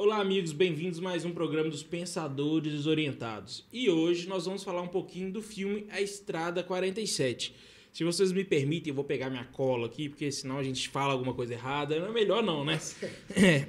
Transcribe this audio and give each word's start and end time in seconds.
Olá, 0.00 0.20
amigos, 0.20 0.52
bem-vindos 0.52 1.00
a 1.00 1.02
mais 1.02 1.24
um 1.24 1.32
programa 1.32 1.68
dos 1.68 1.82
Pensadores 1.82 2.72
Desorientados. 2.72 3.66
E 3.72 3.90
hoje 3.90 4.28
nós 4.28 4.44
vamos 4.44 4.62
falar 4.62 4.80
um 4.80 4.86
pouquinho 4.86 5.32
do 5.32 5.42
filme 5.42 5.86
A 5.90 6.00
Estrada 6.00 6.62
47. 6.62 7.52
Se 7.92 8.04
vocês 8.04 8.30
me 8.30 8.44
permitem, 8.44 8.92
eu 8.92 8.94
vou 8.94 9.02
pegar 9.02 9.28
minha 9.28 9.46
cola 9.46 9.86
aqui, 9.86 10.08
porque 10.08 10.30
senão 10.30 10.56
a 10.56 10.62
gente 10.62 10.88
fala 10.88 11.14
alguma 11.14 11.34
coisa 11.34 11.54
errada. 11.54 11.98
Não 11.98 12.06
é 12.06 12.12
melhor 12.12 12.44
não, 12.44 12.64
né? 12.64 12.80
É. 13.34 13.66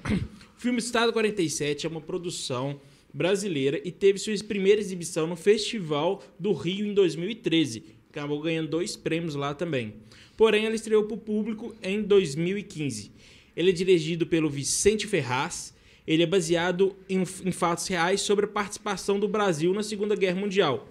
O 0.55 0.61
filme 0.61 0.77
Estrada 0.77 1.11
47 1.11 1.87
é 1.87 1.89
uma 1.89 1.99
produção 1.99 2.79
brasileira 3.11 3.81
e 3.83 3.91
teve 3.91 4.19
sua 4.19 4.35
primeira 4.47 4.79
exibição 4.79 5.25
no 5.25 5.35
Festival 5.35 6.21
do 6.37 6.53
Rio 6.53 6.85
em 6.85 6.93
2013. 6.93 7.85
Acabou 8.07 8.39
ganhando 8.39 8.69
dois 8.69 8.95
prêmios 8.95 9.33
lá 9.33 9.55
também. 9.55 9.95
Porém, 10.37 10.67
ela 10.67 10.75
estreou 10.75 11.05
para 11.05 11.15
o 11.15 11.19
público 11.19 11.75
em 11.81 12.03
2015. 12.03 13.11
Ele 13.55 13.71
é 13.71 13.73
dirigido 13.73 14.27
pelo 14.27 14.47
Vicente 14.47 15.07
Ferraz 15.07 15.73
ele 16.09 16.23
é 16.23 16.25
baseado 16.25 16.95
em, 17.07 17.19
em 17.19 17.51
fatos 17.51 17.85
reais 17.85 18.21
sobre 18.21 18.45
a 18.45 18.47
participação 18.47 19.19
do 19.19 19.27
Brasil 19.27 19.71
na 19.75 19.83
Segunda 19.83 20.15
Guerra 20.15 20.39
Mundial. 20.39 20.89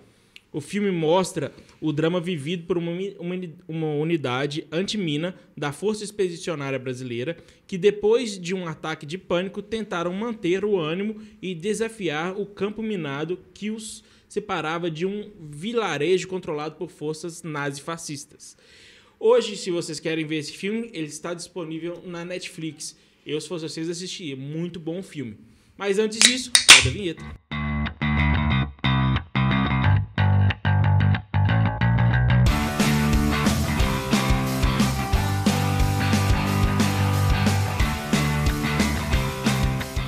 O 0.53 0.61
filme 0.61 0.93
mostra 0.93 1.53
o 1.81 1.93
drama 1.93 2.21
vivido 2.21 2.69
por 2.69 2.79
uma, 2.79 2.93
uma, 3.19 3.35
uma 3.67 3.95
unidade 3.95 4.65
antimina 4.71 5.35
da 5.57 5.73
Força 5.73 6.05
Expedicionária 6.05 6.79
Brasileira 6.79 7.37
que, 7.67 7.77
depois 7.77 8.39
de 8.39 8.55
um 8.55 8.69
ataque 8.69 9.05
de 9.05 9.19
pânico, 9.19 9.61
tentaram 9.61 10.13
manter 10.13 10.65
o 10.65 10.79
ânimo 10.79 11.21
e 11.43 11.53
desafiar 11.53 12.39
o 12.39 12.47
campo 12.47 12.81
minado 12.81 13.41
que 13.53 13.73
os 13.73 14.05
separava 14.29 14.89
de 14.89 15.05
um 15.05 15.33
vilarejo 15.51 16.29
controlado 16.29 16.77
por 16.77 16.91
forças 16.91 17.43
nazifascistas. 17.43 18.57
Hoje, 19.19 19.57
se 19.57 19.73
vocês 19.73 19.99
querem 19.99 20.25
ver 20.25 20.37
esse 20.37 20.53
filme, 20.53 20.91
ele 20.93 21.09
está 21.09 21.35
disponível 21.35 22.01
na 22.07 22.25
Netflix. 22.25 22.97
Eu, 23.25 23.41
se 23.41 23.49
fosse 23.49 23.69
vocês, 23.69 23.89
assistiria. 23.89 24.37
Muito 24.37 24.81
bom 24.81 25.03
filme. 25.03 25.37
Mas 25.77 25.99
antes 25.99 26.19
disso, 26.19 26.51
roda 26.71 26.89
a 26.89 26.93
vinheta. 26.93 27.25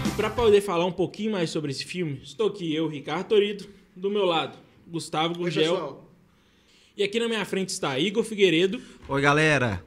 E 0.06 0.10
para 0.16 0.30
poder 0.30 0.60
falar 0.60 0.86
um 0.86 0.92
pouquinho 0.92 1.32
mais 1.32 1.50
sobre 1.50 1.70
esse 1.70 1.84
filme, 1.84 2.20
estou 2.22 2.48
aqui 2.48 2.74
eu, 2.74 2.88
Ricardo 2.88 3.28
Torido, 3.28 3.68
do 3.94 4.10
meu 4.10 4.24
lado, 4.24 4.58
Gustavo 4.86 5.34
Gurgel. 5.34 6.04
e 6.96 7.02
aqui 7.02 7.18
na 7.18 7.28
minha 7.28 7.44
frente 7.44 7.68
está 7.70 7.98
Igor 7.98 8.24
Figueiredo. 8.24 8.80
Oi, 9.08 9.20
galera. 9.20 9.84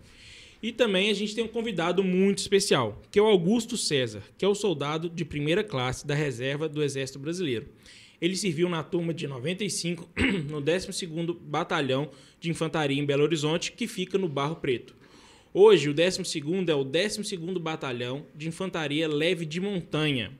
E 0.64 0.72
também 0.72 1.10
a 1.10 1.14
gente 1.14 1.36
tem 1.36 1.44
um 1.44 1.50
convidado 1.50 2.02
muito 2.02 2.38
especial, 2.38 3.02
que 3.12 3.20
é 3.20 3.22
o 3.22 3.26
Augusto 3.26 3.76
César, 3.76 4.24
que 4.38 4.46
é 4.46 4.48
o 4.48 4.56
soldado 4.56 5.10
de 5.10 5.26
primeira 5.26 5.62
classe 5.62 6.08
da 6.08 6.16
reserva 6.16 6.70
do 6.70 6.82
Exército 6.82 7.20
Brasileiro. 7.20 7.68
Ele 8.22 8.38
serviu 8.38 8.70
na 8.70 8.82
turma 8.82 9.14
de 9.14 9.28
95 9.28 10.10
no 10.50 10.62
12º 10.62 11.38
Batalhão 11.38 12.10
de 12.40 12.50
Infantaria 12.50 12.98
em 12.98 13.06
Belo 13.06 13.24
Horizonte, 13.24 13.74
que 13.74 13.86
fica 13.88 14.18
no 14.18 14.30
Barro 14.30 14.56
Preto. 14.56 14.96
Hoje, 15.54 15.90
o 15.90 15.94
12º 15.94 16.70
é 16.70 16.74
o 16.74 16.86
12º 16.86 17.60
Batalhão 17.60 18.26
de 18.34 18.48
Infantaria 18.48 19.06
Leve 19.06 19.46
de 19.46 19.60
Montanha. 19.60 20.32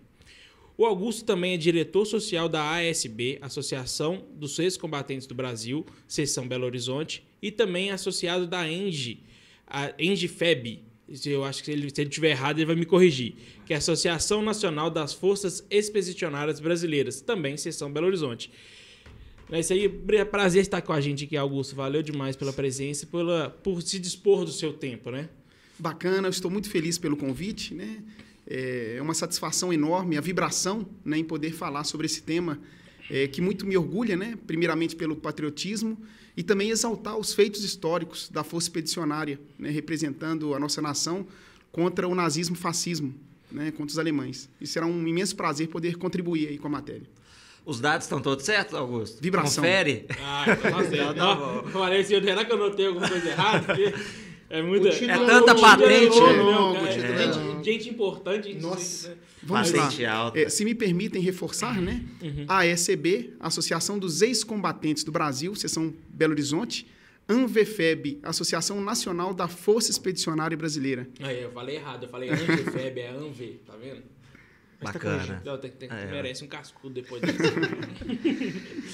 O 0.78 0.86
Augusto 0.86 1.26
também 1.26 1.54
é 1.54 1.58
diretor 1.58 2.06
social 2.06 2.48
da 2.48 2.78
ASB, 2.78 3.40
Associação 3.42 4.24
dos 4.36 4.58
Ex-Combatentes 4.58 5.28
do 5.28 5.36
Brasil, 5.36 5.86
seção 6.08 6.48
Belo 6.48 6.66
Horizonte, 6.66 7.26
e 7.42 7.52
também 7.52 7.90
é 7.90 7.94
associado 7.94 8.48
da 8.48 8.66
ENGE, 8.72 9.22
a 9.68 9.94
Engifeb, 10.00 10.84
eu 11.26 11.44
acho 11.44 11.60
que 11.60 11.66
se 11.66 11.72
ele, 11.72 11.90
se 11.94 12.02
ele 12.02 12.10
tiver 12.10 12.32
errado, 12.32 12.58
ele 12.58 12.66
vai 12.66 12.76
me 12.76 12.86
corrigir, 12.86 13.36
que 13.66 13.74
é 13.74 13.76
a 13.76 13.80
Associação 13.80 14.42
Nacional 14.42 14.90
das 14.90 15.14
Forças 15.14 15.66
Expedicionárias 15.70 16.60
Brasileiras, 16.60 17.22
também 17.22 17.58
seção 17.58 17.92
Belo 17.92 18.08
Horizonte. 18.08 18.52
É 19.52 19.60
isso 19.60 19.74
aí, 19.74 19.90
prazer 20.26 20.62
estar 20.62 20.82
com 20.82 20.94
a 20.94 21.02
gente 21.02 21.26
aqui, 21.26 21.38
Augusto. 21.38 21.76
Valeu 21.76 22.02
demais 22.02 22.36
pela 22.36 22.52
presença 22.52 23.04
e 23.04 23.08
pela, 23.08 23.50
por 23.50 23.82
se 23.82 24.00
dispor 24.00 24.46
do 24.46 24.52
seu 24.52 24.74
tempo, 24.74 25.12
né? 25.12 25.30
Bacana, 25.78 26.28
eu 26.28 26.32
estou 26.32 26.50
muito 26.50 26.70
feliz 26.70 26.98
pelo 26.98 27.18
convite, 27.18 27.74
né? 27.74 28.02
É 28.48 28.98
uma 29.02 29.14
satisfação 29.14 29.72
enorme, 29.72 30.18
a 30.18 30.22
vibração 30.22 30.88
né, 31.04 31.18
em 31.18 31.24
poder 31.24 31.52
falar 31.52 31.84
sobre 31.84 32.08
esse 32.08 32.24
tema 32.24 32.60
é, 33.10 33.28
que 33.28 33.42
muito 33.42 33.66
me 33.66 33.78
orgulha, 33.78 34.16
né? 34.16 34.38
Primeiramente 34.46 34.96
pelo 34.96 35.16
patriotismo 35.16 35.98
e 36.36 36.44
também 36.44 36.70
exaltar 36.70 37.18
os 37.18 37.34
feitos 37.34 37.64
históricos 37.64 38.30
da 38.30 38.44
Força 38.44 38.68
Expedicionária, 38.68 39.40
né, 39.58 39.70
representando 39.70 40.54
a 40.54 40.60
nossa 40.60 40.82
nação 40.82 41.28
contra 41.72 42.08
o 42.08 42.16
nazismo 42.16 42.56
fascismo, 42.56 43.14
né, 43.52 43.72
contra 43.72 43.92
os 43.92 44.00
alemães. 44.00 44.50
E 44.60 44.66
será 44.66 44.86
um 44.86 45.08
imenso 45.08 45.36
prazer 45.36 45.68
poder 45.68 45.96
contribuir 45.98 46.48
aí 46.48 46.58
com 46.58 46.68
a 46.68 46.72
matéria. 46.72 47.08
Os 47.66 47.80
dados 47.80 48.06
estão 48.06 48.20
todos 48.20 48.44
certos, 48.44 48.74
Augusto? 48.74 49.22
Vibração. 49.22 49.64
Confere. 49.64 50.06
Ah, 50.22 50.46
então 50.48 50.72
tá 50.72 51.14
Não, 51.14 51.64
falei 51.72 52.02
assim, 52.02 52.22
será 52.22 52.44
que 52.44 52.52
eu 52.52 52.58
notei 52.58 52.88
alguma 52.88 53.08
coisa 53.08 53.30
errada? 53.30 53.66
Porque 53.66 53.94
é 54.54 54.62
muita. 54.62 54.90
É 54.90 55.26
tanta 55.26 55.56
patente. 55.56 56.20
Longo, 56.20 56.86
é, 56.86 56.92
gente, 56.92 57.66
gente, 57.66 57.90
importante. 57.90 58.54
Nossa. 58.54 59.10
Né? 59.10 59.16
Vamos 59.42 59.72
patente 59.72 60.04
lá. 60.04 60.14
Alta. 60.14 60.40
É, 60.40 60.48
se 60.48 60.64
me 60.64 60.76
permitem 60.76 61.20
reforçar, 61.24 61.82
né? 61.82 62.04
Uhum. 62.22 62.46
A 62.48 62.60
ASB, 62.60 63.34
Associação 63.40 63.98
dos 63.98 64.22
Ex-Combatentes 64.22 65.04
do 65.04 65.12
Brasil, 65.12 65.56
seção 65.56 65.92
Belo 66.08 66.34
Horizonte. 66.34 66.86
ANVEFEB, 67.28 68.20
Associação 68.22 68.82
Nacional 68.82 69.34
da 69.34 69.48
Força 69.48 69.90
Expedicionária 69.90 70.58
Brasileira. 70.58 71.08
Aí, 71.22 71.42
eu 71.42 71.52
falei 71.52 71.78
errado, 71.78 72.04
eu 72.04 72.10
falei 72.10 72.30
ANVEFEB, 72.30 73.00
é 73.00 73.10
ANVE, 73.10 73.62
tá 73.66 73.74
vendo? 73.82 74.04
Mas 74.84 74.94
tá 74.94 75.00
Bacana. 75.00 75.42
Tá 75.44 75.52
Não, 75.52 75.58
tem, 75.58 75.72
tem, 75.72 75.90
é. 75.90 76.06
merece 76.06 76.44
um 76.44 76.48
cascudo 76.48 76.94
depois 76.94 77.22
disso. 77.24 77.42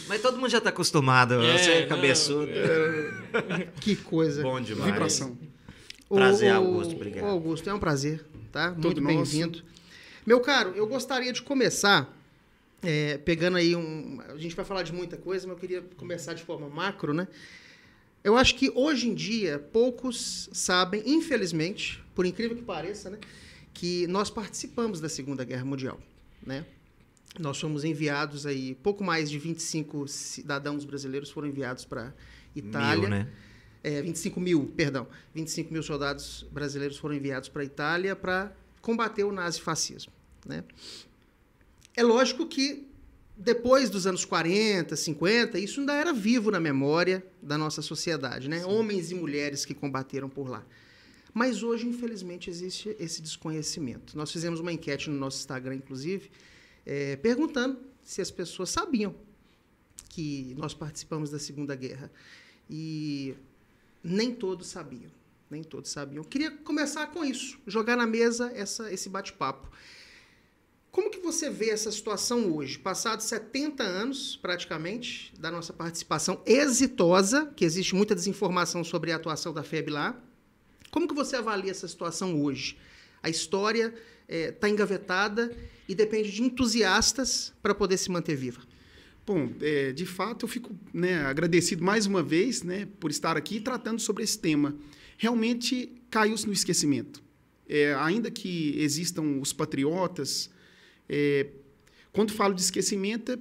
Mas 0.08 0.22
todo 0.22 0.38
mundo 0.38 0.50
já 0.50 0.60
está 0.60 0.70
acostumado. 0.70 1.42
É, 1.44 1.58
você 1.58 1.72
é 1.72 1.86
cabeçudo. 1.86 2.52
É. 2.52 3.68
Que 3.80 3.96
coisa. 3.96 4.42
Bom 4.42 4.60
demais. 4.62 4.92
Vibração. 4.92 5.38
Prazer, 6.08 6.52
Augusto. 6.52 6.96
Obrigado. 6.96 7.26
Augusto, 7.26 7.70
é 7.70 7.74
um 7.74 7.80
prazer, 7.80 8.26
tá? 8.52 8.72
Todo 8.72 9.02
Muito 9.02 9.04
bem-vindo. 9.04 9.64
Meu 10.26 10.40
caro, 10.40 10.74
eu 10.76 10.88
gostaria 10.88 11.32
de 11.32 11.42
começar 11.42 12.16
é, 12.82 13.18
pegando 13.18 13.58
aí 13.58 13.76
um. 13.76 14.20
A 14.30 14.38
gente 14.38 14.56
vai 14.56 14.66
falar 14.66 14.84
de 14.84 14.94
muita 14.94 15.18
coisa, 15.18 15.48
mas 15.48 15.56
eu 15.56 15.60
queria 15.60 15.82
começar 15.98 16.34
de 16.34 16.44
forma 16.44 16.68
macro, 16.70 17.14
né? 17.14 17.28
Eu 18.24 18.36
acho 18.36 18.56
que 18.56 18.72
hoje 18.76 19.08
em 19.08 19.14
dia 19.14 19.60
poucos 19.72 20.50
sabem, 20.52 21.02
infelizmente, 21.06 22.04
por 22.14 22.26
incrível 22.26 22.56
que 22.56 22.64
pareça, 22.64 23.10
né? 23.10 23.18
Que 23.74 24.08
nós 24.08 24.30
participamos 24.30 25.00
da 25.00 25.10
Segunda 25.10 25.44
Guerra 25.44 25.66
Mundial, 25.66 26.00
né? 26.46 26.66
Nós 27.38 27.60
fomos 27.60 27.84
enviados 27.84 28.46
aí, 28.46 28.76
pouco 28.76 29.04
mais 29.04 29.30
de 29.30 29.38
25 29.38 30.08
cidadãos 30.08 30.84
brasileiros 30.84 31.30
foram 31.30 31.48
enviados 31.48 31.86
para 31.86 32.14
Itália. 32.56 33.02
Mil, 33.02 33.10
né? 33.10 33.28
É, 33.84 34.02
25 34.02 34.40
mil, 34.40 34.66
perdão. 34.76 35.08
25 35.34 35.72
mil 35.72 35.84
soldados 35.84 36.46
brasileiros 36.52 36.98
foram 36.98 37.16
enviados 37.16 37.48
para 37.48 37.62
a 37.62 37.66
Itália 37.66 38.16
para 38.16 38.52
combater 38.82 39.24
o 39.24 39.32
nazifascismo. 39.32 40.12
Né? 40.46 40.64
É 41.96 42.04
lógico 42.04 42.46
que 42.48 42.88
depois 43.38 43.90
dos 43.90 44.06
anos 44.06 44.26
40, 44.26 44.96
50, 44.96 45.60
isso 45.60 45.80
ainda 45.80 45.94
era 45.94 46.12
vivo 46.12 46.52
na 46.52 46.60
memória 46.60 47.26
da 47.42 47.58
nossa 47.58 47.82
sociedade, 47.82 48.50
né? 48.50 48.66
Homens 48.66 49.12
e 49.12 49.16
mulheres 49.16 49.66
que 49.66 49.74
combateram 49.74 50.28
por 50.28 50.50
lá. 50.50 50.66
Mas 51.34 51.64
hoje, 51.64 51.88
infelizmente, 51.88 52.50
existe 52.50 52.96
esse 53.00 53.22
desconhecimento. 53.22 54.18
Nós 54.18 54.32
fizemos 54.32 54.60
uma 54.60 54.72
enquete 54.72 55.10
no 55.10 55.18
nosso 55.18 55.38
Instagram, 55.40 55.76
inclusive, 55.76 56.32
é, 56.86 57.16
perguntando 57.18 57.80
se 58.04 58.22
as 58.22 58.32
pessoas 58.32 58.70
sabiam 58.70 59.16
que 60.10 60.56
nós 60.58 60.74
participamos 60.74 61.30
da 61.30 61.40
Segunda 61.40 61.76
Guerra. 61.76 62.12
E 62.70 63.36
nem 64.04 64.34
todos 64.34 64.68
sabiam. 64.68 65.12
Nem 65.50 65.64
todos 65.64 65.92
sabiam. 65.92 66.24
Eu 66.24 66.30
queria 66.30 66.52
começar 66.52 67.08
com 67.08 67.26
isso, 67.26 67.60
jogar 67.66 67.96
na 67.96 68.06
mesa 68.06 68.52
essa, 68.54 68.92
esse 68.92 69.10
bate-papo. 69.10 69.70
Como 70.92 71.10
que 71.10 71.20
você 71.20 71.50
vê 71.50 71.70
essa 71.70 71.92
situação 71.92 72.52
hoje? 72.56 72.78
Passados 72.78 73.26
70 73.26 73.84
anos, 73.84 74.36
praticamente, 74.38 75.34
da 75.40 75.52
nossa 75.52 75.72
participação 75.72 76.42
exitosa, 76.46 77.46
que 77.56 77.64
existe 77.64 77.96
muita 77.96 78.16
desinformação 78.16 78.84
sobre 78.84 79.12
a 79.12 79.16
atuação 79.16 79.54
da 79.54 79.64
FEB 79.64 79.92
lá, 79.92 80.20
como 80.92 81.08
que 81.08 81.14
você 81.14 81.36
avalia 81.36 81.72
essa 81.72 81.88
situação 81.88 82.42
hoje? 82.42 82.78
A 83.22 83.30
história 83.30 83.94
está 84.28 84.68
é, 84.68 84.72
engavetada 84.72 85.56
e 85.88 85.96
depende 85.96 86.32
de 86.32 86.44
entusiastas 86.44 87.54
para 87.62 87.74
poder 87.74 87.98
se 87.98 88.12
manter 88.12 88.36
viva. 88.36 88.62
Bom, 89.26 89.50
é, 89.62 89.92
de 89.92 90.06
fato, 90.06 90.46
eu 90.46 90.50
fico 90.50 90.76
né, 90.94 91.24
agradecido 91.26 91.84
mais 91.84 92.06
uma 92.06 92.24
vez 92.24 92.64
né, 92.64 92.88
por 93.00 93.12
estar 93.12 93.38
aqui 93.38 93.60
tratando 93.60 94.00
sobre 94.00 94.24
esse 94.24 94.40
tema. 94.40 94.76
Realmente 95.18 95.92
caiu-se 96.10 96.48
no 96.48 96.54
esquecimento. 96.54 97.22
É, 97.68 97.94
ainda 97.96 98.32
que 98.32 98.74
existam 98.80 99.40
os 99.40 99.54
patriotas, 99.54 100.50
é, 101.08 101.48
quando 102.12 102.34
falo 102.34 102.56
de 102.56 102.62
esquecimento, 102.62 103.34
é 103.34 103.38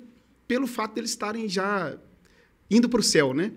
pelo 0.47 0.67
fato 0.67 0.95
de 0.95 1.01
eles 1.01 1.11
estarem 1.11 1.49
já 1.49 1.99
indo 2.71 2.89
para 2.89 3.01
o 3.01 3.03
céu, 3.03 3.33
né? 3.33 3.53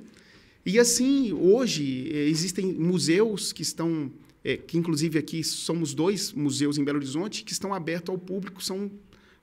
E 0.66 0.80
assim, 0.80 1.34
hoje, 1.34 2.10
eh, 2.14 2.28
existem 2.28 2.74
museus 2.74 3.52
que 3.52 3.62
estão 3.62 4.12
é, 4.44 4.58
que 4.58 4.78
inclusive 4.78 5.20
aqui 5.20 5.44
somos 5.44 5.94
dois 5.94 6.34
museus 6.34 6.78
em 6.78 6.84
Belo 6.84 6.98
Horizonte 6.98 7.44
que 7.44 7.52
estão 7.52 7.74
abertos 7.74 8.10
ao 8.10 8.18
público, 8.18 8.64
são 8.64 8.92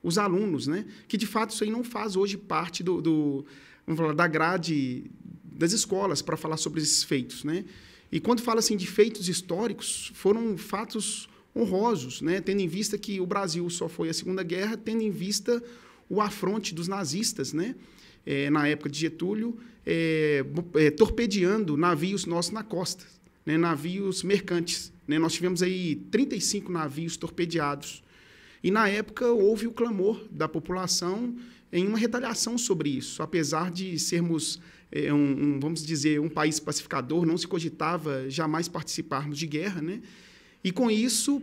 os 0.03 0.17
alunos, 0.17 0.67
né? 0.67 0.85
Que 1.07 1.17
de 1.17 1.25
fato 1.25 1.51
isso 1.51 1.63
aí 1.63 1.71
não 1.71 1.83
faz 1.83 2.15
hoje 2.15 2.37
parte 2.37 2.83
do, 2.83 3.01
do 3.01 3.45
vamos 3.85 3.99
falar, 3.99 4.13
da 4.13 4.27
grade 4.27 5.05
das 5.43 5.71
escolas 5.71 6.21
para 6.21 6.37
falar 6.37 6.57
sobre 6.57 6.81
esses 6.81 7.03
feitos, 7.03 7.43
né? 7.43 7.65
E 8.11 8.19
quando 8.19 8.41
fala 8.41 8.59
assim 8.59 8.75
de 8.75 8.87
feitos 8.87 9.29
históricos, 9.29 10.11
foram 10.15 10.57
fatos 10.57 11.29
honrosos, 11.55 12.21
né? 12.21 12.41
Tendo 12.41 12.61
em 12.61 12.67
vista 12.67 12.97
que 12.97 13.19
o 13.19 13.25
Brasil 13.25 13.69
só 13.69 13.87
foi 13.87 14.09
a 14.09 14.13
Segunda 14.13 14.43
Guerra, 14.43 14.77
tendo 14.77 15.01
em 15.01 15.11
vista 15.11 15.61
o 16.09 16.21
afronte 16.21 16.73
dos 16.73 16.87
nazistas, 16.87 17.53
né? 17.53 17.75
É, 18.25 18.49
na 18.49 18.67
época 18.67 18.89
de 18.89 18.99
Getúlio, 18.99 19.57
é, 19.85 20.43
é, 20.75 20.91
torpedeando 20.91 21.77
navios 21.77 22.25
nossos 22.25 22.51
na 22.51 22.63
costa, 22.63 23.05
né? 23.45 23.57
navios 23.57 24.23
mercantes. 24.23 24.91
Né? 25.07 25.17
Nós 25.17 25.33
tivemos 25.33 25.63
aí 25.63 25.95
35 26.11 26.71
navios 26.71 27.17
torpedeados. 27.17 28.03
E, 28.63 28.69
na 28.69 28.87
época, 28.89 29.27
houve 29.27 29.67
o 29.67 29.71
clamor 29.71 30.27
da 30.29 30.47
população 30.47 31.35
em 31.71 31.87
uma 31.87 31.97
retaliação 31.97 32.57
sobre 32.57 32.89
isso. 32.89 33.23
Apesar 33.23 33.71
de 33.71 33.97
sermos, 33.97 34.59
é, 34.91 35.13
um, 35.13 35.55
um, 35.55 35.59
vamos 35.59 35.83
dizer, 35.83 36.19
um 36.19 36.29
país 36.29 36.59
pacificador, 36.59 37.25
não 37.25 37.37
se 37.37 37.47
cogitava 37.47 38.29
jamais 38.29 38.67
participarmos 38.67 39.37
de 39.39 39.47
guerra. 39.47 39.81
Né? 39.81 40.01
E, 40.63 40.71
com 40.71 40.91
isso, 40.91 41.41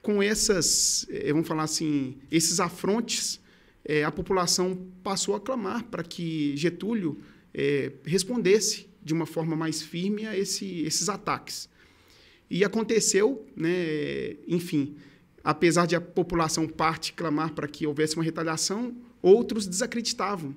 com 0.00 0.22
essas, 0.22 1.06
é, 1.10 1.32
vamos 1.32 1.48
falar 1.48 1.64
assim, 1.64 2.16
esses 2.30 2.60
afrontes, 2.60 3.40
é, 3.84 4.04
a 4.04 4.10
população 4.10 4.86
passou 5.02 5.34
a 5.34 5.40
clamar 5.40 5.84
para 5.84 6.02
que 6.02 6.56
Getúlio 6.56 7.20
é, 7.52 7.92
respondesse 8.04 8.88
de 9.02 9.12
uma 9.12 9.26
forma 9.26 9.54
mais 9.56 9.82
firme 9.82 10.26
a 10.26 10.34
esse, 10.36 10.82
esses 10.82 11.08
ataques. 11.08 11.68
E 12.48 12.64
aconteceu, 12.64 13.46
né, 13.56 14.36
enfim, 14.46 14.94
apesar 15.42 15.86
de 15.86 15.96
a 15.96 16.00
população 16.00 16.68
parte 16.68 17.12
clamar 17.12 17.52
para 17.52 17.66
que 17.66 17.84
houvesse 17.86 18.14
uma 18.14 18.24
retaliação, 18.24 18.96
outros 19.20 19.66
desacreditavam. 19.66 20.54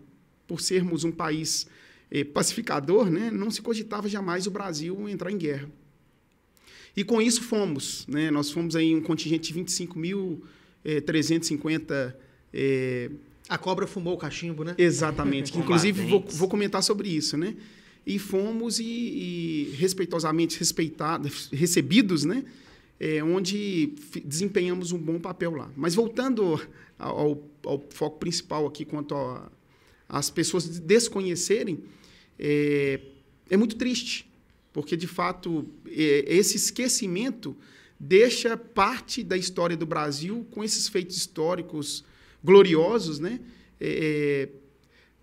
Por 0.48 0.62
sermos 0.62 1.04
um 1.04 1.12
país 1.12 1.66
eh, 2.12 2.24
pacificador, 2.24 3.10
né, 3.10 3.32
não 3.32 3.50
se 3.50 3.64
cogitava 3.64 4.08
jamais 4.08 4.46
o 4.46 4.52
Brasil 4.52 5.10
entrar 5.10 5.32
em 5.32 5.38
guerra. 5.38 5.68
E 6.96 7.04
com 7.04 7.20
isso 7.22 7.42
fomos. 7.42 8.06
Né, 8.08 8.30
nós 8.30 8.52
fomos 8.52 8.76
aí 8.76 8.94
um 8.94 9.02
contingente 9.02 9.52
de 9.52 9.60
25.350. 9.60 12.25
Eh, 12.56 13.12
a 13.50 13.58
cobra 13.58 13.86
fumou 13.86 14.16
o 14.16 14.18
cachimbo, 14.18 14.64
né? 14.64 14.74
Exatamente. 14.78 15.52
inclusive, 15.60 16.08
vou, 16.08 16.26
vou, 16.28 16.48
comentar 16.48 16.82
sobre 16.82 17.10
isso, 17.10 17.38
né? 17.38 17.56
E 18.08 18.18
fomos 18.18 18.80
e, 18.80 18.84
e 18.84 19.76
respeitosamente 19.78 20.58
respeitados, 20.58 21.50
recebidos, 21.52 22.24
né? 22.24 22.46
é, 23.00 23.24
onde 23.24 23.94
desempenhamos 24.24 24.92
um 24.92 24.98
bom 24.98 25.20
papel 25.20 25.52
lá. 25.52 25.72
Mas 25.76 25.96
voltando 25.96 26.60
ao, 26.98 27.44
ao 27.66 27.86
foco 27.90 28.20
principal 28.20 28.66
aqui 28.66 28.86
quanto 28.86 29.16
às 30.08 30.30
pessoas 30.30 30.80
desconhecerem, 30.80 31.84
é, 32.40 33.00
é, 33.50 33.58
muito 33.58 33.76
triste, 33.76 34.30
porque 34.72 34.96
de 34.96 35.08
fato 35.08 35.66
é, 35.88 36.26
esse 36.28 36.56
esquecimento 36.58 37.56
deixa 38.00 38.58
parte 38.58 39.24
da 39.24 39.38
história 39.38 39.76
do 39.76 39.86
Brasil 39.86 40.46
com 40.52 40.64
esses 40.64 40.88
feitos 40.88 41.18
históricos 41.18 42.04
gloriosos, 42.46 43.20
né? 43.20 43.42
É, 43.82 44.48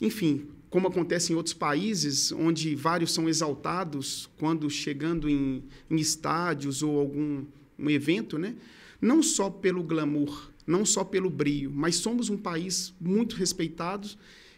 enfim, 0.00 0.48
como 0.68 0.88
acontece 0.88 1.32
em 1.32 1.36
outros 1.36 1.54
países, 1.54 2.32
onde 2.32 2.74
vários 2.74 3.12
são 3.12 3.28
exaltados 3.28 4.28
quando 4.36 4.68
chegando 4.68 5.30
em, 5.30 5.62
em 5.88 5.96
estádios 5.96 6.82
ou 6.82 6.98
algum 6.98 7.46
um 7.78 7.88
evento, 7.88 8.36
né? 8.38 8.54
não 9.02 9.20
só 9.20 9.50
pelo 9.50 9.82
glamour, 9.82 10.50
não 10.64 10.86
só 10.86 11.02
pelo 11.02 11.28
brio, 11.28 11.72
mas 11.74 11.96
somos 11.96 12.30
um 12.30 12.36
país 12.36 12.94
muito 13.00 13.34
respeitado 13.34 14.08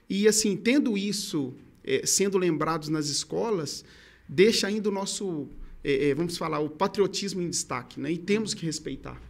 e, 0.08 0.28
assim, 0.28 0.54
tendo 0.54 0.98
isso 0.98 1.54
é, 1.82 2.04
sendo 2.04 2.36
lembrados 2.36 2.90
nas 2.90 3.08
escolas, 3.08 3.82
deixa 4.28 4.66
ainda 4.66 4.90
o 4.90 4.92
nosso, 4.92 5.48
é, 5.82 6.10
é, 6.10 6.14
vamos 6.14 6.36
falar, 6.36 6.60
o 6.60 6.68
patriotismo 6.68 7.40
em 7.40 7.48
destaque, 7.48 7.98
né? 7.98 8.12
E 8.12 8.18
temos 8.18 8.52
que 8.52 8.66
respeitar. 8.66 9.20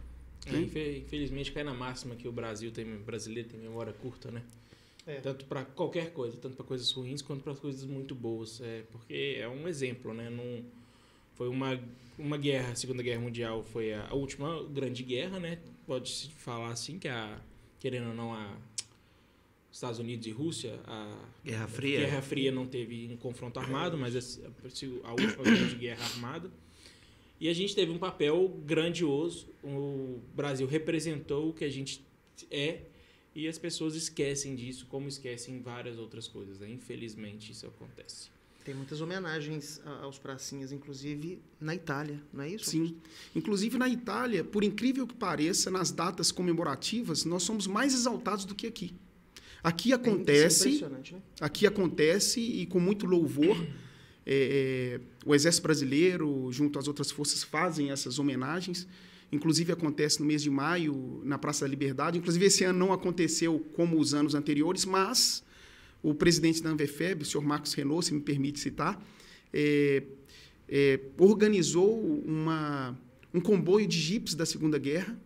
Né? 0.45 0.61
Infelizmente 0.97 1.51
cai 1.51 1.63
na 1.63 1.73
máxima 1.73 2.15
que 2.15 2.27
o 2.27 2.31
Brasil 2.31 2.71
tem, 2.71 2.85
o 2.95 2.99
brasileiro 2.99 3.49
tem 3.49 3.59
memória 3.59 3.93
curta, 3.93 4.31
né? 4.31 4.43
É. 5.07 5.19
Tanto 5.21 5.45
para 5.45 5.63
qualquer 5.63 6.11
coisa, 6.13 6.35
tanto 6.37 6.55
para 6.55 6.65
coisas 6.65 6.91
ruins 6.91 7.21
quanto 7.21 7.43
para 7.43 7.55
coisas 7.55 7.83
muito 7.83 8.15
boas. 8.15 8.59
É, 8.61 8.83
porque 8.91 9.37
é 9.39 9.47
um 9.47 9.67
exemplo, 9.67 10.13
né? 10.13 10.29
Não, 10.29 10.63
foi 11.35 11.47
uma, 11.47 11.79
uma 12.17 12.37
guerra, 12.37 12.71
a 12.71 12.75
Segunda 12.75 13.03
Guerra 13.03 13.21
Mundial 13.21 13.63
foi 13.63 13.93
a, 13.93 14.07
a 14.07 14.15
última 14.15 14.63
grande 14.63 15.03
guerra, 15.03 15.39
né? 15.39 15.59
Pode-se 15.85 16.29
falar 16.29 16.69
assim, 16.69 16.97
que 16.97 17.07
a, 17.07 17.39
querendo 17.79 18.09
ou 18.09 18.15
não, 18.15 18.33
a 18.33 18.57
Estados 19.71 19.99
Unidos 19.99 20.25
e 20.25 20.31
Rússia, 20.31 20.79
a 20.85 21.27
Guerra 21.43 21.67
Fria, 21.67 21.99
Guerra 21.99 22.21
Fria 22.21 22.51
não 22.51 22.65
teve 22.65 23.09
um 23.11 23.17
confronto 23.17 23.59
armado, 23.59 23.97
mas 23.97 24.15
a, 24.15 24.47
a 25.03 25.11
última 25.11 25.43
grande 25.43 25.75
guerra 25.75 26.03
armada. 26.03 26.49
E 27.45 27.47
a 27.47 27.53
gente 27.53 27.75
teve 27.75 27.91
um 27.91 27.99
papel 27.99 28.59
grandioso. 28.65 29.47
O 29.63 30.19
Brasil 30.35 30.65
representou 30.65 31.49
o 31.49 31.53
que 31.53 31.63
a 31.63 31.69
gente 31.69 32.03
é 32.49 32.81
e 33.35 33.47
as 33.47 33.59
pessoas 33.59 33.93
esquecem 33.93 34.55
disso, 34.55 34.87
como 34.89 35.07
esquecem 35.07 35.61
várias 35.61 35.99
outras 35.99 36.27
coisas. 36.27 36.59
Né? 36.59 36.71
Infelizmente, 36.71 37.51
isso 37.51 37.67
acontece. 37.67 38.29
Tem 38.63 38.73
muitas 38.73 38.99
homenagens 38.99 39.79
aos 40.01 40.17
pracinhas, 40.17 40.71
inclusive 40.71 41.39
na 41.61 41.75
Itália, 41.75 42.19
não 42.33 42.43
é 42.45 42.49
isso? 42.49 42.71
Sim. 42.71 42.97
Inclusive 43.35 43.77
na 43.77 43.87
Itália, 43.87 44.43
por 44.43 44.63
incrível 44.63 45.05
que 45.05 45.13
pareça, 45.13 45.69
nas 45.69 45.91
datas 45.91 46.31
comemorativas, 46.31 47.25
nós 47.25 47.43
somos 47.43 47.67
mais 47.67 47.93
exaltados 47.93 48.45
do 48.45 48.55
que 48.55 48.65
aqui. 48.65 48.91
Aqui 49.63 49.91
é 49.91 49.95
acontece, 49.95 50.83
é 50.83 50.89
né? 50.89 51.21
aqui 51.39 51.67
acontece 51.67 52.39
e 52.39 52.65
com 52.65 52.79
muito 52.79 53.05
louvor, 53.05 53.55
é, 54.25 54.99
é, 54.99 55.01
o 55.25 55.35
Exército 55.35 55.63
Brasileiro, 55.63 56.49
junto 56.51 56.79
às 56.79 56.87
outras 56.87 57.11
forças, 57.11 57.43
fazem 57.43 57.91
essas 57.91 58.17
homenagens. 58.17 58.87
Inclusive 59.31 59.71
acontece 59.71 60.19
no 60.19 60.25
mês 60.25 60.41
de 60.41 60.49
maio 60.49 61.21
na 61.23 61.37
Praça 61.37 61.65
da 61.65 61.69
Liberdade. 61.69 62.17
Inclusive 62.17 62.45
esse 62.45 62.63
ano 62.63 62.79
não 62.79 62.93
aconteceu 62.93 63.59
como 63.73 63.99
os 63.99 64.13
anos 64.13 64.33
anteriores, 64.33 64.85
mas 64.85 65.43
o 66.01 66.13
presidente 66.13 66.61
da 66.61 66.69
Anvefeb, 66.69 67.21
o 67.21 67.25
senhor 67.25 67.43
Marcos 67.43 67.73
Renault, 67.73 68.05
se 68.05 68.13
me 68.13 68.21
permite 68.21 68.59
citar, 68.59 69.03
é, 69.53 70.03
é, 70.67 70.99
organizou 71.17 71.99
uma, 72.25 72.97
um 73.33 73.41
comboio 73.41 73.87
de 73.87 73.99
jipes 73.99 74.35
da 74.35 74.45
Segunda 74.45 74.77
Guerra. 74.77 75.19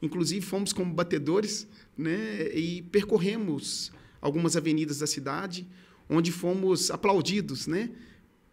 Inclusive, 0.00 0.44
fomos 0.44 0.72
como 0.72 0.92
batedores 0.92 1.66
né, 1.96 2.48
e 2.54 2.82
percorremos 2.82 3.90
algumas 4.20 4.56
avenidas 4.56 4.98
da 4.98 5.06
cidade, 5.06 5.66
onde 6.08 6.30
fomos 6.30 6.90
aplaudidos 6.90 7.66
né, 7.66 7.90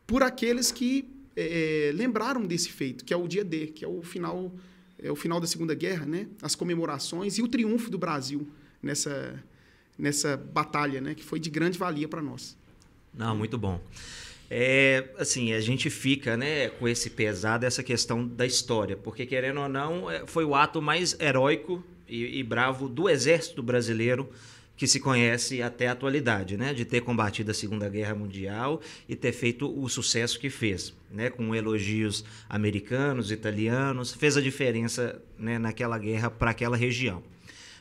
por 0.05 0.23
aqueles 0.23 0.71
que 0.71 1.07
é, 1.35 1.91
lembraram 1.93 2.45
desse 2.45 2.69
feito, 2.69 3.03
que 3.03 3.13
é 3.13 3.17
o 3.17 3.27
dia 3.27 3.43
D, 3.43 3.67
que 3.67 3.83
é 3.83 3.87
o 3.87 4.01
final, 4.01 4.53
é 4.99 5.11
o 5.11 5.15
final 5.15 5.39
da 5.39 5.47
Segunda 5.47 5.73
Guerra, 5.73 6.05
né, 6.05 6.27
as 6.41 6.55
comemorações 6.55 7.37
e 7.37 7.41
o 7.41 7.47
triunfo 7.47 7.89
do 7.89 7.97
Brasil 7.97 8.47
nessa, 8.81 9.41
nessa 9.97 10.37
batalha, 10.37 11.01
né, 11.01 11.15
que 11.15 11.23
foi 11.23 11.39
de 11.39 11.49
grande 11.49 11.77
valia 11.77 12.07
para 12.07 12.21
nós. 12.21 12.57
Não, 13.13 13.35
muito 13.35 13.57
bom. 13.57 13.81
É, 14.49 15.09
assim, 15.17 15.53
a 15.53 15.59
gente 15.59 15.89
fica 15.89 16.37
né, 16.37 16.69
com 16.69 16.87
esse 16.87 17.09
pesado, 17.09 17.65
essa 17.65 17.81
questão 17.81 18.27
da 18.27 18.45
história, 18.45 18.95
porque 18.95 19.25
querendo 19.25 19.61
ou 19.61 19.69
não, 19.69 20.11
é, 20.11 20.27
foi 20.27 20.45
o 20.45 20.53
ato 20.53 20.81
mais 20.81 21.19
heróico 21.19 21.83
e, 22.07 22.39
e 22.39 22.43
bravo 22.43 22.87
do 22.87 23.09
exército 23.09 23.63
brasileiro 23.63 24.29
que 24.75 24.87
se 24.87 24.99
conhece 24.99 25.61
até 25.61 25.87
a 25.87 25.91
atualidade, 25.91 26.57
né? 26.57 26.73
De 26.73 26.83
ter 26.83 27.01
combatido 27.01 27.51
a 27.51 27.53
Segunda 27.53 27.87
Guerra 27.87 28.15
Mundial 28.15 28.81
e 29.07 29.15
ter 29.15 29.31
feito 29.31 29.71
o 29.79 29.87
sucesso 29.87 30.39
que 30.39 30.49
fez, 30.49 30.93
né? 31.11 31.29
Com 31.29 31.53
elogios 31.53 32.25
americanos, 32.49 33.31
italianos, 33.31 34.13
fez 34.13 34.35
a 34.35 34.41
diferença 34.41 35.21
né, 35.37 35.59
naquela 35.59 35.97
guerra 35.97 36.29
para 36.29 36.51
aquela 36.51 36.75
região. 36.75 37.23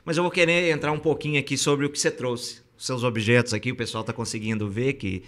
Mas 0.05 0.17
eu 0.17 0.23
vou 0.23 0.33
querer 0.33 0.71
entrar 0.71 0.93
um 0.93 0.99
pouquinho 0.99 1.39
aqui 1.39 1.57
sobre 1.57 1.87
o 1.87 1.91
que 1.91 1.99
você 1.99 2.11
trouxe. 2.11 2.61
Seus 2.77 3.05
objetos 3.05 3.55
aqui, 3.55 3.71
o 3.71 3.77
pessoal 3.77 4.03
está 4.03 4.13
conseguindo 4.13 4.69
ver 4.69 4.95
que, 4.95 5.23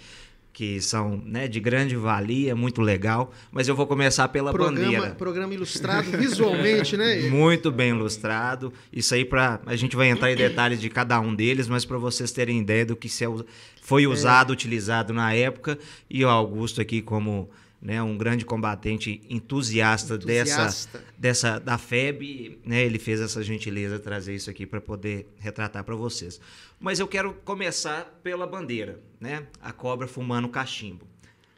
que 0.55 0.79
são 0.79 1.21
né, 1.25 1.49
de 1.49 1.59
grande 1.59 1.97
valia, 1.97 2.55
muito 2.55 2.81
legal. 2.81 3.33
Mas 3.51 3.67
eu 3.67 3.75
vou 3.75 3.85
começar 3.85 4.29
pela 4.29 4.53
programa, 4.53 4.85
bandeira. 4.85 5.15
Programa 5.15 5.53
ilustrado 5.53 6.09
visualmente, 6.11 6.95
né? 6.95 7.23
Muito 7.27 7.69
bem 7.69 7.89
ilustrado. 7.89 8.71
Isso 8.91 9.13
aí 9.13 9.25
para 9.25 9.59
a 9.65 9.75
gente 9.75 9.97
vai 9.97 10.07
entrar 10.07 10.31
em 10.31 10.35
detalhes 10.35 10.79
de 10.79 10.89
cada 10.89 11.19
um 11.19 11.35
deles, 11.35 11.67
mas 11.67 11.83
para 11.83 11.97
vocês 11.97 12.31
terem 12.31 12.61
ideia 12.61 12.85
do 12.85 12.95
que 12.95 13.09
foi 13.81 14.05
é. 14.05 14.07
usado, 14.07 14.51
é. 14.51 14.53
utilizado 14.53 15.13
na 15.13 15.33
época. 15.33 15.77
E 16.09 16.23
o 16.23 16.29
Augusto 16.29 16.79
aqui 16.79 17.01
como 17.01 17.49
né, 17.81 18.01
um 18.01 18.17
grande 18.17 18.45
combatente 18.45 19.21
entusiasta, 19.29 20.15
entusiasta, 20.15 20.97
dessa 20.97 21.05
dessa 21.17 21.59
da 21.59 21.77
FEB, 21.77 22.59
né, 22.65 22.83
ele 22.83 22.97
fez 22.97 23.21
essa 23.21 23.43
gentileza 23.43 23.97
de 23.97 24.03
trazer 24.03 24.35
isso 24.35 24.49
aqui 24.49 24.65
para 24.65 24.81
poder 24.81 25.27
retratar 25.37 25.83
para 25.83 25.95
vocês. 25.95 26.39
Mas 26.79 26.99
eu 26.99 27.07
quero 27.07 27.33
começar 27.45 28.19
pela 28.23 28.47
bandeira, 28.47 28.99
né, 29.19 29.47
a 29.61 29.71
cobra 29.71 30.07
fumando 30.07 30.49
cachimbo. 30.49 31.07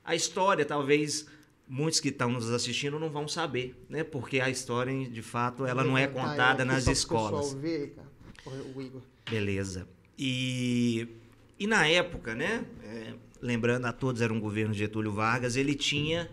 A 0.03 0.15
história 0.15 0.65
talvez 0.65 1.27
muitos 1.67 2.00
que 2.00 2.09
estão 2.09 2.31
nos 2.31 2.50
assistindo 2.51 2.97
não 3.00 3.09
vão 3.09 3.27
saber, 3.27 3.75
né? 3.89 4.03
Porque 4.03 4.39
a 4.39 4.50
história, 4.50 5.07
de 5.07 5.21
fato, 5.21 5.65
ela 5.65 5.83
não 5.83 5.97
é 5.97 6.07
contada 6.07 6.63
nas 6.63 6.88
escolas. 6.88 7.53
Ver, 7.53 7.95
o 8.74 8.81
Igor. 8.81 9.01
Beleza. 9.29 9.88
E, 10.17 11.07
e 11.59 11.67
na 11.67 11.86
época, 11.88 12.33
né? 12.33 12.65
É, 12.83 13.13
lembrando 13.41 13.86
a 13.86 13.94
todos, 13.94 14.22
era 14.22 14.34
um 14.34 14.39
governo 14.39 14.74
de 14.74 14.79
Getúlio 14.79 15.12
Vargas, 15.12 15.56
ele 15.56 15.75
tinha 15.75 16.29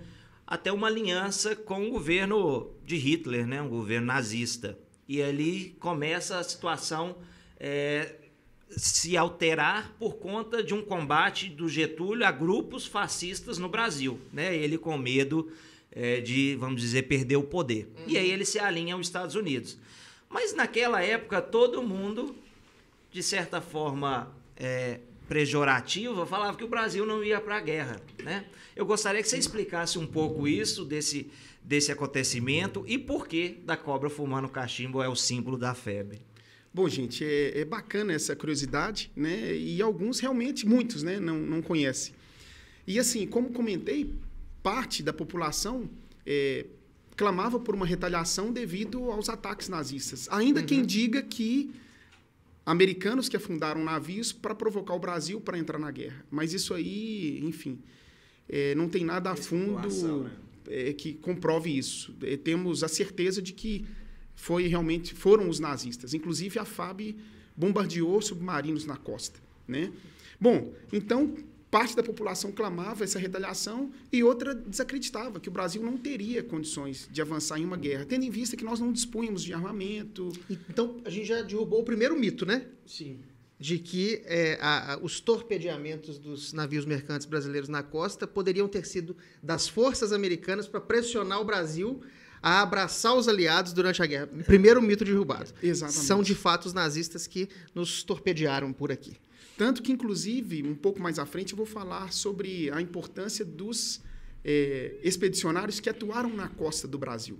até 0.47 0.71
uma 0.71 0.89
aliança 0.89 1.57
com 1.57 1.87
o 1.87 1.91
governo 1.91 2.71
de 2.85 2.97
Hitler, 2.97 3.47
né? 3.47 3.63
Um 3.63 3.69
governo 3.69 4.07
nazista. 4.07 4.79
E 5.09 5.23
ali 5.23 5.77
começa 5.81 6.39
a 6.39 6.43
situação 6.43 7.17
é, 7.59 8.15
se 8.69 9.17
alterar 9.17 9.95
por 9.99 10.17
conta 10.17 10.63
de 10.63 10.75
um 10.75 10.83
combate 10.83 11.49
do 11.49 11.69
Getúlio 11.69 12.27
a 12.27 12.31
grupos 12.31 12.87
fascistas 12.87 13.59
no 13.59 13.69
Brasil, 13.69 14.19
né? 14.33 14.55
Ele 14.55 14.79
com 14.79 14.97
medo 14.99 15.51
é, 15.91 16.21
de, 16.21 16.57
vamos 16.57 16.81
dizer, 16.81 17.03
perder 17.03 17.37
o 17.37 17.45
poder. 17.45 17.91
Uhum. 17.99 18.05
E 18.09 18.19
aí 18.19 18.31
ele 18.31 18.45
se 18.45 18.59
alinha 18.59 18.95
aos 18.95 19.07
Estados 19.07 19.35
Unidos. 19.35 19.79
Mas 20.29 20.55
naquela 20.55 21.03
época 21.03 21.41
todo 21.41 21.83
mundo, 21.83 22.35
de 23.13 23.23
certa 23.23 23.61
forma 23.61 24.35
é, 24.57 25.01
pejorativa, 25.29 26.27
falava 26.27 26.57
que 26.57 26.65
o 26.65 26.69
Brasil 26.69 27.07
não 27.07 27.25
ia 27.25 27.41
para 27.41 27.57
a 27.57 27.61
guerra, 27.61 28.01
né? 28.23 28.45
Eu 28.77 28.85
gostaria 28.85 29.23
que 29.23 29.29
você 29.29 29.39
explicasse 29.39 29.99
um 29.99 30.07
pouco 30.07 30.47
isso 30.47 30.85
desse 30.85 31.31
desse 31.65 31.91
acontecimento 31.91 32.85
e 32.87 32.99
por 32.99 33.27
que 33.27 33.61
da 33.65 33.77
cobra 33.77 34.11
fumando 34.11 34.49
cachimbo 34.49 35.03
é 35.03 35.09
o 35.09 35.17
símbolo 35.17 35.57
da 35.57 35.75
febre. 35.75 36.21
Bom, 36.73 36.89
gente, 36.89 37.25
é, 37.25 37.61
é, 37.61 37.65
bacana 37.65 38.13
essa 38.13 38.37
curiosidade, 38.37 39.11
né? 39.17 39.57
E 39.57 39.81
alguns 39.81 40.21
realmente, 40.21 40.67
muitos, 40.67 41.03
né, 41.03 41.19
não, 41.19 41.39
não 41.39 41.63
conhecem. 41.63 42.15
E 42.87 42.99
assim, 42.99 43.27
como 43.27 43.51
comentei, 43.51 44.13
parte 44.63 45.03
da 45.03 45.13
população 45.13 45.89
é, 46.27 46.67
clamava 47.17 47.59
por 47.59 47.75
uma 47.75 47.87
retaliação 47.87 48.53
devido 48.53 49.11
aos 49.11 49.29
ataques 49.29 49.69
nazistas. 49.69 50.29
Ainda 50.31 50.61
uhum. 50.61 50.67
quem 50.67 50.85
diga 50.85 51.23
que 51.23 51.71
americanos 52.67 53.29
que 53.29 53.37
afundaram 53.37 53.85
navios 53.85 54.33
para 54.33 54.55
provocar 54.55 54.95
o 54.95 54.99
Brasil 54.99 55.41
para 55.41 55.59
entrar 55.59 55.79
na 55.79 55.91
guerra. 55.91 56.25
Mas 56.31 56.53
isso 56.53 56.73
aí, 56.73 57.41
enfim, 57.45 57.79
é, 58.49 58.75
não 58.75 58.89
tem 58.89 59.05
nada 59.05 59.31
a 59.31 59.37
fundo 59.37 60.23
né? 60.23 60.31
é, 60.69 60.93
que 60.93 61.15
comprove 61.15 61.77
isso. 61.77 62.15
É, 62.23 62.37
temos 62.37 62.83
a 62.83 62.89
certeza 62.89 63.43
de 63.43 63.53
que 63.53 63.85
foi 64.35 64.67
realmente 64.67 65.15
foram 65.15 65.49
os 65.49 65.61
nazistas. 65.61 66.15
Inclusive 66.15 66.59
a 66.59 66.65
FAB 66.65 67.17
bombardeou 67.57 68.21
submarinos 68.21 68.85
na 68.85 68.97
costa, 68.97 69.39
né? 69.69 69.93
Bom, 70.41 70.75
então 70.93 71.37
parte 71.75 71.97
da 71.97 72.05
população 72.05 72.53
clamava 72.53 73.03
essa 73.03 73.19
retaliação 73.19 73.91
e 74.13 74.23
outra 74.23 74.55
desacreditava 74.55 75.41
que 75.41 75.49
o 75.49 75.53
Brasil 75.53 75.83
não 75.83 75.97
teria 75.97 76.41
condições 76.41 77.09
de 77.11 77.21
avançar 77.21 77.59
em 77.59 77.65
uma 77.65 77.77
guerra, 77.77 78.05
tendo 78.05 78.25
em 78.25 78.31
vista 78.31 78.57
que 78.57 78.63
nós 78.63 78.79
não 78.79 78.93
dispunhamos 78.93 79.43
de 79.43 79.53
armamento. 79.53 80.31
Então 80.71 81.01
a 81.05 81.11
gente 81.11 81.27
já 81.27 81.43
derrubou 81.43 81.81
o 81.81 81.85
primeiro 81.85 82.17
mito, 82.17 82.47
né? 82.47 82.69
Sim. 82.87 83.19
De 83.59 83.81
que 83.81 84.23
é, 84.25 84.57
a, 84.61 84.93
a, 84.93 84.99
os 84.99 85.19
torpedeamentos 85.19 86.17
dos 86.17 86.53
navios 86.53 86.85
mercantes 86.85 87.27
brasileiros 87.27 87.69
na 87.69 87.83
costa 87.83 88.25
poderiam 88.25 88.69
ter 88.69 88.87
sido 88.87 89.17
das 89.43 89.67
forças 89.67 90.13
americanas 90.13 90.69
para 90.69 90.81
pressionar 90.81 91.41
o 91.41 91.45
Brasil 91.45 92.01
a 92.41 92.63
abraçar 92.63 93.17
os 93.17 93.27
aliados 93.27 93.73
durante 93.73 94.01
a 94.01 94.07
guerra. 94.07 94.29
Primeiro 94.47 94.81
mito 94.81 95.05
derrubado. 95.05 95.51
Exatamente. 95.61 96.05
São 96.05 96.23
de 96.23 96.37
fato 96.37 96.67
os 96.67 96.73
nazistas 96.73 97.27
que 97.27 97.49
nos 97.75 98.05
torpedearam 98.05 98.73
por 98.73 98.93
aqui. 98.93 99.17
Tanto 99.57 99.83
que, 99.83 99.93
inclusive, 99.93 100.63
um 100.63 100.75
pouco 100.75 101.01
mais 101.01 101.19
à 101.19 101.27
frente, 101.27 101.53
eu 101.53 101.57
vou 101.57 101.67
falar 101.67 102.13
sobre 102.13 102.71
a 102.71 102.81
importância 102.81 103.45
dos 103.45 104.03
é, 104.45 104.97
expedicionários 105.03 105.81
que 105.81 105.89
atuaram 105.89 106.31
na 106.31 106.49
costa 106.49 106.89
do 106.89 106.99
Brasil, 106.99 107.39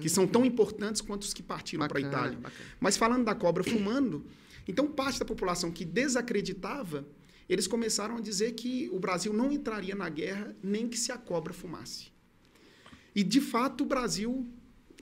que 0.00 0.08
são 0.08 0.26
tão 0.26 0.44
importantes 0.44 1.00
quanto 1.00 1.22
os 1.22 1.34
que 1.34 1.42
partiram 1.42 1.86
para 1.88 1.98
a 1.98 2.00
Itália. 2.00 2.38
Bacana. 2.38 2.70
Mas 2.78 2.96
falando 2.96 3.24
da 3.24 3.34
cobra 3.34 3.64
fumando, 3.64 4.24
então 4.68 4.86
parte 4.86 5.18
da 5.18 5.24
população 5.24 5.72
que 5.72 5.84
desacreditava, 5.84 7.04
eles 7.48 7.66
começaram 7.66 8.16
a 8.16 8.20
dizer 8.20 8.52
que 8.52 8.88
o 8.92 8.98
Brasil 8.98 9.32
não 9.32 9.52
entraria 9.52 9.94
na 9.94 10.08
guerra 10.08 10.54
nem 10.62 10.88
que 10.88 10.98
se 10.98 11.12
a 11.12 11.18
cobra 11.18 11.52
fumasse. 11.52 12.12
E, 13.14 13.22
de 13.22 13.40
fato, 13.40 13.84
o 13.84 13.86
Brasil 13.86 14.46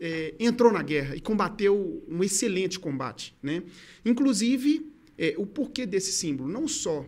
é, 0.00 0.35
entrou 0.38 0.73
na 0.73 0.83
guerra 0.83 1.16
e 1.16 1.21
combateu 1.21 2.04
um 2.06 2.23
excelente 2.23 2.78
combate. 2.78 3.35
Né? 3.42 3.62
Inclusive, 4.04 4.93
é, 5.18 5.35
o 5.38 5.47
porquê 5.47 5.87
desse 5.87 6.12
símbolo, 6.12 6.49
não 6.50 6.66
só 6.66 7.06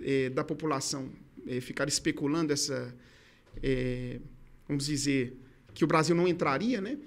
é, 0.00 0.30
da 0.30 0.44
população 0.44 1.10
é, 1.46 1.60
ficar 1.60 1.88
especulando 1.88 2.52
essa, 2.52 2.94
é, 3.62 4.20
vamos 4.68 4.86
dizer, 4.86 5.36
que 5.74 5.84
o 5.84 5.86
Brasil 5.86 6.14
não 6.14 6.28
entraria, 6.28 6.80
né? 6.80 6.98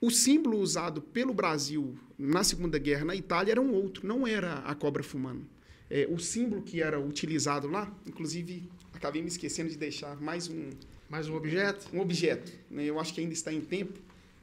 O 0.00 0.10
símbolo 0.10 0.58
usado 0.58 1.00
pelo 1.00 1.32
Brasil 1.32 1.96
na 2.18 2.42
Segunda 2.42 2.78
Guerra 2.78 3.04
na 3.04 3.14
Itália 3.14 3.52
era 3.52 3.60
um 3.60 3.72
outro, 3.72 4.06
não 4.06 4.26
era 4.26 4.54
a 4.60 4.74
cobra 4.74 5.02
fumando. 5.02 5.46
É, 5.88 6.08
o 6.10 6.18
símbolo 6.18 6.62
que 6.62 6.82
era 6.82 6.98
utilizado 6.98 7.68
lá, 7.68 7.92
inclusive, 8.06 8.68
acabei 8.92 9.22
me 9.22 9.28
esquecendo 9.28 9.70
de 9.70 9.76
deixar 9.76 10.20
mais 10.20 10.48
um, 10.48 10.70
mais 11.08 11.28
um 11.28 11.34
objeto? 11.36 11.88
Um 11.92 12.00
objeto. 12.00 12.50
Né? 12.70 12.84
Eu 12.84 12.98
acho 12.98 13.14
que 13.14 13.20
ainda 13.20 13.32
está 13.32 13.52
em 13.52 13.60
tempo, 13.60 14.00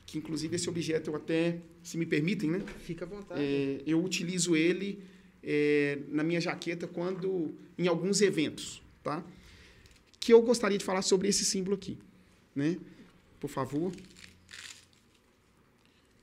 que 0.10 0.18
inclusive 0.18 0.56
esse 0.56 0.68
objeto 0.68 1.12
eu 1.12 1.16
até, 1.16 1.60
se 1.84 1.98
me 1.98 2.06
permitem, 2.06 2.50
né? 2.50 2.66
Fica 2.80 3.06
à 3.06 3.08
vontade. 3.08 3.42
É, 3.42 3.82
eu 3.86 4.04
utilizo 4.04 4.56
ele 4.56 5.04
é, 5.44 6.00
na 6.08 6.24
minha 6.24 6.42
jaqueta 6.42 6.88
quando 6.88 7.54
em 7.78 7.88
alguns 7.88 8.20
eventos, 8.22 8.82
tá? 9.04 9.24
Que 10.20 10.34
eu 10.34 10.42
gostaria 10.42 10.78
de 10.78 10.84
falar 10.84 11.04
sobre 11.04 11.28
esse 11.28 11.46
símbolo 11.46 11.76
aqui, 11.76 11.98
né? 12.56 12.78
Por 13.40 13.50
favor. 13.50 13.94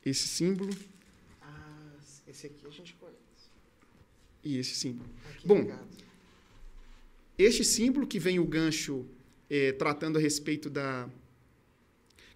Esse 0.04 0.26
símbolo. 0.28 0.76
Ah, 1.40 1.92
esse 2.26 2.46
aqui 2.46 2.66
a 2.66 2.70
gente 2.70 2.94
conhece. 2.94 3.16
E 4.44 4.58
esse 4.58 4.74
símbolo. 4.74 5.08
Aqui 5.30 5.46
Bom, 5.46 5.72
este 7.38 7.64
símbolo 7.64 8.06
que 8.06 8.18
vem 8.18 8.38
o 8.38 8.44
gancho 8.44 9.06
é, 9.48 9.72
tratando 9.72 10.18
a 10.18 10.20
respeito 10.20 10.68
da 10.68 11.08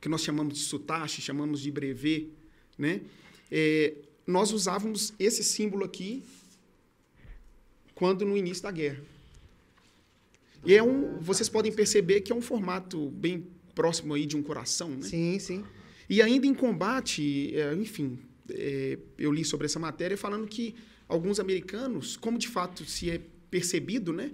que 0.00 0.08
nós 0.08 0.22
chamamos 0.22 0.54
de 0.54 0.60
sutache, 0.60 1.20
chamamos 1.20 1.60
de 1.60 1.70
brevet, 1.70 2.30
né? 2.78 3.00
É, 3.50 3.94
nós 4.26 4.52
usávamos 4.52 5.12
esse 5.18 5.42
símbolo 5.42 5.84
aqui 5.84 6.22
quando 7.94 8.24
no 8.24 8.36
início 8.36 8.62
da 8.62 8.70
guerra. 8.70 9.02
E 10.64 10.74
é 10.74 10.82
um, 10.82 11.18
vocês 11.18 11.48
podem 11.48 11.72
perceber 11.72 12.20
que 12.20 12.32
é 12.32 12.34
um 12.34 12.40
formato 12.40 13.10
bem 13.10 13.46
próximo 13.74 14.14
aí 14.14 14.26
de 14.26 14.36
um 14.36 14.42
coração, 14.42 14.90
né? 14.90 15.02
Sim, 15.02 15.38
sim. 15.38 15.64
E 16.08 16.20
ainda 16.20 16.46
em 16.46 16.54
combate, 16.54 17.54
é, 17.54 17.74
enfim, 17.74 18.18
é, 18.50 18.98
eu 19.18 19.32
li 19.32 19.44
sobre 19.44 19.66
essa 19.66 19.78
matéria 19.78 20.16
falando 20.16 20.46
que 20.46 20.74
alguns 21.08 21.38
americanos, 21.40 22.16
como 22.16 22.38
de 22.38 22.48
fato 22.48 22.84
se 22.84 23.10
é 23.10 23.20
percebido, 23.50 24.12
né? 24.12 24.30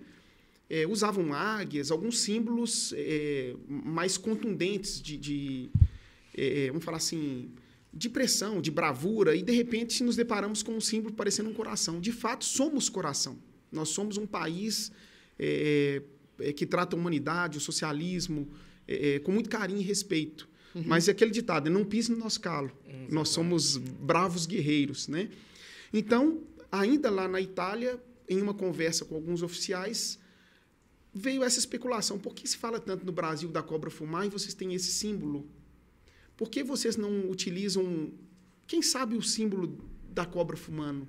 É, 0.69 0.87
usavam 0.87 1.33
águias, 1.33 1.91
alguns 1.91 2.21
símbolos 2.21 2.93
é, 2.97 3.55
mais 3.69 4.17
contundentes 4.17 5.01
de, 5.01 5.17
de 5.17 5.71
é, 6.35 6.69
vamos 6.69 6.85
falar 6.85 6.99
assim, 6.99 7.51
de 7.93 8.09
pressão, 8.11 8.61
de 8.61 8.71
bravura, 8.71 9.35
e 9.35 9.43
de 9.43 9.53
repente 9.53 10.03
nos 10.05 10.17
deparamos 10.17 10.63
com 10.63 10.73
um 10.73 10.81
símbolo 10.81 11.15
parecendo 11.15 11.49
um 11.49 11.55
coração. 11.55 12.01
De 12.01 12.13
fato, 12.13 12.45
somos 12.45 12.89
coração. 12.89 13.39
Nós 13.73 13.89
somos 13.89 14.17
um 14.17 14.27
país 14.27 14.93
é, 15.39 16.03
é, 16.39 16.53
que 16.53 16.67
trata 16.67 16.95
a 16.95 16.99
humanidade, 16.99 17.59
o 17.59 17.61
socialismo, 17.61 18.49
é, 18.87 19.19
com 19.21 19.33
muito 19.33 19.49
carinho 19.49 19.81
e 19.81 19.83
respeito. 19.83 20.49
Uhum. 20.75 20.83
Mas 20.87 21.09
é 21.09 21.13
aquele 21.13 21.31
ditado, 21.31 21.71
não 21.71 21.85
pise 21.85 22.11
no 22.13 22.19
nosso 22.19 22.41
calo. 22.41 22.71
Nós 23.09 23.31
somos 23.31 23.77
bravos 23.77 24.47
guerreiros, 24.47 25.09
né? 25.09 25.31
Então, 25.93 26.43
ainda 26.71 27.09
lá 27.09 27.29
na 27.29 27.41
Itália, 27.41 28.03
em 28.29 28.43
uma 28.43 28.53
conversa 28.53 29.05
com 29.05 29.15
alguns 29.15 29.43
oficiais, 29.43 30.19
veio 31.17 31.43
essa 31.43 31.59
especulação. 31.59 32.19
Por 32.19 32.35
que 32.35 32.47
se 32.47 32.57
fala 32.57 32.79
tanto 32.79 33.07
no 33.07 33.13
Brasil 33.13 33.49
da 33.49 33.63
cobra 33.63 33.91
fumar 33.91 34.27
e 34.27 34.29
vocês 34.29 34.53
têm 34.53 34.75
esse 34.75 34.93
símbolo? 34.93 35.49
Por 36.37 36.51
que 36.51 36.63
vocês 36.63 36.97
não 36.97 37.31
utilizam, 37.31 38.13
quem 38.67 38.83
sabe, 38.83 39.17
o 39.17 39.23
símbolo 39.23 39.79
da 40.11 40.27
cobra 40.27 40.57
fumando? 40.57 41.09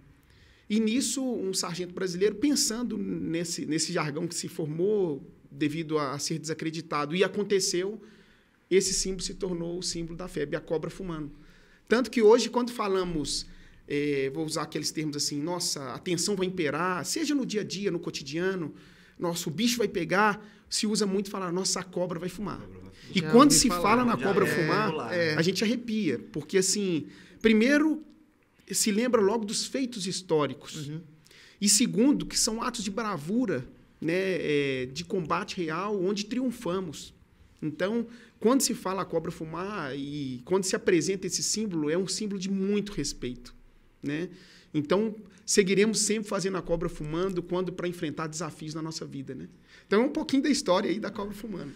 E 0.70 0.80
nisso, 0.80 1.24
um 1.24 1.54
sargento 1.54 1.94
brasileiro, 1.94 2.36
pensando 2.36 2.98
nesse, 2.98 3.66
nesse 3.66 3.92
jargão 3.92 4.28
que 4.28 4.36
se 4.36 4.48
formou 4.48 5.22
devido 5.52 5.98
a 5.98 6.18
ser 6.20 6.40
desacreditado, 6.40 7.16
e 7.16 7.24
aconteceu, 7.24 8.02
esse 8.70 8.94
símbolo 8.94 9.22
se 9.22 9.34
tornou 9.34 9.78
o 9.78 9.84
símbolo 9.84 10.18
da 10.18 10.28
febre, 10.28 10.56
a 10.56 10.62
cobra 10.62 10.90
fumando. 10.90 11.32
Tanto 11.88 12.12
que 12.12 12.22
hoje, 12.22 12.50
quando 12.50 12.72
falamos, 12.72 13.46
é, 13.88 14.30
vou 14.34 14.46
usar 14.46 14.64
aqueles 14.64 14.92
termos 14.92 15.16
assim, 15.16 15.42
nossa, 15.42 15.94
a 15.94 16.00
tensão 16.00 16.36
vai 16.36 16.48
imperar, 16.48 17.06
seja 17.06 17.34
no 17.34 17.46
dia 17.46 17.62
a 17.62 17.64
dia, 17.64 17.90
no 17.90 18.00
cotidiano, 18.00 18.74
nosso 19.18 19.50
bicho 19.50 19.78
vai 19.78 19.88
pegar, 19.88 20.46
se 20.70 20.86
usa 20.86 21.06
muito 21.06 21.30
falar, 21.30 21.52
nossa, 21.52 21.80
a 21.80 21.84
cobra 21.84 22.20
vai 22.20 22.30
fumar. 22.30 22.62
E 23.14 23.20
já 23.20 23.32
quando 23.32 23.52
se 23.52 23.68
falar, 23.68 23.82
fala 23.82 24.06
na 24.06 24.18
cobra 24.18 24.46
é, 24.46 24.48
fumar, 24.48 25.14
é. 25.14 25.36
a 25.36 25.42
gente 25.42 25.64
arrepia, 25.64 26.20
porque 26.32 26.58
assim, 26.58 27.08
primeiro 27.42 28.04
se 28.72 28.92
lembra 28.92 29.22
logo 29.22 29.46
dos 29.46 29.66
feitos 29.66 30.06
históricos. 30.06 30.88
Uhum. 30.88 31.02
E 31.60 31.70
segundo, 31.70 32.26
que 32.26 32.38
são 32.38 32.62
atos 32.62 32.84
de 32.84 32.92
bravura, 32.92 33.68
né, 34.00 34.14
é, 34.14 34.90
de 34.92 35.04
combate 35.04 35.58
real, 35.58 36.00
onde 36.00 36.26
triunfamos. 36.26 37.14
Então, 37.62 38.08
quando 38.40 38.62
se 38.62 38.74
fala 38.74 39.02
a 39.02 39.06
cobra 39.06 39.32
fumar 39.32 39.98
e 39.98 40.42
quando 40.46 40.64
se 40.66 40.76
apresenta 40.76 41.26
esse 41.26 41.42
símbolo, 41.42 41.90
é 41.90 41.98
um 41.98 42.08
símbolo 42.08 42.40
de 42.40 42.52
muito 42.52 42.92
respeito, 42.92 43.56
né? 44.04 44.30
Então, 44.74 45.16
seguiremos 45.46 46.00
sempre 46.00 46.28
fazendo 46.30 46.58
a 46.58 46.62
cobra 46.62 46.90
fumando 46.90 47.42
quando 47.42 47.72
para 47.72 47.88
enfrentar 47.88 48.28
desafios 48.28 48.74
na 48.74 48.82
nossa 48.82 49.06
vida, 49.06 49.34
né? 49.34 49.48
Então, 49.86 50.02
é 50.02 50.06
um 50.06 50.10
pouquinho 50.10 50.44
da 50.44 50.50
história 50.50 50.90
aí 50.90 51.00
da 51.00 51.10
cobra 51.10 51.34
fumando. 51.34 51.74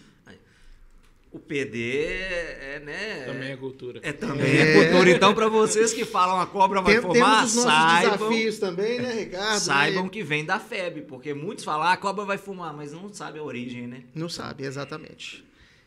O 1.34 1.40
PD 1.40 2.08
é, 2.08 2.82
né? 2.86 3.24
Também 3.26 3.52
é 3.52 3.56
cultura. 3.56 4.02
É 4.04 4.12
também 4.12 4.46
é, 4.58 4.62
é 4.88 4.90
cultura. 4.92 5.10
Então, 5.12 5.34
para 5.34 5.48
vocês 5.48 5.94
que 5.94 6.04
falam 6.04 6.42
a 6.42 6.46
cobra 6.46 6.82
vai 6.82 6.96
Tem, 6.96 7.02
fumar, 7.02 7.38
temos 7.38 7.56
os 7.56 7.64
saibam, 7.64 8.18
desafios 8.18 8.60
também, 8.60 9.00
né, 9.00 9.14
Ricardo? 9.14 9.60
saibam 9.62 10.04
Né? 10.04 10.10
que 10.10 10.24
vem 10.24 10.44
da 10.44 10.60
FEB, 10.60 11.04
porque 11.04 11.34
muitos 11.34 11.64
falam 11.64 11.84
ah, 11.88 11.94
a 11.94 11.98
cobra 11.98 12.26
vai 12.26 12.38
fumar, 12.38 12.74
mas 12.76 12.92
não 12.92 13.14
sabe 13.14 13.40
a 13.40 13.44
origem, 13.44 13.88
né? 13.88 14.04
Não 14.14 14.28
sabe, 14.28 14.66
exatamente. 14.66 15.42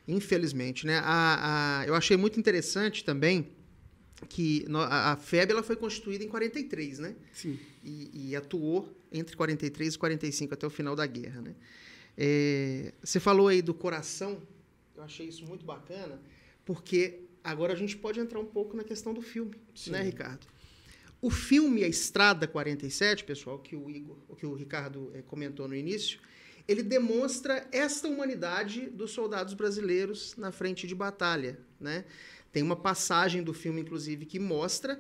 Infelizmente, 0.09 0.87
né? 0.87 1.03
A, 1.05 1.81
a- 1.83 1.87
eu 1.87 1.95
achei 1.95 2.17
muito 2.17 2.41
interessante 2.41 3.05
também 3.05 3.49
que 4.29 4.65
a, 4.91 5.17
FEB 5.17 5.53
ela 5.53 5.63
foi 5.63 5.77
constituída 5.77 6.25
em 6.25 6.29
43, 6.29 6.99
né? 6.99 7.17
Sim. 7.33 7.59
E, 7.83 8.31
e 8.31 8.37
atuou 8.37 8.93
entre 9.13 9.37
43 9.37 9.95
e 9.95 9.99
45 9.99 10.55
até 10.55 10.67
o 10.67 10.71
final 10.71 10.97
da 10.97 11.07
guerra, 11.07 11.41
né? 11.41 11.55
É, 12.17 12.93
você 13.03 13.19
falou 13.19 13.49
aí 13.49 13.61
do 13.61 13.75
coração, 13.75 14.41
eu 14.97 15.03
achei 15.03 15.27
isso 15.27 15.45
muito 15.45 15.65
bacana, 15.65 16.21
porque 16.65 17.25
agora 17.43 17.73
a 17.73 17.77
gente 17.77 17.97
pode 17.97 18.21
entrar 18.21 18.39
um 18.39 18.47
pouco 18.47 18.77
na 18.77 18.85
questão 18.85 19.13
do 19.13 19.21
filme, 19.21 19.55
Sim. 19.75 19.91
né, 19.91 20.03
Ricardo? 20.03 20.47
O 21.21 21.31
filme 21.31 21.83
A 21.83 21.89
Estrada 21.89 22.47
47, 22.47 23.25
pessoal, 23.25 23.59
que 23.59 23.75
o 23.75 23.91
Igor, 23.91 24.17
que 24.37 24.45
o 24.45 24.55
Ricardo 24.55 25.11
eh, 25.15 25.23
comentou 25.23 25.67
no 25.67 25.75
início, 25.75 26.21
ele 26.67 26.83
demonstra 26.83 27.67
esta 27.73 28.09
humanidade 28.09 28.89
dos 28.91 29.11
soldados 29.13 29.55
brasileiros 29.55 30.35
na 30.37 30.51
frente 30.51 30.87
de 30.87 30.95
batalha, 30.95 31.59
né? 31.81 32.05
Tem 32.55 32.63
uma 32.63 32.77
passagem 32.77 33.43
do 33.43 33.53
filme, 33.53 33.81
inclusive, 33.81 34.25
que 34.25 34.39
mostra 34.39 34.99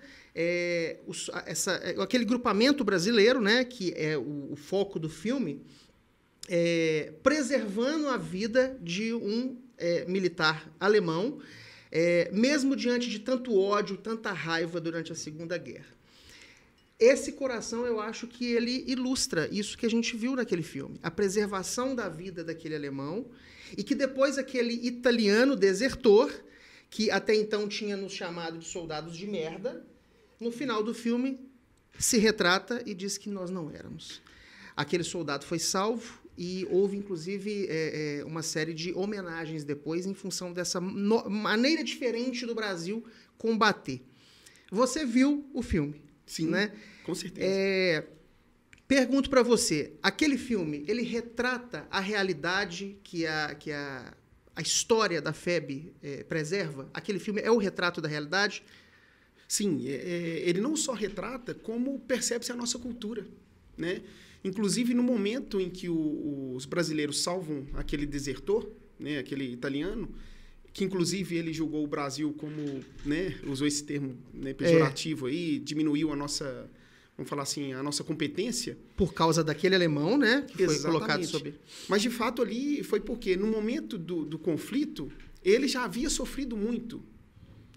os- 1.06 1.30
a- 1.32 1.44
essa, 1.46 1.72
eh, 1.84 1.94
aquele 2.02 2.24
grupamento 2.24 2.82
brasileiro, 2.84 3.40
né, 3.40 3.64
que 3.64 3.92
é 3.96 4.18
o, 4.18 4.52
o 4.52 4.56
foco 4.56 4.98
do 4.98 5.08
filme, 5.08 5.62
eh, 6.48 7.12
preservando 7.22 8.08
a 8.08 8.16
vida 8.16 8.76
de 8.82 9.14
um 9.14 9.56
eh, 9.78 10.04
militar 10.08 10.68
alemão, 10.80 11.40
eh, 11.92 12.28
mesmo 12.32 12.74
diante 12.76 13.08
de 13.08 13.18
tanto 13.20 13.56
ódio, 13.56 13.96
tanta 13.96 14.32
raiva 14.32 14.80
durante 14.80 15.12
a 15.12 15.14
Segunda 15.14 15.56
Guerra. 15.56 15.94
Esse 16.98 17.32
coração, 17.32 17.84
eu 17.86 18.00
acho 18.00 18.26
que 18.26 18.44
ele 18.52 18.84
ilustra 18.86 19.48
isso 19.52 19.76
que 19.78 19.84
a 19.86 19.90
gente 19.90 20.16
viu 20.16 20.34
naquele 20.36 20.62
filme. 20.62 20.98
A 21.02 21.10
preservação 21.10 21.94
da 21.94 22.08
vida 22.08 22.42
daquele 22.44 22.74
alemão 22.76 23.26
e 23.76 23.82
que 23.82 23.94
depois 23.96 24.38
aquele 24.38 24.74
italiano 24.86 25.56
desertor, 25.56 26.30
que 26.94 27.10
até 27.10 27.34
então 27.34 27.66
tinha 27.68 27.96
nos 27.96 28.12
chamado 28.12 28.56
de 28.56 28.64
soldados 28.66 29.16
de 29.16 29.26
merda, 29.26 29.84
no 30.38 30.52
final 30.52 30.80
do 30.80 30.94
filme 30.94 31.40
se 31.98 32.18
retrata 32.18 32.80
e 32.86 32.94
diz 32.94 33.18
que 33.18 33.28
nós 33.28 33.50
não 33.50 33.68
éramos. 33.68 34.22
Aquele 34.76 35.02
soldado 35.02 35.44
foi 35.44 35.58
salvo 35.58 36.20
e 36.38 36.64
houve, 36.70 36.96
inclusive, 36.96 37.66
é, 37.68 38.18
é, 38.20 38.24
uma 38.24 38.42
série 38.44 38.72
de 38.72 38.92
homenagens 38.92 39.64
depois 39.64 40.06
em 40.06 40.14
função 40.14 40.52
dessa 40.52 40.80
no- 40.80 41.28
maneira 41.28 41.82
diferente 41.82 42.46
do 42.46 42.54
Brasil 42.54 43.04
combater. 43.36 44.00
Você 44.70 45.04
viu 45.04 45.44
o 45.52 45.62
filme, 45.62 46.00
Sim, 46.24 46.46
né? 46.46 46.72
com 47.04 47.12
certeza. 47.14 47.44
É, 47.48 48.06
pergunto 48.86 49.28
para 49.28 49.42
você, 49.42 49.94
aquele 50.00 50.38
filme, 50.38 50.84
ele 50.86 51.02
retrata 51.02 51.88
a 51.90 51.98
realidade 51.98 52.96
que 53.02 53.26
a, 53.26 53.52
que 53.56 53.72
a, 53.72 54.14
a 54.56 54.62
história 54.62 55.20
da 55.20 55.32
FEB 55.32 55.92
é, 56.02 56.22
preserva? 56.24 56.88
Aquele 56.94 57.18
filme 57.18 57.40
é 57.40 57.50
o 57.50 57.56
retrato 57.56 58.00
da 58.00 58.08
realidade? 58.08 58.62
Sim, 59.48 59.86
é- 59.88 59.92
é, 59.92 60.48
ele 60.48 60.60
não 60.60 60.76
só 60.76 60.92
retrata, 60.92 61.54
como 61.54 61.98
percebe-se 62.00 62.50
a 62.52 62.56
nossa 62.56 62.78
cultura. 62.78 63.26
Né? 63.76 64.02
Inclusive, 64.42 64.94
no 64.94 65.02
momento 65.02 65.60
em 65.60 65.68
que 65.70 65.88
o- 65.88 66.52
os 66.54 66.66
brasileiros 66.66 67.22
salvam 67.22 67.66
aquele 67.74 68.06
desertor, 68.06 68.70
né, 68.98 69.18
aquele 69.18 69.44
italiano, 69.52 70.08
que 70.72 70.84
inclusive 70.84 71.36
ele 71.36 71.52
julgou 71.52 71.84
o 71.84 71.86
Brasil 71.86 72.32
como, 72.34 72.80
né, 73.04 73.38
usou 73.46 73.66
esse 73.66 73.82
termo 73.84 74.16
né, 74.32 74.52
pejorativo 74.54 75.26
aí, 75.26 75.58
diminuiu 75.58 76.12
a 76.12 76.16
nossa, 76.16 76.68
vamos 77.16 77.30
falar 77.30 77.42
assim, 77.42 77.72
a 77.72 77.82
nossa 77.82 78.02
competência. 78.02 78.76
Por 78.96 79.14
causa 79.14 79.42
daquele 79.42 79.74
alemão, 79.74 80.18
né? 80.18 80.42
Que 80.42 80.56
foi 80.56 80.64
Exatamente. 80.64 80.84
colocado 80.86 81.24
sobre. 81.26 81.54
Mas, 81.88 82.02
de 82.02 82.10
fato, 82.10 82.42
ali 82.42 82.82
foi 82.82 83.00
porque, 83.00 83.36
no 83.36 83.46
momento 83.46 83.96
do, 83.96 84.24
do 84.24 84.38
conflito, 84.38 85.10
ele 85.42 85.68
já 85.68 85.84
havia 85.84 86.10
sofrido 86.10 86.56
muito 86.56 87.02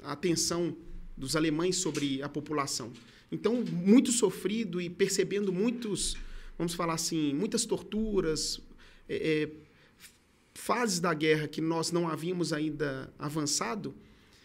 a 0.03 0.15
tensão 0.15 0.75
dos 1.15 1.35
alemães 1.35 1.77
sobre 1.77 2.21
a 2.21 2.29
população. 2.29 2.91
Então, 3.31 3.63
muito 3.63 4.11
sofrido 4.11 4.79
e 4.79 4.89
percebendo 4.89 5.51
muitos, 5.51 6.15
vamos 6.57 6.73
falar 6.73 6.93
assim, 6.93 7.33
muitas 7.33 7.65
torturas, 7.65 8.61
é, 9.09 9.43
é, 9.43 9.49
fases 10.53 10.99
da 10.99 11.13
guerra 11.13 11.47
que 11.47 11.61
nós 11.61 11.91
não 11.91 12.07
havíamos 12.07 12.53
ainda 12.53 13.13
avançado, 13.19 13.93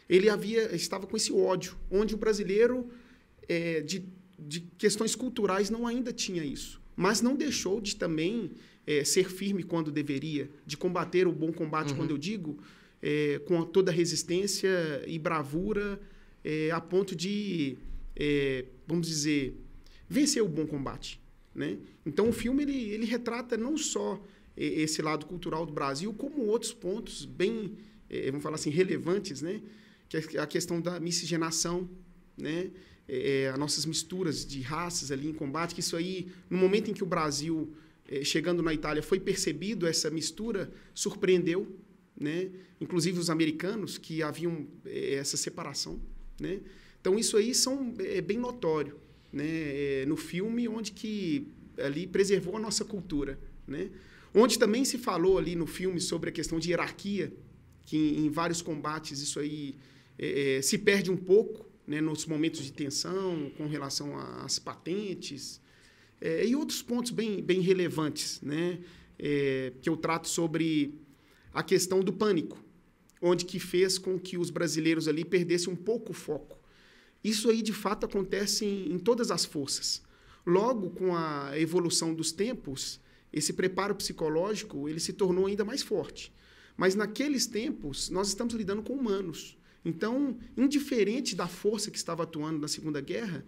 ele 0.08 0.28
havia 0.28 0.74
estava 0.74 1.06
com 1.06 1.16
esse 1.16 1.32
ódio, 1.32 1.76
onde 1.90 2.14
o 2.14 2.18
brasileiro 2.18 2.90
é, 3.48 3.80
de, 3.80 4.04
de 4.46 4.60
questões 4.78 5.14
culturais 5.14 5.70
não 5.70 5.86
ainda 5.86 6.12
tinha 6.12 6.44
isso, 6.44 6.80
mas 6.96 7.20
não 7.20 7.34
deixou 7.36 7.80
de 7.80 7.96
também 7.96 8.52
é, 8.86 9.04
ser 9.04 9.30
firme 9.30 9.62
quando 9.62 9.90
deveria, 9.90 10.50
de 10.66 10.76
combater 10.76 11.26
o 11.26 11.32
bom 11.32 11.52
combate, 11.52 11.94
quando 11.94 12.10
eu 12.10 12.18
digo, 12.18 12.58
é, 13.00 13.40
com 13.46 13.64
toda 13.64 13.90
a 13.90 13.94
resistência 13.94 14.70
e 15.06 15.18
bravura, 15.18 16.00
é, 16.44 16.70
a 16.70 16.80
ponto 16.80 17.14
de, 17.14 17.76
vamos 18.86 19.06
dizer, 19.06 19.56
vencer 20.08 20.42
o 20.42 20.48
bom 20.48 20.66
combate. 20.66 21.20
Né? 21.54 21.78
Então, 22.04 22.28
o 22.28 22.32
filme 22.32 22.62
ele, 22.62 22.90
ele 22.90 23.06
retrata 23.06 23.56
não 23.56 23.76
só 23.76 24.22
esse 24.56 25.00
lado 25.00 25.26
cultural 25.26 25.64
do 25.64 25.72
Brasil, 25.72 26.12
como 26.12 26.42
outros 26.42 26.72
pontos 26.72 27.24
bem, 27.24 27.76
vamos 28.26 28.42
falar 28.42 28.56
assim, 28.56 28.70
relevantes, 28.70 29.40
né? 29.40 29.62
que 30.08 30.36
é 30.36 30.40
a 30.40 30.46
questão 30.46 30.80
da 30.80 31.00
miscigenação, 31.00 31.88
né? 32.36 32.70
É, 33.14 33.50
as 33.52 33.58
nossas 33.58 33.84
misturas 33.84 34.46
de 34.46 34.60
raças 34.60 35.10
ali 35.10 35.28
em 35.28 35.32
combate, 35.32 35.74
que 35.74 35.80
isso 35.80 35.96
aí, 35.96 36.28
no 36.48 36.56
momento 36.56 36.90
em 36.90 36.94
que 36.94 37.02
o 37.02 37.06
Brasil, 37.06 37.72
é, 38.08 38.24
chegando 38.24 38.62
na 38.62 38.72
Itália, 38.72 39.02
foi 39.02 39.20
percebido 39.20 39.86
essa 39.86 40.10
mistura, 40.10 40.72
surpreendeu, 40.94 41.76
né? 42.18 42.50
inclusive 42.80 43.18
os 43.18 43.28
americanos, 43.28 43.98
que 43.98 44.22
haviam 44.22 44.66
é, 44.86 45.14
essa 45.14 45.36
separação. 45.36 46.00
Né? 46.40 46.60
Então, 47.00 47.18
isso 47.18 47.36
aí 47.36 47.54
são, 47.54 47.94
é 47.98 48.20
bem 48.20 48.38
notório 48.38 49.02
né? 49.32 49.44
É, 49.46 50.04
no 50.06 50.16
filme, 50.16 50.68
onde 50.68 50.92
que 50.92 51.48
ali 51.78 52.06
preservou 52.06 52.56
a 52.56 52.60
nossa 52.60 52.84
cultura. 52.84 53.38
Né? 53.66 53.90
Onde 54.34 54.58
também 54.58 54.84
se 54.84 54.98
falou 54.98 55.38
ali 55.38 55.56
no 55.56 55.66
filme 55.66 56.00
sobre 56.00 56.28
a 56.28 56.32
questão 56.32 56.58
de 56.58 56.70
hierarquia, 56.70 57.32
que 57.86 57.96
em, 57.96 58.26
em 58.26 58.30
vários 58.30 58.60
combates 58.60 59.20
isso 59.20 59.40
aí 59.40 59.74
é, 60.18 60.58
é, 60.58 60.62
se 60.62 60.76
perde 60.78 61.10
um 61.10 61.16
pouco 61.16 61.66
né, 61.86 62.00
nos 62.00 62.26
momentos 62.26 62.64
de 62.64 62.72
tensão 62.72 63.50
com 63.56 63.66
relação 63.66 64.16
às 64.16 64.58
patentes 64.58 65.60
é, 66.20 66.46
e 66.46 66.54
outros 66.54 66.82
pontos 66.82 67.10
bem, 67.10 67.42
bem 67.42 67.60
relevantes 67.60 68.40
né, 68.40 68.80
é, 69.18 69.72
que 69.82 69.88
eu 69.88 69.96
trato 69.96 70.28
sobre 70.28 70.94
a 71.52 71.62
questão 71.62 72.00
do 72.00 72.12
pânico, 72.12 72.62
onde 73.20 73.44
que 73.44 73.58
fez 73.58 73.98
com 73.98 74.18
que 74.18 74.38
os 74.38 74.50
brasileiros 74.50 75.08
ali 75.08 75.24
perdessem 75.24 75.72
um 75.72 75.76
pouco 75.76 76.12
o 76.12 76.14
foco. 76.14 76.58
Isso 77.22 77.50
aí, 77.50 77.62
de 77.62 77.72
fato, 77.72 78.06
acontece 78.06 78.64
em, 78.64 78.92
em 78.92 78.98
todas 78.98 79.30
as 79.30 79.44
forças. 79.44 80.02
Logo, 80.44 80.90
com 80.90 81.14
a 81.14 81.56
evolução 81.58 82.14
dos 82.14 82.32
tempos, 82.32 83.00
esse 83.32 83.52
preparo 83.52 83.94
psicológico 83.94 84.88
ele 84.88 84.98
se 85.00 85.12
tornou 85.12 85.46
ainda 85.46 85.64
mais 85.64 85.82
forte. 85.82 86.32
Mas 86.76 86.94
naqueles 86.94 87.46
tempos, 87.46 88.10
nós 88.10 88.28
estamos 88.28 88.54
lidando 88.54 88.82
com 88.82 88.94
humanos. 88.94 89.56
Então, 89.84 90.36
indiferente 90.56 91.34
da 91.34 91.48
força 91.48 91.90
que 91.90 91.96
estava 91.96 92.22
atuando 92.22 92.58
na 92.58 92.68
Segunda 92.68 93.00
Guerra, 93.00 93.44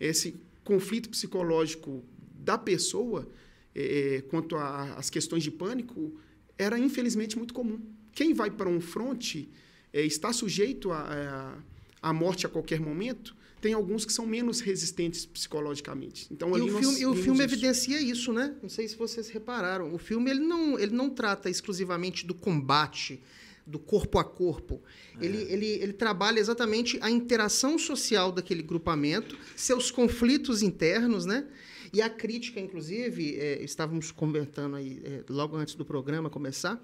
esse 0.00 0.36
conflito 0.64 1.10
psicológico 1.10 2.02
da 2.34 2.56
pessoa 2.56 3.28
é, 3.74 4.22
quanto 4.28 4.56
às 4.56 5.10
questões 5.10 5.42
de 5.42 5.50
pânico 5.50 6.14
era, 6.56 6.78
infelizmente, 6.78 7.36
muito 7.36 7.52
comum. 7.52 7.80
Quem 8.12 8.32
vai 8.32 8.50
para 8.50 8.68
um 8.68 8.80
fronte 8.80 9.50
é, 9.92 10.04
está 10.04 10.32
sujeito 10.32 10.92
à 10.92 11.58
a, 12.02 12.10
a, 12.10 12.12
morte 12.12 12.46
a 12.46 12.48
qualquer 12.48 12.80
momento. 12.80 13.36
Tem 13.60 13.72
alguns 13.72 14.04
que 14.04 14.12
são 14.12 14.26
menos 14.26 14.60
resistentes 14.60 15.26
psicologicamente. 15.26 16.28
Então, 16.30 16.50
e 16.50 16.60
ali 16.60 16.70
o 16.70 16.78
filme, 16.78 17.00
e 17.00 17.06
o 17.06 17.14
filme 17.14 17.44
isso. 17.44 17.54
evidencia 17.54 18.00
isso, 18.00 18.32
né? 18.32 18.54
Não 18.62 18.68
sei 18.68 18.86
se 18.86 18.94
vocês 18.94 19.28
repararam. 19.28 19.92
O 19.92 19.98
filme 19.98 20.30
ele 20.30 20.40
não, 20.40 20.78
ele 20.78 20.94
não 20.94 21.10
trata 21.10 21.48
exclusivamente 21.50 22.26
do 22.26 22.34
combate, 22.34 23.22
do 23.66 23.78
corpo 23.78 24.18
a 24.18 24.24
corpo. 24.24 24.82
É. 25.20 25.24
Ele, 25.24 25.38
ele, 25.50 25.66
ele 25.66 25.92
trabalha 25.92 26.38
exatamente 26.38 26.98
a 27.00 27.10
interação 27.10 27.78
social 27.78 28.30
daquele 28.30 28.62
grupamento, 28.62 29.38
seus 29.56 29.90
conflitos 29.90 30.62
internos, 30.62 31.24
né? 31.24 31.46
E 31.92 32.02
a 32.02 32.10
crítica, 32.10 32.58
inclusive, 32.58 33.36
é, 33.38 33.62
estávamos 33.62 34.10
comentando 34.10 34.76
aí 34.76 35.00
é, 35.04 35.22
logo 35.28 35.56
antes 35.56 35.74
do 35.76 35.84
programa 35.84 36.28
começar, 36.28 36.82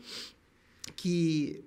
que 0.95 1.65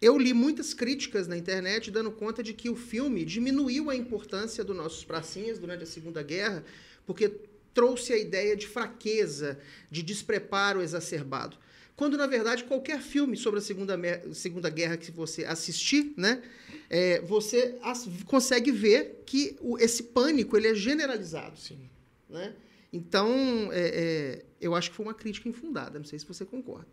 eu 0.00 0.18
li 0.18 0.34
muitas 0.34 0.74
críticas 0.74 1.28
na 1.28 1.36
internet 1.36 1.88
dando 1.88 2.10
conta 2.10 2.42
de 2.42 2.52
que 2.52 2.68
o 2.68 2.74
filme 2.74 3.24
diminuiu 3.24 3.88
a 3.88 3.94
importância 3.94 4.64
dos 4.64 4.76
nossos 4.76 5.04
pracinhas 5.04 5.60
durante 5.60 5.84
a 5.84 5.86
Segunda 5.86 6.20
Guerra, 6.24 6.64
porque 7.06 7.32
trouxe 7.72 8.12
a 8.12 8.18
ideia 8.18 8.56
de 8.56 8.66
fraqueza, 8.66 9.58
de 9.88 10.02
despreparo 10.02 10.82
exacerbado. 10.82 11.56
Quando, 11.94 12.16
na 12.16 12.26
verdade, 12.26 12.64
qualquer 12.64 13.00
filme 13.00 13.36
sobre 13.36 13.58
a 13.58 13.62
Segunda, 13.62 13.98
segunda 14.32 14.70
Guerra 14.70 14.96
que 14.96 15.10
você 15.10 15.44
assistir, 15.44 16.14
né, 16.16 16.42
é, 16.88 17.20
você 17.20 17.78
consegue 18.26 18.72
ver 18.72 19.22
que 19.26 19.56
o, 19.60 19.78
esse 19.78 20.02
pânico 20.04 20.56
ele 20.56 20.68
é 20.68 20.74
generalizado. 20.74 21.58
Sim. 21.58 21.78
Né? 22.28 22.54
Então, 22.92 23.28
é, 23.72 23.80
é, 23.80 24.44
eu 24.60 24.74
acho 24.74 24.90
que 24.90 24.96
foi 24.96 25.06
uma 25.06 25.14
crítica 25.14 25.48
infundada. 25.48 25.98
Não 25.98 26.06
sei 26.06 26.18
se 26.18 26.26
você 26.26 26.44
concorda. 26.44 26.88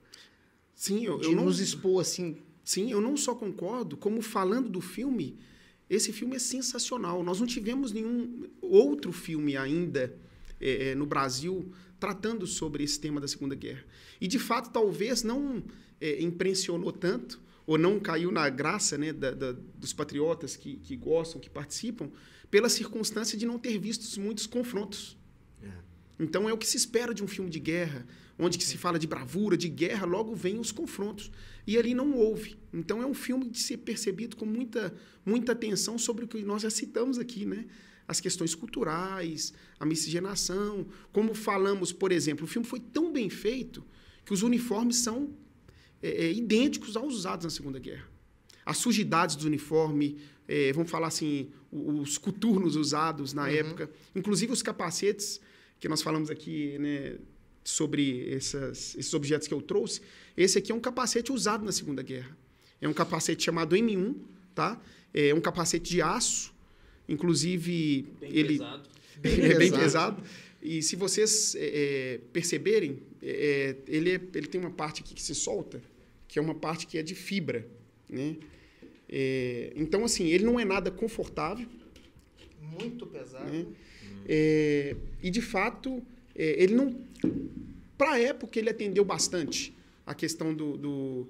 Sim, 0.75 1.05
eu, 1.05 1.17
De 1.17 1.25
eu 1.25 1.35
não, 1.35 1.45
nos 1.45 1.59
expor 1.59 2.01
assim. 2.01 2.37
sim, 2.63 2.91
eu 2.91 3.01
não 3.01 3.17
só 3.17 3.35
concordo, 3.35 3.97
como 3.97 4.21
falando 4.21 4.69
do 4.69 4.79
filme, 4.79 5.37
esse 5.89 6.13
filme 6.13 6.35
é 6.35 6.39
sensacional. 6.39 7.21
Nós 7.23 7.39
não 7.39 7.47
tivemos 7.47 7.91
nenhum 7.91 8.47
outro 8.61 9.11
filme 9.11 9.57
ainda 9.57 10.15
é, 10.61 10.91
é, 10.91 10.95
no 10.95 11.05
Brasil 11.05 11.69
tratando 11.99 12.47
sobre 12.47 12.83
esse 12.83 12.99
tema 12.99 13.19
da 13.19 13.27
Segunda 13.27 13.55
Guerra. 13.55 13.83
E, 14.19 14.27
de 14.27 14.39
fato, 14.39 14.71
talvez 14.71 15.23
não 15.23 15.63
é, 15.99 16.21
impressionou 16.21 16.91
tanto, 16.91 17.41
ou 17.67 17.77
não 17.77 17.99
caiu 17.99 18.31
na 18.31 18.49
graça 18.49 18.97
né, 18.97 19.13
da, 19.13 19.31
da, 19.31 19.51
dos 19.75 19.93
patriotas 19.93 20.55
que, 20.55 20.77
que 20.77 20.95
gostam, 20.95 21.39
que 21.39 21.49
participam, 21.49 22.09
pela 22.49 22.67
circunstância 22.67 23.37
de 23.37 23.45
não 23.45 23.59
ter 23.59 23.77
visto 23.77 24.19
muitos 24.19 24.47
confrontos. 24.47 25.15
É. 25.61 25.69
Então 26.19 26.49
é 26.49 26.53
o 26.53 26.57
que 26.57 26.65
se 26.65 26.77
espera 26.77 27.13
de 27.13 27.23
um 27.23 27.27
filme 27.27 27.49
de 27.49 27.59
guerra, 27.59 28.07
onde 28.39 28.57
que 28.57 28.63
se 28.63 28.77
fala 28.77 28.97
de 28.97 29.05
bravura, 29.05 29.55
de 29.55 29.69
guerra, 29.69 30.05
logo 30.05 30.33
vem 30.33 30.57
os 30.57 30.71
confrontos. 30.71 31.29
E 31.67 31.77
ali 31.77 31.93
não 31.93 32.15
houve. 32.15 32.57
Então 32.73 33.03
é 33.03 33.05
um 33.05 33.13
filme 33.13 33.47
de 33.47 33.59
ser 33.59 33.77
percebido 33.77 34.35
com 34.35 34.45
muita, 34.45 34.91
muita 35.25 35.51
atenção 35.51 35.97
sobre 35.97 36.25
o 36.25 36.27
que 36.27 36.41
nós 36.43 36.63
já 36.63 36.69
citamos 36.69 37.19
aqui, 37.19 37.45
né? 37.45 37.65
As 38.09 38.19
questões 38.19 38.55
culturais, 38.55 39.53
a 39.79 39.85
miscigenação. 39.85 40.87
Como 41.13 41.35
falamos, 41.35 41.91
por 41.93 42.11
exemplo, 42.11 42.45
o 42.45 42.47
filme 42.47 42.67
foi 42.67 42.79
tão 42.79 43.13
bem 43.13 43.29
feito 43.29 43.85
que 44.25 44.33
os 44.33 44.41
uniformes 44.41 44.95
são 44.97 45.29
é, 46.01 46.25
é, 46.25 46.33
idênticos 46.33 46.97
aos 46.97 47.13
usados 47.13 47.43
na 47.43 47.51
Segunda 47.51 47.77
Guerra. 47.77 48.07
As 48.65 48.77
sujidades 48.77 49.35
do 49.35 49.45
uniforme, 49.45 50.17
é, 50.47 50.73
vamos 50.73 50.89
falar 50.89 51.05
assim, 51.07 51.51
os 51.71 52.17
coturnos 52.17 52.75
usados 52.75 53.31
na 53.31 53.47
época, 53.47 53.91
inclusive 54.15 54.51
os 54.51 54.63
capacetes 54.63 55.39
que 55.79 55.87
nós 55.87 56.01
falamos 56.01 56.31
aqui, 56.31 56.79
né, 56.79 57.17
sobre 57.63 58.27
essas- 58.33 58.95
esses 58.95 59.13
objetos 59.13 59.47
que 59.47 59.53
eu 59.53 59.61
trouxe. 59.61 60.01
Esse 60.35 60.57
aqui 60.57 60.71
é 60.71 60.75
um 60.75 60.79
capacete 60.79 61.31
usado 61.31 61.63
na 61.63 61.71
Segunda 61.71 62.01
Guerra. 62.01 62.35
É 62.81 62.87
um 62.89 62.93
capacete 62.93 63.43
chamado 63.43 63.75
M1, 63.75 64.15
tá? 64.55 64.81
É 65.13 65.31
um 65.31 65.41
capacete 65.41 65.91
de 65.91 66.01
aço, 66.01 66.51
inclusive 67.09 68.05
Bem 68.21 68.29
ele 68.31 68.57
pesado. 68.59 68.89
ele 69.23 69.53
é 69.53 69.57
bem 69.57 69.71
pesado. 69.71 70.23
E 70.61 70.81
se 70.81 70.95
vocês 70.95 71.55
é, 71.55 71.59
é, 71.59 72.19
perceberem, 72.31 72.99
é, 73.21 73.75
ele, 73.87 74.11
é- 74.11 74.21
ele 74.35 74.47
tem 74.47 74.59
uma 74.61 74.71
parte 74.71 75.01
aqui 75.01 75.13
que 75.13 75.21
se 75.21 75.33
solta, 75.33 75.81
que 76.27 76.37
é 76.37 76.41
uma 76.41 76.55
parte 76.55 76.85
que 76.85 76.97
é 76.97 77.03
de 77.03 77.15
fibra, 77.15 77.65
né? 78.09 78.35
É, 79.07 79.73
então, 79.75 80.05
assim, 80.05 80.27
ele 80.27 80.43
não 80.45 80.59
é 80.59 80.65
nada 80.65 80.91
confortável, 80.91 81.67
Muito 82.79 83.07
pesado. 83.07 83.51
né? 83.51 83.65
É, 84.27 84.95
e, 85.23 85.31
de 85.31 85.41
fato, 85.41 86.03
é, 86.35 86.61
ele 86.61 86.75
não... 86.75 86.95
Para 87.97 88.11
a 88.11 88.19
época, 88.19 88.59
ele 88.59 88.69
atendeu 88.69 89.03
bastante 89.03 89.73
a 90.05 90.13
questão 90.13 90.53
do, 90.53 90.77
do, 90.77 91.27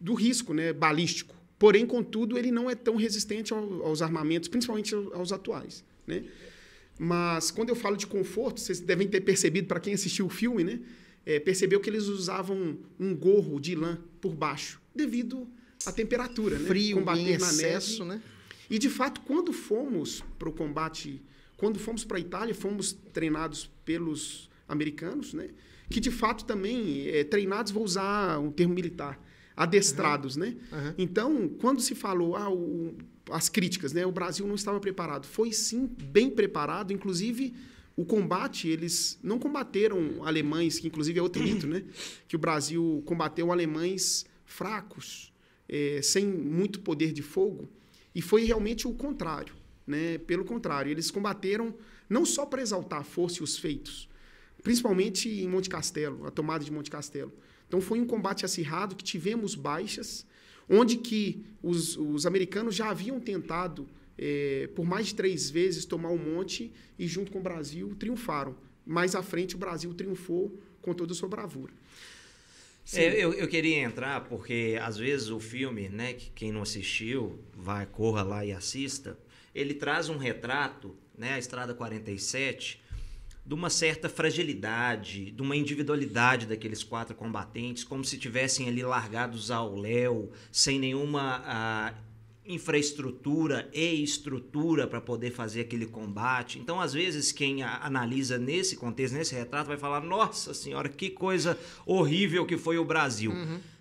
do 0.00 0.14
risco 0.14 0.54
né, 0.54 0.72
balístico. 0.72 1.34
Porém, 1.62 1.86
contudo, 1.86 2.36
ele 2.36 2.50
não 2.50 2.68
é 2.68 2.74
tão 2.74 2.96
resistente 2.96 3.52
ao- 3.52 3.84
aos 3.86 4.02
armamentos, 4.02 4.48
principalmente 4.48 4.92
aos 5.20 5.30
atuais. 5.30 5.84
Né? 6.04 6.24
Mas, 6.98 7.52
quando 7.52 7.68
eu 7.68 7.76
falo 7.76 7.96
de 7.96 8.06
conforto, 8.06 8.60
vocês 8.60 8.80
devem 8.80 9.06
ter 9.06 9.20
percebido, 9.20 9.68
para 9.68 9.78
quem 9.78 9.94
assistiu 9.94 10.26
o 10.26 10.28
filme, 10.28 10.64
né, 10.64 10.80
é, 11.24 11.38
percebeu 11.38 11.78
que 11.80 11.88
eles 11.88 12.06
usavam 12.08 12.76
um 12.98 13.14
gorro 13.14 13.60
de 13.60 13.76
lã 13.76 13.96
por 14.20 14.34
baixo, 14.34 14.80
devido 14.92 15.46
à 15.86 15.92
temperatura. 15.92 16.58
né? 16.58 16.66
Frio, 16.66 16.96
em 16.96 17.00
Combater 17.00 17.38
na 17.40 17.46
excesso, 17.48 18.04
neve. 18.04 18.16
né? 18.16 18.22
E 18.68 18.76
de 18.78 18.88
fato, 18.88 19.20
quando 19.20 19.52
fomos 19.52 20.24
para 20.40 20.48
o 20.48 20.52
combate, 20.52 21.22
quando 21.56 21.78
fomos 21.78 22.04
para 22.04 22.16
a 22.16 22.20
Itália, 22.20 22.54
fomos 22.56 22.92
treinados 23.12 23.70
pelos 23.84 24.50
americanos, 24.68 25.32
né? 25.32 25.50
Que 25.88 26.00
de 26.00 26.10
fato 26.10 26.44
também 26.44 27.06
é, 27.08 27.22
treinados, 27.22 27.70
vou 27.70 27.84
usar 27.84 28.38
um 28.40 28.50
termo 28.50 28.74
militar, 28.74 29.20
adestrados, 29.56 30.36
né? 30.36 30.56
Aham. 30.72 30.94
Então, 30.98 31.48
quando 31.60 31.80
se 31.80 31.94
falou 31.94 32.36
ah, 32.36 32.50
o- 32.50 32.94
as 33.30 33.48
críticas, 33.48 33.92
né? 33.92 34.04
O 34.06 34.12
Brasil 34.12 34.46
não 34.46 34.54
estava 34.54 34.80
preparado, 34.80 35.26
foi 35.26 35.52
sim 35.52 35.86
bem 35.86 36.30
preparado, 36.30 36.92
inclusive 36.92 37.54
o 37.96 38.04
combate, 38.04 38.68
eles 38.68 39.18
não 39.22 39.38
combateram 39.38 40.24
alemães, 40.24 40.78
que 40.78 40.86
inclusive 40.86 41.18
é 41.18 41.22
outro 41.22 41.42
mito, 41.42 41.66
né? 41.66 41.84
Que 42.26 42.36
o 42.36 42.38
Brasil 42.38 43.02
combateu 43.04 43.52
alemães 43.52 44.24
fracos, 44.44 45.32
eh, 45.68 46.00
sem 46.02 46.26
muito 46.26 46.80
poder 46.80 47.12
de 47.12 47.22
fogo, 47.22 47.68
e 48.14 48.20
foi 48.22 48.44
realmente 48.44 48.86
o 48.88 48.92
contrário, 48.94 49.54
né? 49.86 50.18
Pelo 50.18 50.44
contrário, 50.44 50.90
eles 50.90 51.10
combateram 51.10 51.74
não 52.08 52.24
só 52.26 52.44
para 52.46 52.60
exaltar 52.62 53.00
a 53.00 53.04
força 53.04 53.40
e 53.40 53.42
os 53.44 53.56
feitos, 53.58 54.08
principalmente 54.62 55.28
em 55.28 55.48
Monte 55.48 55.68
Castelo, 55.68 56.26
a 56.26 56.30
tomada 56.30 56.64
de 56.64 56.70
Monte 56.72 56.90
Castelo. 56.90 57.32
Então 57.72 57.80
foi 57.80 57.98
um 57.98 58.06
combate 58.06 58.44
acirrado 58.44 58.94
que 58.94 59.02
tivemos 59.02 59.54
baixas, 59.54 60.26
onde 60.68 60.98
que 60.98 61.42
os, 61.62 61.96
os 61.96 62.26
americanos 62.26 62.74
já 62.74 62.90
haviam 62.90 63.18
tentado 63.18 63.88
eh, 64.18 64.68
por 64.74 64.84
mais 64.84 65.06
de 65.06 65.14
três 65.14 65.48
vezes 65.48 65.86
tomar 65.86 66.10
o 66.10 66.18
monte 66.18 66.70
e 66.98 67.08
junto 67.08 67.32
com 67.32 67.38
o 67.38 67.42
Brasil 67.42 67.96
triunfaram. 67.98 68.54
Mais 68.84 69.14
à 69.14 69.22
frente 69.22 69.54
o 69.54 69.58
Brasil 69.58 69.94
triunfou 69.94 70.54
com 70.82 70.92
toda 70.92 71.14
a 71.14 71.16
sua 71.16 71.30
bravura. 71.30 71.72
É, 72.92 73.24
eu, 73.24 73.32
eu 73.32 73.48
queria 73.48 73.78
entrar 73.78 74.28
porque 74.28 74.78
às 74.78 74.98
vezes 74.98 75.30
o 75.30 75.40
filme, 75.40 75.88
né, 75.88 76.12
que 76.12 76.30
quem 76.32 76.52
não 76.52 76.60
assistiu, 76.60 77.38
vai, 77.56 77.86
corra 77.86 78.22
lá 78.22 78.44
e 78.44 78.52
assista, 78.52 79.18
ele 79.54 79.72
traz 79.72 80.10
um 80.10 80.18
retrato, 80.18 80.94
né, 81.16 81.32
a 81.32 81.38
Estrada 81.38 81.72
47, 81.72 82.81
de 83.44 83.54
uma 83.54 83.68
certa 83.70 84.08
fragilidade, 84.08 85.30
de 85.32 85.42
uma 85.42 85.56
individualidade 85.56 86.46
daqueles 86.46 86.84
quatro 86.84 87.14
combatentes, 87.14 87.82
como 87.84 88.04
se 88.04 88.16
tivessem 88.16 88.68
ali 88.68 88.82
largados 88.82 89.50
ao 89.50 89.76
léu, 89.76 90.30
sem 90.52 90.78
nenhuma 90.78 91.42
ah, 91.44 91.94
infraestrutura 92.46 93.68
e 93.72 94.02
estrutura 94.02 94.86
para 94.86 95.00
poder 95.00 95.32
fazer 95.32 95.62
aquele 95.62 95.86
combate. 95.86 96.58
Então, 96.60 96.80
às 96.80 96.92
vezes, 96.92 97.32
quem 97.32 97.62
a- 97.64 97.78
analisa 97.82 98.38
nesse 98.38 98.76
contexto, 98.76 99.14
nesse 99.14 99.34
retrato, 99.34 99.66
vai 99.66 99.76
falar: 99.76 100.00
nossa 100.00 100.54
senhora, 100.54 100.88
que 100.88 101.10
coisa 101.10 101.58
horrível 101.84 102.46
que 102.46 102.56
foi 102.56 102.78
o 102.78 102.84
Brasil. 102.84 103.32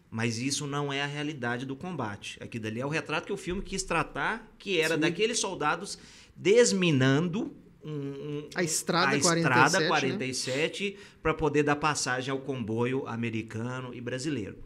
Mas 0.09 0.39
isso 0.39 0.67
não 0.67 0.91
é 0.91 1.01
a 1.01 1.05
realidade 1.05 1.65
do 1.65 1.73
combate. 1.75 2.37
Aquilo 2.41 2.63
dali 2.65 2.81
é 2.81 2.85
o 2.85 2.89
retrato 2.89 3.27
que 3.27 3.31
o 3.33 3.37
filme 3.37 3.61
quis 3.61 3.81
tratar, 3.83 4.51
que 4.57 4.77
era 4.81 4.95
Sim. 4.95 5.01
daqueles 5.01 5.39
soldados 5.39 5.97
desminando 6.35 7.55
um- 7.83 7.89
um- 7.91 8.49
A 8.55 8.63
estrada 8.63 9.15
a 9.15 9.19
47, 9.19 9.37
estrada 9.39 9.79
né? 9.79 9.87
47 9.87 10.97
para 11.21 11.33
poder 11.33 11.63
dar 11.63 11.75
passagem 11.75 12.31
ao 12.31 12.39
comboio 12.39 13.07
americano 13.07 13.93
e 13.93 14.01
brasileiro. 14.01 14.57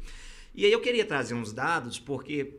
E 0.53 0.65
aí 0.65 0.71
eu 0.71 0.79
queria 0.81 1.05
trazer 1.05 1.33
uns 1.33 1.51
dados, 1.51 1.99
porque 1.99 2.53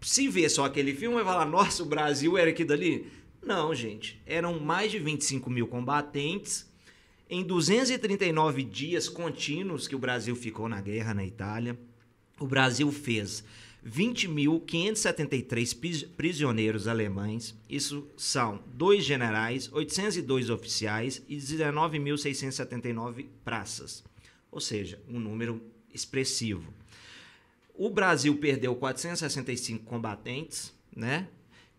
se 0.00 0.28
ver 0.28 0.48
só 0.48 0.64
aquele 0.64 0.94
filme, 0.94 1.16
vai 1.16 1.24
falar, 1.24 1.46
nossa, 1.46 1.82
o 1.82 1.86
Brasil 1.86 2.38
era 2.38 2.50
aquilo 2.50 2.68
dali? 2.68 3.06
Não, 3.44 3.74
gente. 3.74 4.20
Eram 4.26 4.58
mais 4.60 4.90
de 4.90 4.98
25 4.98 5.48
mil 5.50 5.66
combatentes 5.66 6.68
em 7.30 7.42
239 7.42 8.62
dias 8.62 9.08
contínuos 9.08 9.86
que 9.88 9.94
o 9.94 9.98
Brasil 9.98 10.34
ficou 10.36 10.68
na 10.68 10.80
guerra 10.80 11.14
na 11.14 11.24
Itália. 11.24 11.78
O 12.38 12.46
Brasil 12.46 12.90
fez 12.92 13.44
20.573 13.86 15.78
pris- 15.78 16.02
prisioneiros 16.04 16.86
alemães. 16.88 17.54
Isso 17.68 18.06
são 18.16 18.60
dois 18.74 19.04
generais, 19.04 19.70
802 19.72 20.50
oficiais 20.50 21.22
e 21.28 21.36
19.679 21.36 23.26
praças. 23.44 24.04
Ou 24.50 24.60
seja, 24.60 25.00
um 25.08 25.18
número 25.20 25.60
expressivo. 25.92 26.72
O 27.74 27.90
Brasil 27.90 28.36
perdeu 28.36 28.74
465 28.74 29.84
combatentes, 29.84 30.72
né? 30.94 31.28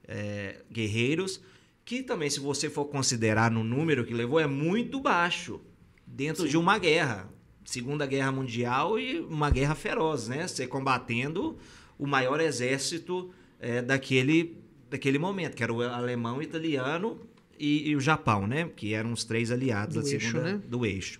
É, 0.08 0.62
guerreiros, 0.72 1.42
que 1.86 2.02
também, 2.02 2.30
se 2.30 2.40
você 2.40 2.70
for 2.70 2.86
considerar 2.86 3.52
no 3.52 3.64
número 3.64 4.06
que 4.06 4.14
levou, 4.14 4.40
é 4.40 4.48
muito 4.48 5.00
baixo 5.00 5.60
dentro 6.06 6.48
de 6.48 6.58
uma 6.58 6.78
guerra. 6.78 7.30
Segunda 7.66 8.06
Guerra 8.08 8.32
Mundial 8.32 8.98
e 9.00 9.20
uma 9.20 9.52
guerra 9.52 9.76
feroz, 9.76 10.28
né? 10.28 10.48
Você 10.48 10.66
combatendo 10.66 11.58
o 12.00 12.08
maior 12.08 12.40
exército 12.40 13.30
é, 13.60 13.82
daquele, 13.82 14.58
daquele 14.90 15.20
momento, 15.20 15.56
que 15.56 15.62
era 15.62 15.74
o 15.74 15.82
alemão, 15.82 16.38
o 16.38 16.42
italiano 16.42 17.20
e, 17.60 17.90
e 17.90 17.96
o 17.96 18.00
Japão, 18.00 18.48
né? 18.48 18.70
Que 18.74 18.94
eram 18.94 19.12
os 19.12 19.26
três 19.26 19.52
aliados 19.52 19.96
Do 19.96 20.02
da 20.02 20.10
eixo, 20.10 20.32
segunda, 20.32 20.54
né? 20.54 20.62
do 20.66 20.86
eixo. 20.86 21.20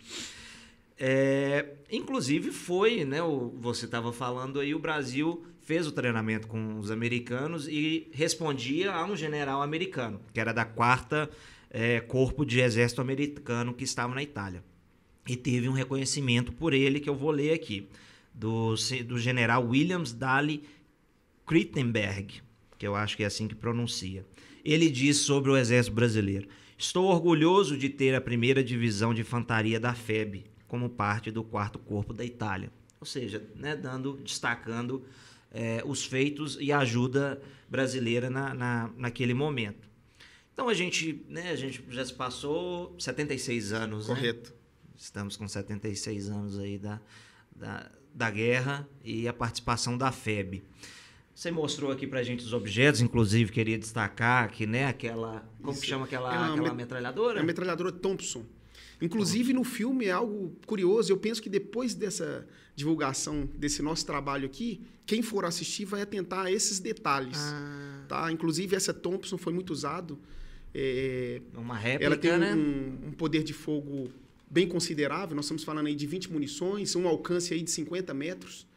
É, 0.98 1.74
inclusive 1.92 2.52
foi, 2.52 3.04
né? 3.04 3.22
O, 3.22 3.54
você 3.60 3.86
estava 3.86 4.14
falando 4.14 4.60
aí, 4.60 4.74
o 4.74 4.80
Brasil 4.80 5.44
fez 5.62 5.86
o 5.86 5.92
treinamento 5.92 6.48
com 6.48 6.80
os 6.80 6.90
americanos 6.90 7.68
e 7.68 8.10
respondia 8.14 8.92
a 8.92 9.06
um 9.06 9.16
general 9.16 9.62
americano, 9.62 10.20
que 10.34 10.40
era 10.40 10.54
da 10.54 10.66
quarta 10.66 11.30
é, 11.70 12.00
corpo 12.00 12.46
de 12.46 12.60
exército 12.62 13.02
americano 13.02 13.74
que 13.74 13.84
estava 13.84 14.16
na 14.16 14.24
Itália. 14.24 14.64
E 15.28 15.36
teve 15.36 15.70
um 15.70 15.74
reconhecimento 15.74 16.52
por 16.52 16.74
ele, 16.74 17.00
que 17.00 17.10
eu 17.10 17.16
vou 17.16 17.30
ler 17.30 17.54
aqui, 17.54 17.88
do, 18.34 18.76
do 19.06 19.20
general 19.20 19.66
Williams 19.66 20.12
Daly 20.12 20.64
Krittenberg, 21.46 22.42
que 22.78 22.88
eu 22.88 22.96
acho 22.96 23.18
que 23.18 23.24
é 23.24 23.28
assim 23.28 23.48
que 23.48 23.56
pronuncia. 23.56 24.26
Ele 24.64 24.90
diz 24.90 25.18
sobre 25.18 25.52
o 25.52 25.58
exército 25.58 25.96
brasileiro: 25.96 26.48
Estou 26.78 27.06
orgulhoso 27.06 27.78
de 27.78 27.90
ter 27.90 28.16
a 28.16 28.22
primeira 28.22 28.64
divisão 28.64 29.14
de 29.14 29.22
infantaria 29.22 29.80
da 29.80 29.94
FEB 29.94 30.46
como 30.68 30.90
parte 30.90 31.32
do 31.32 31.44
quarto 31.44 31.80
corpo 31.80 32.14
da 32.14 32.24
Itália. 32.24 32.72
Ou 33.00 33.06
seja, 33.06 33.44
né, 33.56 33.76
dando, 33.76 34.14
destacando 34.24 35.04
é, 35.52 35.82
os 35.86 36.06
feitos 36.06 36.58
e 36.60 36.72
a 36.72 36.80
ajuda 36.80 37.42
brasileira 37.68 38.30
na, 38.30 38.54
na, 38.54 38.90
naquele 38.98 39.34
momento. 39.34 39.90
Então 40.54 40.68
a 40.70 40.74
gente, 40.74 41.26
né, 41.28 41.52
a 41.52 41.56
gente 41.56 41.84
já 41.90 42.06
se 42.06 42.14
passou 42.14 42.96
76 43.00 43.72
anos. 43.72 44.08
Né? 44.08 44.16
Correto. 44.16 44.50
Né? 44.52 44.56
Estamos 44.98 45.38
com 45.38 45.48
76 45.48 46.30
anos 46.30 46.60
aí 46.60 46.78
da, 46.78 47.00
da, 47.56 47.90
da 48.14 48.30
guerra 48.30 48.88
e 49.04 49.28
a 49.28 49.34
participação 49.34 49.98
da 49.98 50.12
FEB. 50.12 50.64
Você 51.34 51.52
mostrou 51.52 51.92
aqui 51.92 52.06
pra 52.06 52.22
gente 52.22 52.44
os 52.44 52.52
objetos, 52.52 53.00
inclusive 53.00 53.52
queria 53.52 53.78
destacar 53.78 54.52
que, 54.52 54.68
né, 54.68 54.88
aquela. 54.88 55.48
Como 55.62 55.72
Isso. 55.72 55.82
que 55.82 55.88
chama 55.88 56.06
aquela, 56.06 56.34
é 56.34 56.52
aquela 56.52 56.62
met 56.62 56.76
metralhadora? 56.76 57.40
É 57.40 57.42
a 57.42 57.46
metralhadora 57.46 57.92
Thompson. 57.92 58.44
Inclusive, 59.02 59.54
no 59.54 59.64
filme 59.64 60.06
é 60.06 60.12
algo 60.12 60.54
curioso. 60.66 61.12
Eu 61.12 61.18
penso 61.18 61.42
que 61.42 61.50
depois 61.50 61.96
dessa 61.96 62.46
divulgação 62.76 63.50
desse 63.56 63.82
nosso 63.82 64.06
trabalho 64.06 64.46
aqui, 64.46 64.82
quem 65.06 65.22
for 65.22 65.46
assistir 65.46 65.86
vai 65.86 66.02
atentar 66.02 66.46
a 66.46 66.52
esses 66.52 66.80
detalhes. 66.80 67.38
Ah. 67.40 68.04
Tá? 68.08 68.32
Inclusive, 68.32 68.76
essa 68.76 68.94
Thompson 68.94 69.38
foi 69.38 69.54
muito 69.54 69.72
usado. 69.72 70.20
É, 70.74 71.42
Uma 71.56 71.76
réplica, 71.76 72.06
ela 72.06 72.18
tem 72.18 72.38
né? 72.38 72.54
um, 72.54 73.08
um, 73.08 73.12
poder 73.12 73.44
de 73.44 73.54
fogo 73.54 74.10
bem 74.50 74.68
considerável. 74.68 75.36
Nós 75.36 75.46
estamos 75.46 75.64
falando 75.64 75.88
aí 75.88 75.96
de 75.96 76.08
20 76.08 76.32
munições, 76.32 76.96
um 76.96 77.08
alcance 77.08 77.54
aí 77.54 77.62
de 77.62 77.72
50 77.72 78.14
metros. 78.14 78.68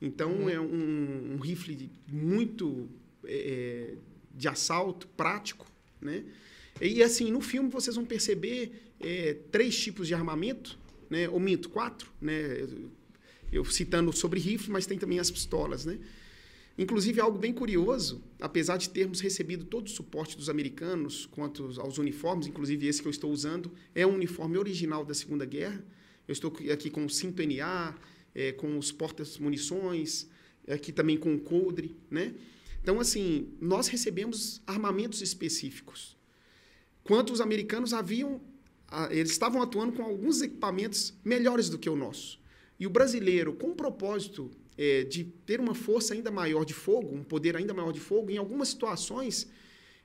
Então, 0.00 0.32
uhum. 0.32 0.48
é 0.48 0.60
um, 0.60 1.34
um, 1.34 1.38
rifle 1.38 1.90
muito 2.06 2.88
é, 3.24 3.94
de 4.34 4.48
assalto, 4.48 5.08
prático, 5.08 5.66
né? 6.00 6.24
E 6.80 7.02
assim, 7.02 7.32
no 7.32 7.40
filme 7.40 7.68
vocês 7.68 7.96
vão 7.96 8.04
perceber 8.04 8.92
é, 9.00 9.34
três 9.50 9.76
tipos 9.76 10.06
de 10.06 10.14
armamento, 10.14 10.78
né? 11.10 11.28
Ou 11.28 11.40
minto, 11.40 11.68
quatro, 11.68 12.10
né? 12.20 12.68
Eu 13.50 13.64
citando 13.64 14.12
sobre 14.12 14.38
rifle, 14.38 14.70
mas 14.70 14.86
tem 14.86 14.98
também 14.98 15.18
as 15.18 15.30
pistolas, 15.30 15.84
né? 15.84 15.98
Inclusive, 16.78 17.20
algo 17.20 17.36
bem 17.36 17.52
curioso, 17.52 18.22
apesar 18.40 18.76
de 18.76 18.88
termos 18.88 19.18
recebido 19.20 19.64
todo 19.64 19.88
o 19.88 19.90
suporte 19.90 20.36
dos 20.36 20.48
americanos 20.48 21.26
quanto 21.26 21.72
aos 21.80 21.98
uniformes, 21.98 22.46
inclusive 22.46 22.86
esse 22.86 23.02
que 23.02 23.08
eu 23.08 23.10
estou 23.10 23.32
usando, 23.32 23.72
é 23.92 24.06
um 24.06 24.14
uniforme 24.14 24.56
original 24.56 25.04
da 25.04 25.12
Segunda 25.12 25.44
Guerra. 25.44 25.84
Eu 26.28 26.32
estou 26.32 26.56
aqui 26.72 26.88
com 26.88 27.04
o 27.04 27.10
cinto 27.10 27.42
NA, 27.42 27.98
é, 28.32 28.52
com 28.52 28.78
os 28.78 28.92
portas-munições, 28.92 30.28
aqui 30.68 30.92
também 30.92 31.16
com 31.16 31.34
o 31.34 31.40
coldre, 31.40 31.96
né? 32.08 32.32
Então, 32.80 33.00
assim, 33.00 33.48
nós 33.60 33.88
recebemos 33.88 34.62
armamentos 34.64 35.20
específicos. 35.20 36.16
Quanto 37.02 37.32
os 37.32 37.40
americanos 37.40 37.92
haviam, 37.92 38.40
eles 39.10 39.32
estavam 39.32 39.60
atuando 39.60 39.94
com 39.94 40.02
alguns 40.02 40.42
equipamentos 40.42 41.12
melhores 41.24 41.68
do 41.68 41.76
que 41.76 41.90
o 41.90 41.96
nosso. 41.96 42.38
E 42.78 42.86
o 42.86 42.90
brasileiro, 42.90 43.52
com 43.54 43.70
o 43.70 43.74
propósito 43.74 44.48
é, 44.78 45.02
de 45.02 45.24
ter 45.44 45.60
uma 45.60 45.74
força 45.74 46.14
ainda 46.14 46.30
maior 46.30 46.64
de 46.64 46.72
fogo, 46.72 47.14
um 47.14 47.24
poder 47.24 47.56
ainda 47.56 47.74
maior 47.74 47.92
de 47.92 48.00
fogo, 48.00 48.30
em 48.30 48.38
algumas 48.38 48.68
situações, 48.68 49.48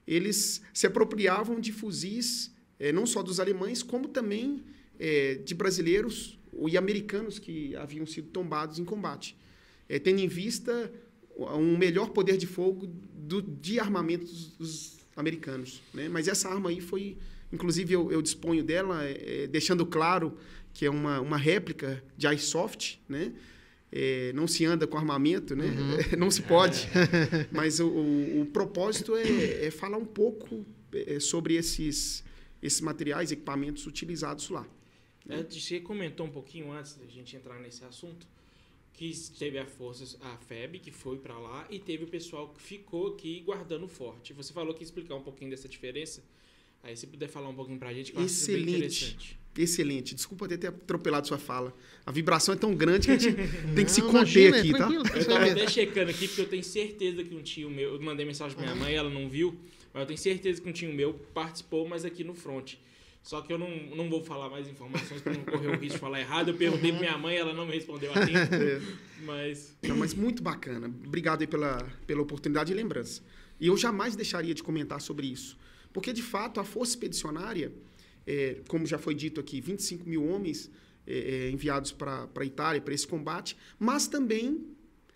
eles 0.08 0.62
se 0.74 0.88
apropriavam 0.88 1.60
de 1.60 1.72
fuzis, 1.72 2.52
é, 2.80 2.92
não 2.92 3.06
só 3.06 3.22
dos 3.22 3.40
alemães, 3.40 3.84
como 3.84 4.08
também 4.08 4.64
é, 5.00 5.36
de 5.36 5.54
brasileiros 5.54 6.40
e 6.68 6.78
americanos 6.78 7.40
que 7.40 7.76
haviam 7.76 8.06
sido 8.06 8.30
tombados 8.30 8.80
em 8.80 8.84
combate, 8.84 9.38
é, 9.88 10.00
tendo 10.00 10.20
em 10.20 10.28
vista 10.28 10.92
um 11.38 11.78
melhor 11.78 12.10
poder 12.10 12.38
de 12.38 12.46
fogo 12.46 12.88
do, 13.14 13.42
de 13.42 13.80
armamento 13.80 14.26
dos, 14.60 14.98
americanos. 15.16 15.82
Né? 15.94 16.10
Mas 16.10 16.28
essa 16.28 16.50
arma 16.50 16.70
aí 16.70 16.82
foi, 16.82 17.18
inclusive 17.52 17.94
eu, 17.94 18.12
eu 18.12 18.22
disponho 18.22 18.64
dela, 18.64 19.04
é, 19.04 19.48
deixando 19.48 19.86
claro 19.86 20.36
que 20.74 20.86
é 20.86 20.90
uma, 20.90 21.22
uma 21.22 21.38
réplica 21.38 22.04
de 22.18 22.28
iSoft, 22.28 23.00
né? 23.08 23.32
É, 23.96 24.34
não 24.34 24.48
se 24.48 24.66
anda 24.66 24.88
com 24.88 24.98
armamento, 24.98 25.56
né? 25.56 25.66
Uhum. 25.66 26.18
não 26.18 26.32
se 26.32 26.42
pode. 26.42 26.88
Mas 27.54 27.80
o, 27.80 27.88
o, 27.88 28.42
o 28.42 28.46
propósito 28.48 29.16
é, 29.16 29.68
é, 29.68 29.72
falar 29.72 29.98
um 29.98 30.06
pouco 30.06 30.66
é, 30.92 31.20
sobre 31.20 31.54
esses, 31.54 32.24
esses 32.60 32.82
materiais, 32.82 33.32
equipamentos 33.32 33.86
utilizados 33.86 34.50
lá. 34.50 34.68
É, 35.30 35.44
você 35.44 35.80
comentou 35.80 36.26
um 36.26 36.32
pouquinho 36.32 36.72
antes 36.72 36.96
da 36.96 37.06
gente 37.06 37.36
entrar 37.36 37.60
nesse 37.60 37.86
assunto 37.86 38.28
que 38.94 39.12
teve 39.38 39.60
a 39.60 39.66
força, 39.66 40.18
a 40.22 40.38
FEB 40.38 40.80
que 40.80 40.92
foi 40.92 41.18
para 41.20 41.38
lá 41.38 41.68
e 41.70 41.78
teve 41.78 42.04
o 42.04 42.08
pessoal 42.08 42.50
que 42.50 42.62
ficou 42.62 43.14
aqui 43.14 43.42
guardando 43.42 43.86
o 43.86 43.88
forte. 43.88 44.34
Você 44.34 44.52
falou 44.52 44.74
que 44.74 44.82
ia 44.82 44.86
explicar 44.86 45.14
um 45.14 45.24
pouquinho 45.24 45.52
dessa 45.52 45.70
diferença. 45.70 46.24
Aí 46.82 46.98
se 46.98 47.06
puder 47.06 47.30
falar 47.30 47.48
um 47.48 47.56
pouquinho 47.56 47.78
para 47.78 47.90
a 47.90 47.94
gente, 47.94 48.12
que 48.12 48.18
eu 48.18 48.26
Excelente. 48.26 49.40
Excelente. 49.58 50.16
Desculpa 50.16 50.48
ter 50.48 50.68
atropelado 50.68 51.28
sua 51.28 51.38
fala. 51.38 51.74
A 52.06 52.12
vibração 52.12 52.54
é 52.54 52.58
tão 52.58 52.74
grande 52.76 53.08
que 53.08 53.13
a 53.13 53.18
gente 53.18 53.36
tem 53.76 53.86
que 53.86 53.92
se 53.92 54.02
conter 54.02 54.50
imagina, 54.50 54.58
aqui, 54.58 54.72
tá? 54.72 54.89
Eu 54.92 55.20
estava 55.22 55.46
até 55.46 55.68
checando 55.68 56.10
aqui, 56.10 56.28
porque 56.28 56.42
eu 56.42 56.48
tenho 56.50 56.63
certeza 56.63 57.24
que 57.24 57.36
um 57.36 57.42
tio 57.42 57.70
meu. 57.70 57.94
Eu 57.94 58.02
mandei 58.02 58.26
mensagem 58.26 58.56
pra 58.56 58.66
minha 58.66 58.76
mãe, 58.76 58.96
ela 58.96 59.10
não 59.10 59.30
viu, 59.30 59.56
mas 59.94 60.02
eu 60.02 60.08
tenho 60.08 60.20
certeza 60.20 60.62
que 60.62 60.68
um 60.68 60.72
tio 60.72 60.92
meu 60.92 61.13
participou, 61.34 61.88
mas 61.88 62.04
aqui 62.04 62.24
no 62.24 62.34
front. 62.34 62.74
Só 63.24 63.42
que 63.42 63.54
eu 63.54 63.58
não, 63.58 63.70
não 63.96 64.10
vou 64.10 64.22
falar 64.22 64.50
mais 64.50 64.68
informações 64.68 65.22
para 65.22 65.32
não 65.32 65.46
correr 65.46 65.68
o 65.68 65.72
risco 65.78 65.94
de 65.94 65.98
falar 65.98 66.20
errado. 66.20 66.50
Eu 66.50 66.56
perguntei 66.56 66.92
para 66.92 67.00
minha 67.00 67.18
mãe, 67.18 67.38
ela 67.38 67.54
não 67.54 67.66
me 67.66 67.74
respondeu 67.74 68.12
a 68.12 68.26
tempo. 68.26 68.34
É. 68.54 68.82
Mas... 69.26 69.74
Não, 69.82 69.96
mas 69.96 70.13
muito 70.13 70.44
bacana. 70.44 70.94
Obrigado 71.06 71.39
aí 71.39 71.48
pela, 71.48 71.78
pela 72.06 72.22
oportunidade 72.22 72.74
e 72.74 72.76
lembrança. 72.76 73.22
E 73.62 73.68
eu 73.68 73.78
jamais 73.78 74.18
deixaria 74.18 74.54
de 74.54 74.62
comentar 74.62 75.00
sobre 75.00 75.28
isso. 75.28 75.58
Porque, 75.94 76.12
de 76.12 76.22
fato, 76.22 76.60
a 76.60 76.66
Força 76.66 76.92
Expedicionária, 76.92 77.72
é, 78.26 78.62
como 78.68 78.86
já 78.86 78.98
foi 78.98 79.14
dito 79.14 79.40
aqui, 79.40 79.60
25 79.60 80.08
mil 80.08 80.26
homens 80.26 80.70
é, 81.06 81.18
é, 81.18 81.50
enviados 81.52 81.92
para 81.92 82.30
a 82.36 82.46
Itália 82.46 82.82
para 82.82 82.94
esse 82.94 83.08
combate, 83.08 83.58
mas 83.78 84.08
também 84.08 84.66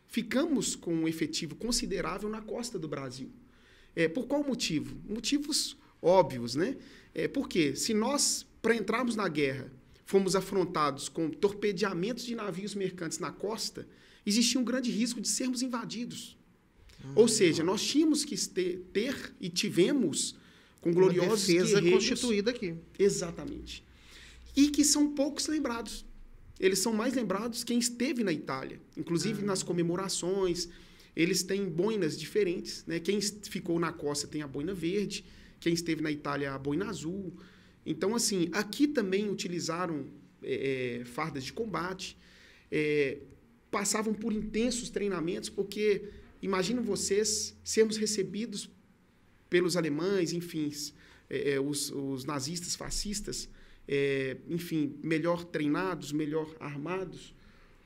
ficamos 0.08 0.76
com 0.76 0.94
um 0.94 1.08
efetivo 1.08 1.56
considerável 1.56 2.30
na 2.30 2.42
costa 2.42 2.78
do 2.78 2.88
Brasil. 2.88 3.32
É, 3.96 4.08
por 4.08 4.28
qual 4.28 4.44
motivo? 4.44 4.96
Motivos 5.08 5.78
óbvios, 6.02 6.56
né? 6.56 6.78
É, 7.14 7.28
porque 7.28 7.76
se 7.76 7.94
nós, 7.94 8.46
para 8.62 8.76
entrarmos 8.76 9.16
na 9.16 9.28
guerra, 9.28 9.72
fomos 10.06 10.36
afrontados 10.36 11.10
com 11.10 11.30
torpedeamentos 11.30 12.26
de 12.26 12.36
navios 12.36 12.76
mercantes 12.76 13.20
na 13.20 13.32
costa, 13.32 13.88
existia 14.26 14.60
um 14.60 14.64
grande 14.64 14.92
risco 14.92 15.20
de 15.20 15.28
sermos 15.28 15.62
invadidos. 15.62 16.38
Ou 17.16 17.28
seja, 17.28 17.64
nós 17.64 17.84
tínhamos 17.84 18.26
que 18.26 18.36
ter, 18.48 18.80
ter 18.92 19.34
e 19.40 19.50
tivemos 19.50 20.36
com 20.88 20.94
gloriosos 20.94 21.48
Uma 21.50 21.60
defesa 21.64 21.82
constituída 21.82 22.52
aqui. 22.52 22.76
Exatamente. 22.98 23.84
E 24.56 24.70
que 24.70 24.84
são 24.84 25.14
poucos 25.14 25.48
lembrados. 25.48 26.06
Eles 26.60 26.80
são 26.80 26.94
mais 26.94 27.14
lembrados 27.14 27.64
quem 27.64 27.78
esteve 27.78 28.24
na 28.24 28.32
Itália, 28.32 28.80
inclusive 28.96 29.42
ah. 29.44 29.46
nas 29.46 29.62
comemorações. 29.62 30.70
Eles 31.16 31.44
têm 31.44 31.66
boinas 31.70 32.18
diferentes, 32.18 32.84
né? 32.88 33.00
Quem 33.00 33.20
ficou 33.22 33.80
na 33.80 33.92
costa 33.92 34.28
tem 34.28 34.42
a 34.42 34.48
boina 34.48 34.74
verde, 34.74 35.26
quem 35.60 35.74
esteve 35.74 36.02
na 36.02 36.12
Itália, 36.12 36.54
a 36.54 36.58
boina 36.58 36.88
azul. 36.90 37.34
Então, 37.86 38.16
assim, 38.16 38.50
aqui 38.52 38.88
também 38.88 39.30
utilizaram 39.30 40.06
é, 40.42 41.00
é, 41.02 41.06
fardas 41.06 41.44
de 41.44 41.54
combate, 41.54 42.18
é, 42.72 43.20
passavam 43.70 44.14
por 44.14 44.34
intensos 44.34 44.90
treinamentos, 44.90 45.50
porque 45.50 46.10
imaginam 46.42 46.82
vocês 46.84 47.56
sermos 47.64 47.98
recebidos 47.98 48.70
pelos 49.50 49.76
alemães, 49.76 50.34
enfim, 50.34 50.72
é, 51.30 51.54
é, 51.54 51.60
os, 51.60 51.92
os, 51.92 52.26
nazistas, 52.26 52.76
fascistas, 52.76 53.50
é, 53.88 54.38
enfim, 54.50 54.96
melhor 55.04 55.44
treinados, 55.44 56.12
melhor 56.12 56.56
armados. 56.60 57.34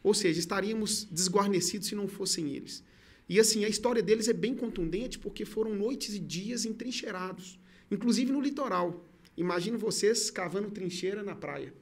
Ou 0.04 0.14
seja, 0.14 0.40
estaríamos 0.40 1.08
desguarnecidos 1.12 1.88
se 1.88 1.96
não 1.96 2.08
fossem 2.08 2.56
eles. 2.56 2.84
E 3.30 3.40
assim, 3.40 3.64
a 3.64 3.70
história 3.70 4.02
deles 4.02 4.28
é 4.28 4.34
bem 4.34 4.56
contundente 4.56 5.18
porque 5.20 5.46
foram 5.46 5.76
noites 5.76 6.16
e 6.16 6.20
dias 6.20 6.66
entrincheirados 6.66 7.60
inclusive 7.92 8.32
no 8.32 8.42
litoral. 8.42 9.06
Imagino 9.36 9.78
vocês 9.78 10.32
cavando 10.32 10.72
trincheira 10.72 11.22
na 11.22 11.36
praia. 11.36 11.74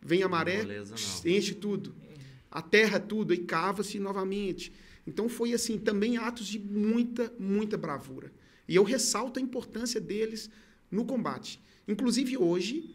Vem 0.00 0.22
a 0.22 0.28
maré, 0.28 0.64
Beleza, 0.64 0.94
enche 1.26 1.54
tudo. 1.54 1.94
A 2.50 2.62
terra 2.62 2.98
tudo, 2.98 3.34
e 3.34 3.38
cava-se 3.38 4.00
novamente. 4.00 4.72
Então 5.06 5.28
foi 5.28 5.52
assim, 5.52 5.78
também 5.78 6.16
atos 6.16 6.46
de 6.46 6.58
muita, 6.58 7.32
muita 7.38 7.76
bravura. 7.76 8.32
E 8.70 8.76
eu 8.76 8.84
ressalto 8.84 9.40
a 9.40 9.42
importância 9.42 10.00
deles 10.00 10.48
no 10.88 11.04
combate. 11.04 11.60
Inclusive 11.88 12.38
hoje 12.38 12.94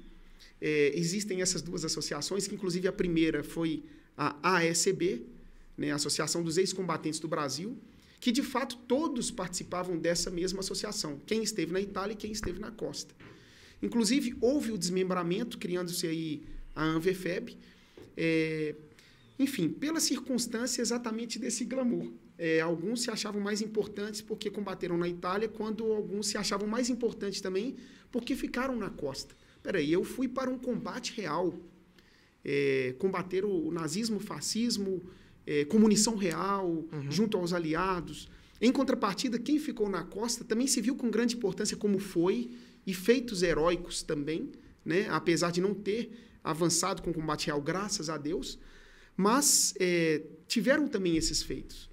é, 0.61 0.93
existem 0.95 1.41
essas 1.41 1.61
duas 1.61 1.83
associações, 1.83 2.47
que 2.47 2.55
inclusive 2.55 2.87
a 2.87 2.93
primeira 2.93 3.43
foi 3.43 3.83
a 4.17 4.55
ASB, 4.55 5.25
né, 5.77 5.91
a 5.91 5.95
Associação 5.95 6.41
dos 6.41 6.57
Ex-Combatentes 6.57 7.19
do 7.19 7.27
Brasil, 7.27 7.77
que 8.21 8.31
de 8.31 8.41
fato 8.41 8.77
todos 8.87 9.29
participavam 9.29 9.97
dessa 9.97 10.31
mesma 10.31 10.61
associação, 10.61 11.19
quem 11.25 11.43
esteve 11.43 11.73
na 11.73 11.81
Itália 11.81 12.13
e 12.13 12.15
quem 12.15 12.31
esteve 12.31 12.57
na 12.57 12.71
costa. 12.71 13.13
Inclusive, 13.81 14.33
houve 14.39 14.71
o 14.71 14.77
desmembramento, 14.77 15.57
criando-se 15.57 16.07
aí 16.07 16.43
a 16.73 16.85
ANVFEB, 16.85 17.57
é, 18.15 18.75
enfim, 19.37 19.67
pela 19.67 19.99
circunstância 19.99 20.81
exatamente 20.81 21.37
desse 21.37 21.65
glamour. 21.65 22.13
É, 22.37 22.59
alguns 22.59 23.01
se 23.01 23.09
achavam 23.09 23.39
mais 23.41 23.61
importantes 23.61 24.21
porque 24.21 24.49
combateram 24.49 24.97
na 24.97 25.07
Itália, 25.07 25.47
quando 25.47 25.91
alguns 25.91 26.27
se 26.27 26.37
achavam 26.37 26.67
mais 26.67 26.89
importantes 26.89 27.39
também 27.39 27.75
porque 28.11 28.35
ficaram 28.35 28.75
na 28.75 28.89
costa. 28.89 29.35
Peraí, 29.63 29.91
eu 29.91 30.03
fui 30.03 30.27
para 30.27 30.49
um 30.49 30.57
combate 30.57 31.13
real, 31.15 31.53
é, 32.43 32.93
combater 32.99 33.43
o, 33.43 33.71
nazismo, 33.71 34.17
o 34.17 34.19
fascismo, 34.19 35.03
é, 35.45 35.65
com 35.65 35.79
munição 35.79 36.15
real, 36.15 36.67
uhum. 36.91 37.11
junto 37.11 37.37
aos 37.37 37.53
aliados. 37.53 38.29
Em 38.61 38.71
contrapartida, 38.71 39.39
quem 39.39 39.59
ficou 39.59 39.89
na 39.89 40.03
costa 40.03 40.43
também 40.43 40.67
se 40.67 40.81
viu 40.81 40.95
com 40.95 41.09
grande 41.09 41.35
importância 41.35 41.75
como 41.75 41.99
foi, 41.99 42.51
e 42.85 42.93
feitos 42.93 43.41
heróicos 43.41 44.03
também, 44.03 44.51
né? 44.83 45.07
apesar 45.09 45.51
de 45.51 45.59
não 45.59 45.73
ter 45.73 46.11
avançado 46.43 47.01
com 47.01 47.09
o 47.09 47.13
combate 47.13 47.47
real, 47.47 47.61
graças 47.61 48.09
a 48.09 48.17
Deus, 48.17 48.59
mas 49.17 49.73
é, 49.79 50.21
tiveram 50.47 50.87
também 50.87 51.17
esses 51.17 51.41
feitos. 51.41 51.89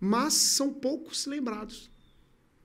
Mas 0.00 0.34
são 0.34 0.72
poucos 0.72 1.26
lembrados. 1.26 1.90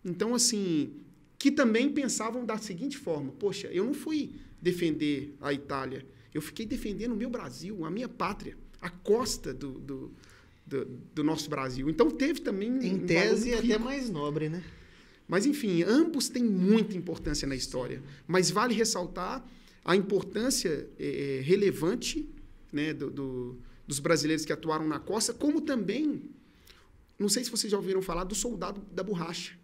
Então, 0.04 0.36
assim, 0.36 0.94
que 1.38 1.52
também 1.52 1.90
pensavam 1.90 2.46
da 2.46 2.58
seguinte 2.58 2.98
forma: 2.98 3.32
poxa, 3.34 3.68
eu 3.68 3.86
não 3.86 3.94
fui 3.94 4.34
defender 4.62 5.36
a 5.42 5.54
Itália, 5.54 6.06
eu 6.34 6.42
fiquei 6.42 6.66
defendendo 6.66 7.14
o 7.14 7.16
meu 7.16 7.30
Brasil, 7.30 7.86
a 7.86 7.90
minha 7.90 8.10
pátria, 8.10 8.58
a 8.82 8.90
costa 8.90 9.54
do, 9.54 9.72
do, 9.80 10.12
do, 10.66 10.86
do 11.16 11.24
nosso 11.24 11.50
Brasil. 11.50 11.90
Então, 11.90 12.10
teve 12.12 12.42
também. 12.42 12.70
Em 12.70 12.96
um 12.96 13.06
tese, 13.06 13.54
até 13.54 13.78
mais 13.78 14.10
nobre, 14.10 14.50
né? 14.50 14.64
Mas, 15.28 15.46
enfim, 15.46 15.82
ambos 15.84 16.28
têm 16.28 16.44
muita 16.44 16.98
importância 16.98 17.48
na 17.48 17.56
história. 17.56 18.04
Mas 18.28 18.52
vale 18.52 18.74
ressaltar 18.74 19.46
a 19.84 19.96
importância 19.96 20.88
é, 21.00 21.42
relevante 21.44 22.30
né, 22.72 22.94
do, 22.94 23.10
do, 23.10 23.58
dos 23.88 24.00
brasileiros 24.00 24.46
que 24.46 24.54
atuaram 24.54 24.88
na 24.88 25.00
costa, 25.00 25.34
como 25.34 25.62
também, 25.62 26.30
não 27.22 27.30
sei 27.30 27.44
se 27.44 27.52
vocês 27.52 27.72
já 27.72 27.78
ouviram 27.78 28.02
falar 28.02 28.24
do 28.24 28.36
soldado 28.36 28.82
da 28.92 29.04
borracha. 29.04 29.58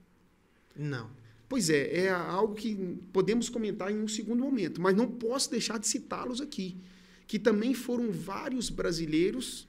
Não. 0.76 1.10
Pois 1.50 1.70
é, 1.70 2.06
é 2.06 2.10
algo 2.10 2.56
que 2.56 2.76
podemos 3.14 3.50
comentar 3.50 3.92
em 3.92 3.98
um 3.98 4.08
segundo 4.08 4.44
momento, 4.44 4.82
mas 4.82 4.96
não 4.96 5.08
posso 5.08 5.50
deixar 5.50 5.80
de 5.80 5.88
citá-los 5.88 6.42
aqui, 6.42 6.78
que 7.26 7.40
também 7.40 7.74
foram 7.74 8.12
vários 8.12 8.70
brasileiros 8.70 9.68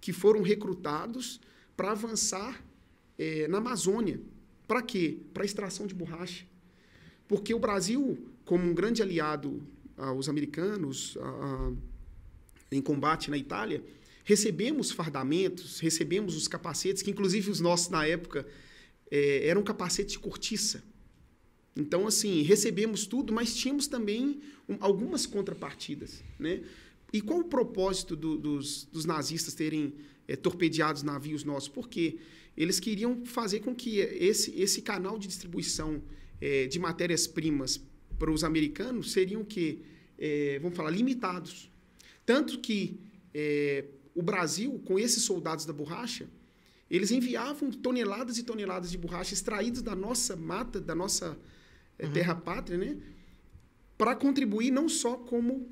que 0.00 0.12
foram 0.12 0.40
recrutados 0.40 1.40
para 1.76 1.92
avançar 1.92 2.62
é, 3.18 3.46
na 3.48 3.58
Amazônia, 3.58 4.20
para 4.66 4.82
quê? 4.82 5.18
Para 5.34 5.44
extração 5.44 5.86
de 5.86 5.94
borracha. 5.94 6.46
Porque 7.26 7.52
o 7.52 7.58
Brasil, 7.58 8.16
como 8.44 8.64
um 8.64 8.72
grande 8.72 9.02
aliado 9.02 9.62
aos 9.96 10.28
americanos 10.28 11.18
a, 11.20 11.28
a, 11.28 11.72
em 12.72 12.80
combate 12.80 13.30
na 13.30 13.36
Itália, 13.36 13.84
recebemos 14.30 14.92
fardamentos, 14.92 15.80
recebemos 15.80 16.36
os 16.36 16.46
capacetes, 16.46 17.02
que 17.02 17.10
inclusive 17.10 17.50
os 17.50 17.58
nossos 17.58 17.88
na 17.88 18.06
época 18.06 18.46
é, 19.10 19.48
eram 19.48 19.60
capacetes 19.60 20.12
de 20.12 20.20
cortiça. 20.20 20.84
Então, 21.74 22.06
assim, 22.06 22.42
recebemos 22.42 23.06
tudo, 23.06 23.32
mas 23.32 23.56
tínhamos 23.56 23.88
também 23.88 24.40
um, 24.68 24.76
algumas 24.78 25.26
contrapartidas. 25.26 26.22
Né? 26.38 26.62
E 27.12 27.20
qual 27.20 27.40
o 27.40 27.44
propósito 27.44 28.14
do, 28.14 28.38
dos, 28.38 28.84
dos, 28.84 29.04
nazistas 29.04 29.52
terem 29.54 29.94
é, 30.28 30.36
torpedeado 30.36 31.04
navios 31.04 31.42
nossos? 31.42 31.68
Porque 31.68 32.18
eles 32.56 32.78
queriam 32.78 33.24
fazer 33.26 33.60
com 33.60 33.74
que 33.74 33.98
esse, 33.98 34.52
esse 34.60 34.80
canal 34.80 35.18
de 35.18 35.26
distribuição 35.26 36.00
é, 36.40 36.68
de 36.68 36.78
matérias-primas 36.78 37.80
para 38.16 38.30
os 38.30 38.44
americanos 38.44 39.10
seriam 39.10 39.44
que, 39.44 39.82
é, 40.16 40.60
vamos 40.60 40.76
falar, 40.76 40.90
limitados. 40.90 41.68
Tanto 42.24 42.60
que 42.60 43.00
é, 43.34 43.86
o 44.20 44.22
Brasil, 44.22 44.80
com 44.84 44.98
esses 44.98 45.22
soldados 45.22 45.64
da 45.64 45.72
borracha, 45.72 46.28
eles 46.90 47.10
enviavam 47.10 47.70
toneladas 47.70 48.38
e 48.38 48.42
toneladas 48.42 48.90
de 48.90 48.98
borracha 48.98 49.34
extraídas 49.34 49.82
da 49.82 49.96
nossa 49.96 50.36
mata, 50.36 50.80
da 50.80 50.94
nossa 50.94 51.38
é, 51.98 52.06
uhum. 52.06 52.12
terra 52.12 52.34
pátria, 52.34 52.78
né? 52.78 52.96
para 54.00 54.16
contribuir 54.16 54.70
não 54.70 54.88
só 54.88 55.14
como 55.14 55.68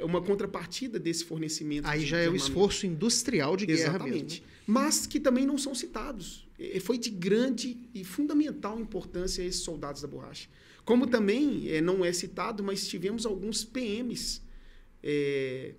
uma 0.00 0.22
contrapartida 0.22 0.98
desse 0.98 1.24
fornecimento. 1.24 1.86
Aí 1.86 2.04
já 2.04 2.16
é 2.16 2.26
o 2.26 2.34
esforço 2.34 2.86
industrial 2.86 3.58
de 3.58 3.66
guerra 3.66 3.80
Exatamente. 3.80 4.40
Mesmo, 4.40 4.46
né? 4.46 4.52
Mas 4.66 5.06
que 5.06 5.20
também 5.20 5.44
não 5.44 5.58
são 5.58 5.74
citados. 5.74 6.48
E 6.58 6.80
foi 6.80 6.96
de 6.96 7.10
grande 7.10 7.76
e 7.94 8.04
fundamental 8.04 8.80
importância 8.80 9.42
esses 9.42 9.62
soldados 9.62 10.00
da 10.00 10.08
borracha. 10.08 10.48
Como 10.82 11.06
também 11.06 11.68
é, 11.70 11.82
não 11.82 12.02
é 12.02 12.10
citado, 12.10 12.62
mas 12.62 12.88
tivemos 12.88 13.26
alguns 13.26 13.64
PMs, 13.64 14.40
é, 15.02 15.74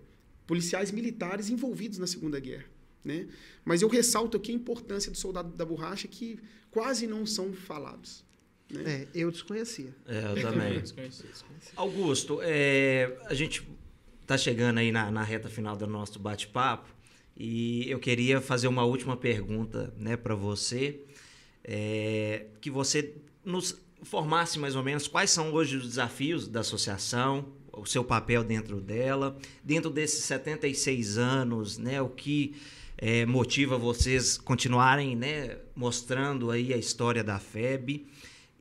policiais 0.49 0.89
militares 0.89 1.47
envolvidos 1.47 1.99
na 1.99 2.07
Segunda 2.07 2.39
Guerra. 2.39 2.65
Né? 3.05 3.27
Mas 3.63 3.83
eu 3.83 3.87
ressalto 3.87 4.35
aqui 4.35 4.51
a 4.51 4.55
importância 4.55 5.11
do 5.11 5.17
soldado 5.17 5.55
da 5.55 5.63
borracha 5.63 6.07
que 6.07 6.39
quase 6.71 7.05
não 7.05 7.23
são 7.23 7.53
falados. 7.53 8.25
Né? 8.67 9.03
É, 9.03 9.07
eu 9.13 9.29
desconhecia. 9.29 9.95
É, 10.07 10.31
eu 10.31 10.41
também. 10.41 10.79
desconhecia, 10.79 11.29
desconhecia. 11.29 11.71
Augusto, 11.75 12.39
é, 12.41 13.15
a 13.27 13.35
gente 13.35 13.63
está 14.23 14.39
chegando 14.39 14.79
aí 14.79 14.91
na, 14.91 15.11
na, 15.11 15.21
reta 15.21 15.49
final 15.49 15.77
do 15.77 15.85
nosso 15.85 16.17
bate-papo 16.17 16.89
e 17.37 17.87
eu 17.87 17.99
queria 17.99 18.41
fazer 18.41 18.67
uma 18.67 18.83
última 18.83 19.15
pergunta 19.15 19.93
né, 19.99 20.17
para 20.17 20.33
você, 20.33 20.99
é, 21.63 22.47
que 22.59 22.71
você 22.71 23.13
nos 23.45 23.79
formasse 24.01 24.57
mais 24.57 24.75
ou 24.75 24.81
menos 24.81 25.07
quais 25.07 25.29
são 25.29 25.53
hoje 25.53 25.77
os 25.77 25.87
desafios 25.89 26.47
da 26.47 26.61
associação, 26.61 27.53
o 27.81 27.85
seu 27.85 28.03
papel 28.03 28.43
dentro 28.43 28.79
dela, 28.79 29.37
dentro 29.63 29.89
desses 29.89 30.23
76 30.25 31.17
anos, 31.17 31.77
né, 31.77 32.01
o 32.01 32.09
que 32.09 32.55
é, 32.97 33.25
motiva 33.25 33.77
vocês 33.77 34.37
continuarem 34.37 35.15
né, 35.15 35.57
mostrando 35.75 36.51
aí 36.51 36.73
a 36.73 36.77
história 36.77 37.23
da 37.23 37.39
FEB 37.39 38.05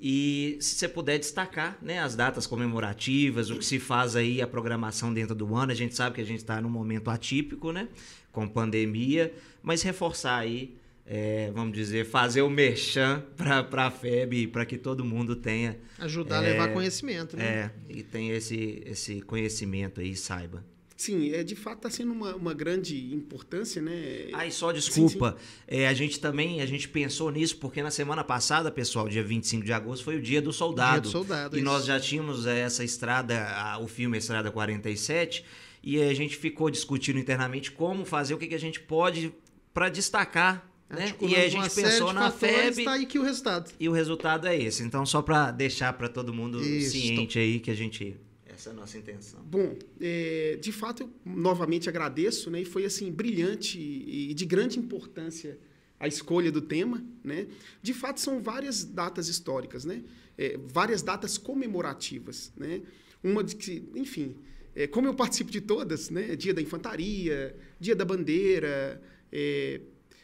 e 0.00 0.56
se 0.60 0.76
você 0.76 0.88
puder 0.88 1.18
destacar 1.18 1.76
né, 1.82 1.98
as 1.98 2.14
datas 2.14 2.46
comemorativas, 2.46 3.50
o 3.50 3.56
que 3.56 3.64
se 3.64 3.80
faz 3.80 4.14
aí, 4.14 4.40
a 4.40 4.46
programação 4.46 5.12
dentro 5.12 5.34
do 5.34 5.56
ano. 5.56 5.72
A 5.72 5.74
gente 5.74 5.96
sabe 5.96 6.14
que 6.14 6.20
a 6.20 6.24
gente 6.24 6.38
está 6.38 6.60
num 6.60 6.70
momento 6.70 7.10
atípico, 7.10 7.72
né? 7.72 7.88
Com 8.30 8.46
pandemia, 8.46 9.34
mas 9.60 9.82
reforçar 9.82 10.36
aí, 10.36 10.76
é, 11.10 11.50
vamos 11.54 11.72
dizer, 11.72 12.04
fazer 12.04 12.42
o 12.42 12.50
merchan 12.50 13.24
para 13.34 13.86
a 13.86 13.90
FEB, 13.90 14.46
para 14.48 14.66
que 14.66 14.76
todo 14.76 15.02
mundo 15.02 15.34
tenha. 15.34 15.78
Ajudar 15.98 16.44
é, 16.44 16.50
a 16.50 16.52
levar 16.52 16.72
conhecimento, 16.74 17.34
né? 17.34 17.44
É, 17.44 17.70
e 17.88 18.02
tenha 18.02 18.34
esse, 18.34 18.82
esse 18.84 19.22
conhecimento 19.22 20.02
aí, 20.02 20.14
saiba. 20.14 20.62
Sim, 20.98 21.32
é, 21.32 21.42
de 21.42 21.56
fato 21.56 21.78
está 21.78 21.88
sendo 21.88 22.12
uma, 22.12 22.34
uma 22.34 22.52
grande 22.52 23.14
importância, 23.14 23.80
né? 23.80 24.28
Ai, 24.34 24.50
só 24.50 24.70
desculpa. 24.70 25.30
Sim, 25.30 25.36
sim. 25.38 25.80
É, 25.80 25.88
a 25.88 25.94
gente 25.94 26.20
também, 26.20 26.60
a 26.60 26.66
gente 26.66 26.86
pensou 26.88 27.30
nisso, 27.30 27.56
porque 27.56 27.82
na 27.82 27.90
semana 27.90 28.22
passada, 28.22 28.70
pessoal, 28.70 29.08
dia 29.08 29.22
25 29.24 29.64
de 29.64 29.72
agosto, 29.72 30.04
foi 30.04 30.16
o 30.16 30.20
dia 30.20 30.42
do 30.42 30.52
soldado. 30.52 30.92
Dia 30.92 31.00
do 31.00 31.08
soldado, 31.08 31.56
E 31.56 31.60
isso. 31.60 31.64
nós 31.64 31.86
já 31.86 31.98
tínhamos 31.98 32.46
é, 32.46 32.60
essa 32.60 32.84
estrada, 32.84 33.78
o 33.80 33.88
filme 33.88 34.18
Estrada 34.18 34.50
47, 34.50 35.42
e 35.82 36.02
a 36.02 36.12
gente 36.12 36.36
ficou 36.36 36.68
discutindo 36.68 37.18
internamente 37.18 37.72
como 37.72 38.04
fazer, 38.04 38.34
o 38.34 38.38
que, 38.38 38.46
que 38.46 38.54
a 38.54 38.60
gente 38.60 38.80
pode 38.80 39.32
para 39.72 39.88
destacar 39.88 40.67
né? 40.88 41.14
E 41.20 41.34
aí 41.34 41.46
a 41.46 41.48
gente 41.48 41.74
pensou 41.74 42.12
na 42.12 42.30
FEB. 42.30 42.84
Tá 42.84 42.92
aí 42.92 43.06
que 43.06 43.18
o 43.18 43.22
resultado. 43.22 43.70
E 43.78 43.88
o 43.88 43.92
resultado 43.92 44.46
é 44.46 44.56
esse. 44.56 44.82
Então, 44.82 45.04
só 45.04 45.20
para 45.20 45.50
deixar 45.50 45.92
para 45.92 46.08
todo 46.08 46.32
mundo 46.32 46.62
Isso. 46.62 46.92
ciente 46.92 47.38
aí 47.38 47.60
que 47.60 47.70
a 47.70 47.74
gente 47.74 48.16
essa 48.46 48.70
é 48.70 48.72
a 48.72 48.74
nossa 48.74 48.98
intenção. 48.98 49.40
Bom, 49.44 49.76
é, 50.00 50.58
de 50.60 50.72
fato, 50.72 51.04
eu 51.04 51.10
novamente 51.24 51.88
agradeço, 51.88 52.50
né? 52.50 52.62
E 52.62 52.64
foi 52.64 52.84
assim 52.84 53.12
brilhante 53.12 53.78
e 53.78 54.34
de 54.34 54.44
grande 54.44 54.80
importância 54.80 55.56
a 56.00 56.08
escolha 56.08 56.50
do 56.50 56.60
tema, 56.60 57.04
né? 57.22 57.46
De 57.80 57.94
fato, 57.94 58.20
são 58.20 58.42
várias 58.42 58.82
datas 58.82 59.28
históricas, 59.28 59.84
né? 59.84 60.02
É, 60.36 60.58
várias 60.58 61.02
datas 61.02 61.38
comemorativas, 61.38 62.52
né? 62.56 62.82
Uma 63.22 63.44
de 63.44 63.54
que, 63.54 63.88
enfim, 63.94 64.36
é, 64.74 64.88
como 64.88 65.06
eu 65.06 65.14
participo 65.14 65.52
de 65.52 65.60
todas, 65.60 66.10
né? 66.10 66.34
Dia 66.34 66.52
da 66.52 66.60
Infantaria, 66.60 67.56
Dia 67.78 67.94
da 67.94 68.04
Bandeira, 68.04 69.00
é, 69.30 69.80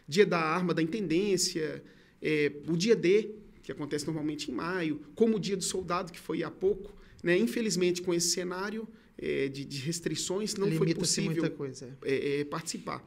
Dia 0.07 0.26
da 0.26 0.38
Arma 0.38 0.74
da 0.74 0.82
Intendência, 0.82 1.82
é, 2.20 2.52
o 2.68 2.76
Dia 2.76 2.94
D, 2.96 3.30
que 3.62 3.72
acontece 3.72 4.05
normalmente 4.07 4.50
em 4.50 4.55
maio, 4.55 5.00
como 5.14 5.36
o 5.36 5.40
Dia 5.40 5.57
do 5.57 5.64
Soldado, 5.64 6.12
que 6.12 6.20
foi 6.20 6.42
há 6.42 6.50
pouco, 6.50 6.94
né? 7.22 7.36
Infelizmente, 7.38 8.02
com 8.02 8.12
esse 8.12 8.28
cenário 8.28 8.86
é, 9.16 9.48
de, 9.48 9.64
de, 9.64 9.78
restrições, 9.78 10.55
não 10.55 10.70
foi 10.72 10.94
possível 10.94 11.44
é. 12.02 12.40
É, 12.40 12.44
participar. 12.44 13.02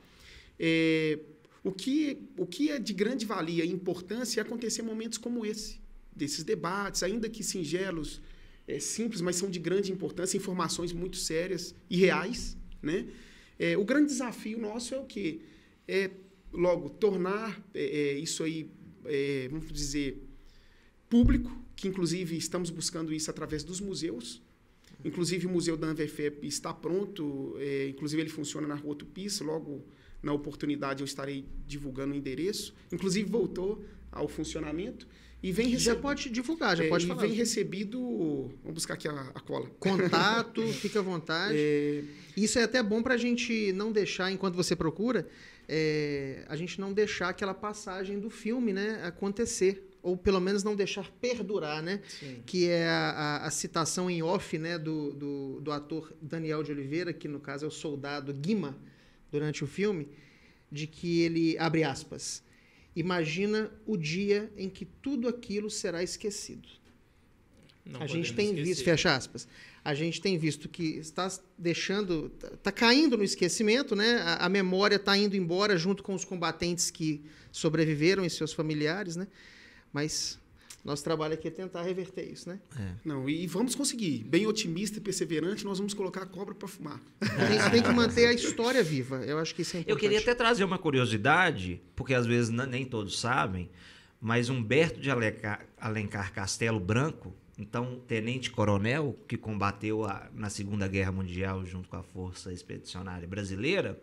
É, 0.60 1.20
o, 1.64 1.72
que, 1.72 2.18
o 2.38 2.46
que 2.46 2.72
é 2.72 2.80
de 2.80 2.94
grande 2.94 3.26
valia 3.26 3.64
e 3.64 3.72
importância 3.72 4.40
é 4.40 4.42
acontecer 4.42 4.82
momentos 4.82 5.20
como 5.20 5.46
esse, 5.46 5.80
desses 6.16 6.44
debates, 6.44 7.04
ainda 7.04 7.30
que 7.30 7.44
singelos, 7.44 8.20
é, 8.68 8.80
simples, 8.80 9.22
mas 9.22 9.36
são 9.36 9.50
de 9.50 9.60
grande 9.60 9.92
importância, 9.92 10.36
informações 10.36 10.92
muito 10.92 11.18
sérias 11.18 11.76
e 11.90 11.98
reais. 11.98 12.58
Né? 12.82 13.08
É, 13.60 13.78
o 13.78 13.86
grande 13.86 14.08
desafio 14.08 14.60
nosso 14.60 14.96
é 14.96 15.00
o 15.00 15.06
quê? 15.06 15.42
É 15.88 16.10
logo, 16.58 16.90
tornar 16.90 17.64
é, 17.74 17.84
é, 17.86 18.14
isso 18.20 18.44
aí, 18.44 18.70
é, 19.06 19.48
vamos 19.50 19.72
dizer, 19.72 20.22
público, 21.08 21.56
que 21.76 21.88
inclusive 21.88 22.36
estamos 22.36 22.72
buscando 22.72 23.14
isso 23.14 23.30
através 23.30 23.64
dos 23.64 23.80
museus. 23.80 24.42
Inclusive 25.06 25.46
o 25.46 25.50
Museu 25.50 25.78
da 25.78 25.88
Anvefep 25.88 26.46
está 26.48 26.74
pronto, 26.74 27.56
é, 27.60 27.88
inclusive 27.90 28.22
ele 28.22 28.30
funciona 28.30 28.68
na 28.68 28.74
Rua 28.74 28.96
Tupis, 28.96 29.40
logo 29.42 29.86
na 30.24 30.34
oportunidade 30.34 31.02
eu 31.02 31.06
estarei 31.06 31.46
divulgando 31.68 32.14
o 32.14 32.18
endereço. 32.18 32.74
Inclusive 32.92 33.30
voltou 33.30 33.86
ao 34.12 34.28
funcionamento. 34.28 35.08
E 35.42 35.52
vem 35.52 35.78
Já 35.78 35.96
pode 35.96 36.32
divulgar, 36.32 36.76
já 36.76 36.84
é, 36.84 36.90
pode 36.90 37.06
e 37.06 37.08
falar. 37.08 37.22
vem 37.22 37.32
recebido. 37.32 38.50
Vamos 38.64 38.74
buscar 38.74 38.96
aqui 38.96 39.08
a, 39.08 39.32
a 39.36 39.40
cola. 39.40 39.70
Contato, 39.80 40.66
fica 40.74 40.98
à 41.00 41.04
vontade. 41.04 41.54
É, 41.56 42.04
Isso 42.36 42.58
é 42.58 42.64
até 42.64 42.82
bom 42.82 43.04
para 43.04 43.14
a 43.14 43.18
gente 43.18 43.72
não 43.74 43.92
deixar, 43.92 44.32
enquanto 44.32 44.56
você 44.56 44.76
procura, 44.76 45.28
é, 45.68 46.46
a 46.48 46.56
gente 46.56 46.80
não 46.80 46.94
deixar 46.94 47.30
aquela 47.30 47.54
passagem 47.54 48.20
do 48.20 48.30
filme 48.30 48.74
né, 48.74 49.02
acontecer. 49.04 49.84
Ou 50.02 50.16
pelo 50.16 50.40
menos 50.40 50.64
não 50.64 50.74
deixar 50.76 51.12
perdurar, 51.20 51.82
né? 51.84 52.02
Sim. 52.08 52.42
Que 52.46 52.70
é 52.70 52.88
a, 52.88 53.10
a- 53.42 53.48
a 53.48 53.52
citação 53.52 54.10
em 54.10 54.24
off 54.24 54.58
né, 54.58 54.78
do, 54.78 55.12
do, 55.14 55.60
do 55.60 55.72
ator 55.72 56.14
Daniel 56.22 56.64
de 56.64 56.72
Oliveira, 56.72 57.12
que 57.12 57.28
no 57.28 57.40
caso 57.42 57.66
é 57.66 57.68
o 57.68 57.72
soldado 57.72 58.32
Guima, 58.34 58.78
durante 59.30 59.66
o 59.66 59.68
filme, 59.68 60.08
de 60.72 60.88
que 60.88 61.22
ele, 61.22 61.58
abre 61.58 61.84
aspas, 61.84 62.42
imagina 62.96 63.70
o 63.86 63.98
dia 63.98 64.50
em 64.56 64.70
que 64.70 64.86
tudo 64.86 65.28
aquilo 65.28 65.70
será 65.70 66.02
esquecido. 66.02 66.70
Não 67.86 68.02
a 68.02 68.08
gente 68.08 68.34
tem 68.34 68.48
esquecer. 68.48 68.64
visto, 68.66 68.84
fecha 68.86 69.16
aspas, 69.16 69.48
a 69.88 69.94
gente 69.94 70.20
tem 70.20 70.38
visto 70.38 70.68
que 70.68 70.98
está 70.98 71.32
deixando, 71.58 72.30
está 72.54 72.74
caindo 72.74 73.16
no 73.16 73.24
esquecimento, 73.24 73.96
né? 73.96 74.22
A, 74.22 74.48
a 74.48 74.50
memória 74.50 74.98
está 74.98 75.18
indo 75.18 75.34
embora 75.34 75.78
junto 75.78 76.04
com 76.04 76.14
os 76.14 76.26
combatentes 76.26 76.92
que 76.92 77.24
sobreviveram 77.54 78.26
e 78.26 78.30
seus 78.30 78.52
familiares, 78.52 79.16
né? 79.16 79.28
Mas 79.94 80.38
nosso 80.84 81.06
trabalho 81.06 81.36
aqui 81.36 81.48
é 81.48 81.52
tentar 81.52 81.84
reverter 81.84 82.30
isso, 82.30 82.50
né? 82.50 82.60
não, 83.06 83.30
e 83.30 83.48
vamos 83.48 83.76
conseguir. 83.76 84.26
Bem 84.26 84.46
otimista 84.46 84.98
e 84.98 85.02
perseverante, 85.02 85.64
nós 85.64 85.78
vamos 85.78 85.94
colocar 85.94 86.24
a 86.24 86.26
cobra 86.26 86.54
para 86.54 86.68
fumar. 86.68 87.00
Tem, 87.22 87.72
tem 87.72 87.82
que 87.82 87.92
manter 87.92 88.26
a 88.26 88.34
história 88.34 88.84
viva. 88.84 89.24
Eu 89.26 89.40
acho 89.40 89.56
que 89.56 89.62
isso 89.62 89.78
é 89.78 89.80
importante. 89.80 89.96
Eu 89.96 89.98
queria 90.02 90.20
até 90.20 90.36
trazer 90.36 90.66
uma 90.66 90.78
curiosidade, 90.78 91.82
porque 91.96 92.14
às 92.14 92.26
vezes 92.26 92.50
nem 92.50 92.84
todos 92.84 93.18
sabem, 93.22 93.70
mas 94.20 94.50
Humberto 94.50 95.00
de 95.00 95.10
Alencar, 95.10 95.66
Alencar 95.80 96.34
Castelo 96.34 96.80
Branco, 96.80 97.34
então 97.58 98.00
tenente-coronel 98.08 99.18
que 99.28 99.38
combateu 99.38 100.06
a- 100.06 100.30
na 100.36 100.50
Segunda 100.50 100.88
Guerra 100.88 101.12
Mundial 101.12 101.66
junto 101.66 101.90
com 101.90 101.96
a 101.98 102.04
Força 102.04 102.52
Expedicionária 102.54 103.28
Brasileira, 103.28 104.00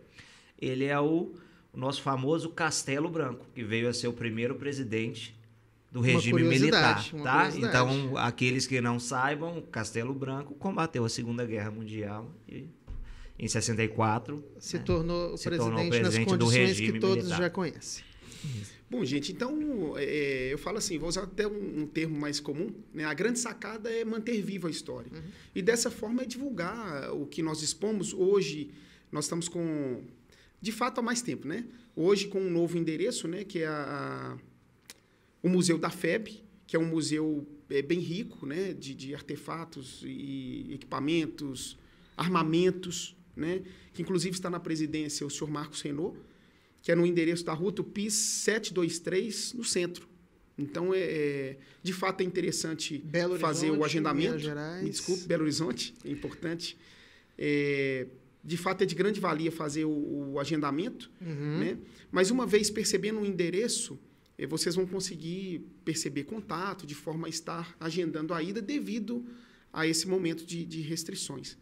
ele 0.59 0.85
é 0.85 0.99
o, 0.99 1.33
o 1.73 1.77
nosso 1.77 2.01
famoso 2.01 2.49
Castelo 2.49 3.09
Branco, 3.09 3.45
que 3.53 3.63
veio 3.63 3.87
a 3.89 3.93
ser 3.93 4.07
o 4.07 4.13
primeiro 4.13 4.55
presidente 4.55 5.35
do 5.91 6.01
regime 6.01 6.43
militar, 6.43 7.01
tá? 7.23 7.49
Então, 7.55 8.17
aqueles 8.17 8.67
que 8.67 8.81
não 8.81 8.99
saibam, 8.99 9.61
Castelo 9.71 10.13
Branco 10.13 10.53
combateu 10.55 11.05
a 11.05 11.09
Segunda 11.09 11.45
Guerra 11.45 11.71
Mundial 11.71 12.29
e 12.49 12.65
em 13.39 13.47
64 13.47 14.43
Se 14.59 14.77
né? 14.77 14.83
tornou 14.85 15.37
Se 15.37 15.43
presidente, 15.45 15.69
tornou 15.69 15.79
o 15.85 15.89
nas 15.89 15.99
presidente 15.99 16.25
do 16.25 16.31
condições 16.45 16.67
regime 16.69 16.91
que 16.93 16.99
todos 16.99 17.15
militar. 17.17 17.37
já 17.37 17.49
conhecem. 17.49 18.03
Bom, 18.95 19.03
gente, 19.03 19.33
então 19.33 19.97
é, 19.97 20.53
eu 20.53 20.57
falo 20.57 20.77
assim, 20.77 20.97
vou 20.97 21.09
usar 21.09 21.23
até 21.23 21.45
um, 21.45 21.81
um 21.81 21.85
termo 21.85 22.17
mais 22.17 22.39
comum, 22.39 22.73
né? 22.93 23.03
A 23.03 23.13
grande 23.13 23.39
sacada 23.39 23.89
é 23.91 24.05
manter 24.05 24.41
viva 24.41 24.69
a 24.69 24.71
história. 24.71 25.11
E 25.53 25.61
dessa 25.61 25.91
forma 25.91 26.21
é 26.21 26.25
divulgar 26.25 27.13
o 27.13 27.25
que 27.25 27.41
nós 27.43 27.59
dispomos. 27.59 28.13
Hoje 28.13 28.71
nós 29.11 29.25
estamos 29.25 29.49
com, 29.49 30.01
de 30.61 30.71
fato, 30.71 30.99
há 30.99 31.01
mais 31.01 31.21
tempo, 31.21 31.45
né? 31.45 31.65
Hoje 31.93 32.27
com 32.29 32.39
um 32.39 32.49
novo 32.49 32.77
endereço, 32.77 33.27
né? 33.27 33.43
Que 33.43 33.59
é 33.63 33.67
a, 33.67 34.37
a- 34.37 34.37
o 35.43 35.49
Museu 35.49 35.77
da 35.77 35.89
FEB, 35.89 36.41
que 36.65 36.77
é 36.77 36.79
um 36.79 36.85
museu 36.87 37.45
é, 37.69 37.81
bem 37.81 37.99
rico, 37.99 38.45
né? 38.45 38.71
De, 38.73 38.93
de 38.95 39.13
artefatos 39.13 40.03
e 40.05 40.67
equipamentos, 40.73 41.77
armamentos, 42.15 43.13
né? 43.35 43.61
Que 43.93 44.01
inclusive 44.01 44.35
está 44.35 44.49
na 44.49 44.59
presidência 44.59 45.27
o 45.27 45.29
senhor 45.29 45.49
Marcos 45.51 45.81
Renault 45.81 46.17
que 46.85 46.91
é 46.91 46.95
no 46.95 47.03
endereço 47.03 47.43
da 47.43 47.51
Rua 47.51 47.71
Tupis 47.71 48.13
723, 48.13 49.53
no 49.53 49.63
centro. 49.63 50.07
Então, 50.55 50.93
é, 50.93 50.99
é- 50.99 51.57
de 51.81 51.91
fato, 51.91 52.21
é 52.21 52.23
interessante 52.23 52.99
Belo 52.99 53.39
fazer 53.39 53.71
Horizonte, 53.71 53.81
o 53.81 53.85
agendamento. 53.85 54.37
Me 54.83 54.89
desculpe, 54.91 55.23
Belo 55.23 55.41
Horizonte, 55.43 55.95
é 56.05 56.11
importante. 56.11 56.77
É, 57.37 58.05
de 58.43 58.55
fato, 58.55 58.83
é 58.83 58.85
de 58.85 58.93
grande 58.93 59.19
valia 59.19 59.51
fazer 59.51 59.85
o, 59.85 60.33
o 60.33 60.39
agendamento, 60.39 61.09
Uhum. 61.19 61.57
né? 61.59 61.77
mas 62.11 62.29
uma 62.29 62.45
vez 62.45 62.69
percebendo 62.69 63.19
o 63.19 63.25
endereço, 63.25 63.97
eh, 64.37 64.45
vocês 64.45 64.75
vão 64.75 64.85
conseguir 64.85 65.65
perceber 65.83 66.25
contato, 66.25 66.85
de 66.85 66.93
forma 66.93 67.25
a 67.25 67.29
estar 67.29 67.75
agendando 67.79 68.31
a 68.31 68.43
ida 68.43 68.61
devido 68.61 69.25
a 69.73 69.87
esse 69.87 70.07
momento 70.07 70.45
de, 70.45 70.63
de 70.63 70.81
restrições. 70.81 71.57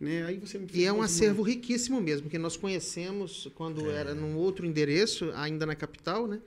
Né? 0.00 0.24
Aí 0.24 0.38
você 0.38 0.60
E 0.72 0.84
é 0.84 0.92
um 0.92 1.02
acervo 1.02 1.42
riquíssimo 1.42 2.00
mesmo, 2.00 2.30
que 2.30 2.38
nós 2.38 2.56
conhecemos 2.56 3.50
quando 3.54 3.90
era 3.90 4.14
num 4.14 4.36
outro 4.36 4.64
endereço, 4.64 5.32
ainda 5.34 5.66
na 5.66 5.74
capital, 5.74 6.26
né? 6.26 6.40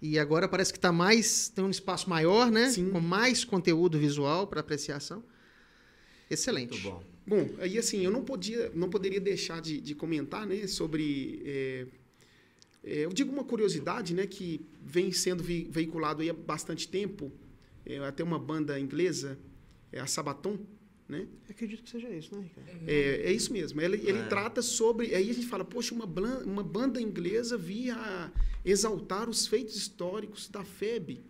E 0.00 0.18
agora 0.18 0.46
parece 0.46 0.72
que 0.72 0.78
está 0.78 0.92
mais, 0.92 1.48
tem 1.48 1.64
um 1.64 1.70
espaço 1.70 2.08
maior, 2.08 2.50
né? 2.50 2.70
Sim. 2.70 2.90
Com 2.90 3.00
mais 3.00 3.44
conteúdo 3.44 3.98
visual 3.98 4.46
para 4.46 4.60
apreciação. 4.60 5.24
Excelente. 6.30 6.72
Muito 6.72 6.82
bom. 6.82 7.14
Bom, 7.26 7.48
aí 7.58 7.78
assim, 7.78 8.04
eu 8.04 8.10
não 8.10 8.22
podia, 8.22 8.70
não 8.74 8.90
poderia 8.90 9.20
deixar 9.20 9.60
de, 9.60 9.80
de 9.80 9.94
comentar, 9.94 10.46
né, 10.46 10.66
sobre, 10.66 11.42
é, 11.46 11.86
é, 12.84 12.98
eu 13.06 13.12
digo 13.14 13.32
uma 13.32 13.44
curiosidade, 13.44 14.12
né, 14.12 14.26
que 14.26 14.60
vem 14.82 15.10
sendo 15.10 15.42
veiculado 15.42 16.20
aí 16.20 16.28
há 16.28 16.34
bastante 16.34 16.86
tempo, 16.86 17.32
é, 17.86 17.96
até 18.00 18.22
uma 18.22 18.38
banda 18.38 18.78
inglesa, 18.78 19.38
é 19.90 20.00
a 20.00 20.06
Sabaton, 20.06 20.58
né, 21.08 21.26
Acredito 21.50 21.82
que 21.82 21.90
seja 21.90 22.08
isso, 22.08 22.34
né, 22.34 22.42
Ricardo? 22.42 22.88
é, 22.88 23.22
é 23.26 23.32
isso 23.32 23.52
mesmo. 23.52 23.80
Ele, 23.80 23.96
ele 24.08 24.18
É. 24.18 24.26
trata 24.26 24.62
sobre. 24.62 25.14
Aí 25.14 25.28
a 25.30 25.34
gente 25.34 25.46
fala, 25.46 25.64
poxa, 25.64 25.94
uma, 25.94 26.06
blan- 26.06 26.42
uma 26.44 26.62
banda 26.62 27.00
inglesa 27.00 27.56
via 27.58 28.32
exaltar 28.64 29.28
os 29.28 29.46
feitos 29.46 29.76
históricos 29.76 30.48
da 30.48 30.64
FEB. 30.64 31.20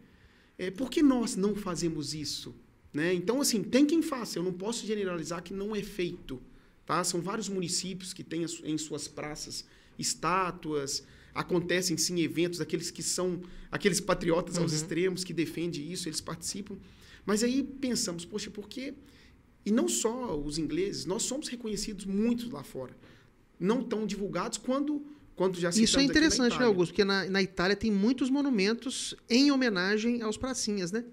É, 0.56 0.70
por 0.70 0.88
que 0.90 1.02
nós 1.02 1.34
não 1.34 1.56
fazemos 1.56 2.14
isso? 2.14 2.54
Né? 2.92 3.12
Então, 3.12 3.40
assim, 3.40 3.62
tem 3.64 3.84
quem 3.84 4.00
faça. 4.02 4.38
Eu 4.38 4.44
não 4.44 4.52
posso 4.52 4.86
generalizar 4.86 5.42
que 5.42 5.52
não 5.52 5.74
é 5.74 5.82
feito. 5.82 6.40
Tá? 6.86 7.02
São 7.02 7.20
vários 7.20 7.48
municípios 7.48 8.12
que 8.12 8.22
têm 8.22 8.44
em 8.62 8.78
suas 8.78 9.08
praças 9.08 9.64
estátuas. 9.98 11.02
Acontecem, 11.34 11.96
sim, 11.96 12.20
eventos, 12.20 12.60
aqueles 12.60 12.90
que 12.92 13.02
são 13.02 13.42
aqueles 13.72 14.00
patriotas 14.00 14.56
aos 14.56 14.70
Uhum. 14.70 14.76
extremos 14.78 15.24
que 15.24 15.32
defendem 15.32 15.90
isso, 15.90 16.08
eles 16.08 16.20
participam. 16.20 16.76
Mas 17.26 17.42
aí 17.42 17.62
pensamos, 17.64 18.24
poxa, 18.24 18.50
por 18.50 18.68
que 18.68 18.94
e 19.64 19.70
não 19.70 19.88
só 19.88 20.36
os 20.38 20.58
ingleses, 20.58 21.06
nós 21.06 21.22
somos 21.22 21.48
reconhecidos 21.48 22.04
muito 22.04 22.50
lá 22.52 22.62
fora. 22.62 22.96
Não 23.58 23.82
tão 23.82 24.06
divulgados 24.06 24.58
quando, 24.58 25.02
quando 25.34 25.58
já 25.58 25.70
Isso 25.70 25.98
é 25.98 26.02
interessante, 26.02 26.58
né. 26.58 26.64
Augusto? 26.64 26.92
Porque 26.92 27.04
na, 27.04 27.24
na 27.26 27.42
Itália 27.42 27.74
tem 27.74 27.90
muitos 27.90 28.28
monumentos 28.28 29.14
em 29.28 29.50
homenagem 29.50 30.22
aos 30.22 30.36
pracinhas, 30.36 30.92
né? 30.92 31.04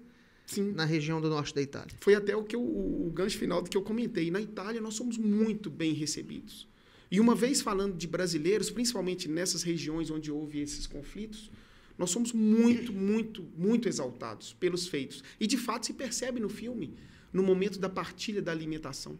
Sim. 0.46 0.72
Na 0.72 0.84
região 0.84 1.20
do 1.20 1.30
norte 1.30 1.54
da 1.54 1.62
Itália. 1.62 1.94
Foi 2.00 2.14
até 2.14 2.36
o 2.36 2.44
que 2.44 2.54
eu, 2.54 2.60
o, 2.60 3.06
o 3.06 3.10
gancho 3.10 3.38
final 3.38 3.62
do 3.62 3.70
que 3.70 3.76
eu 3.76 3.82
comentei. 3.82 4.30
Na 4.30 4.40
Itália, 4.40 4.80
nós 4.80 4.94
somos 4.94 5.16
muito 5.16 5.70
bem 5.70 5.94
recebidos. 5.94 6.68
E 7.10 7.20
uma 7.20 7.34
vez 7.34 7.60
falando 7.60 7.96
de 7.96 8.06
brasileiros, 8.06 8.70
principalmente 8.70 9.28
nessas 9.28 9.62
regiões 9.62 10.10
onde 10.10 10.30
houve 10.30 10.60
esses 10.60 10.86
conflitos, 10.86 11.50
nós 11.96 12.10
somos 12.10 12.32
muito, 12.32 12.92
muito, 12.92 13.46
muito 13.56 13.88
exaltados 13.88 14.54
pelos 14.54 14.88
feitos. 14.88 15.22
E, 15.38 15.46
de 15.46 15.56
fato, 15.56 15.86
se 15.86 15.92
percebe 15.92 16.40
no 16.40 16.48
filme, 16.48 16.94
no 17.32 17.42
momento 17.42 17.78
da 17.78 17.88
partilha 17.88 18.42
da 18.42 18.52
alimentação. 18.52 19.18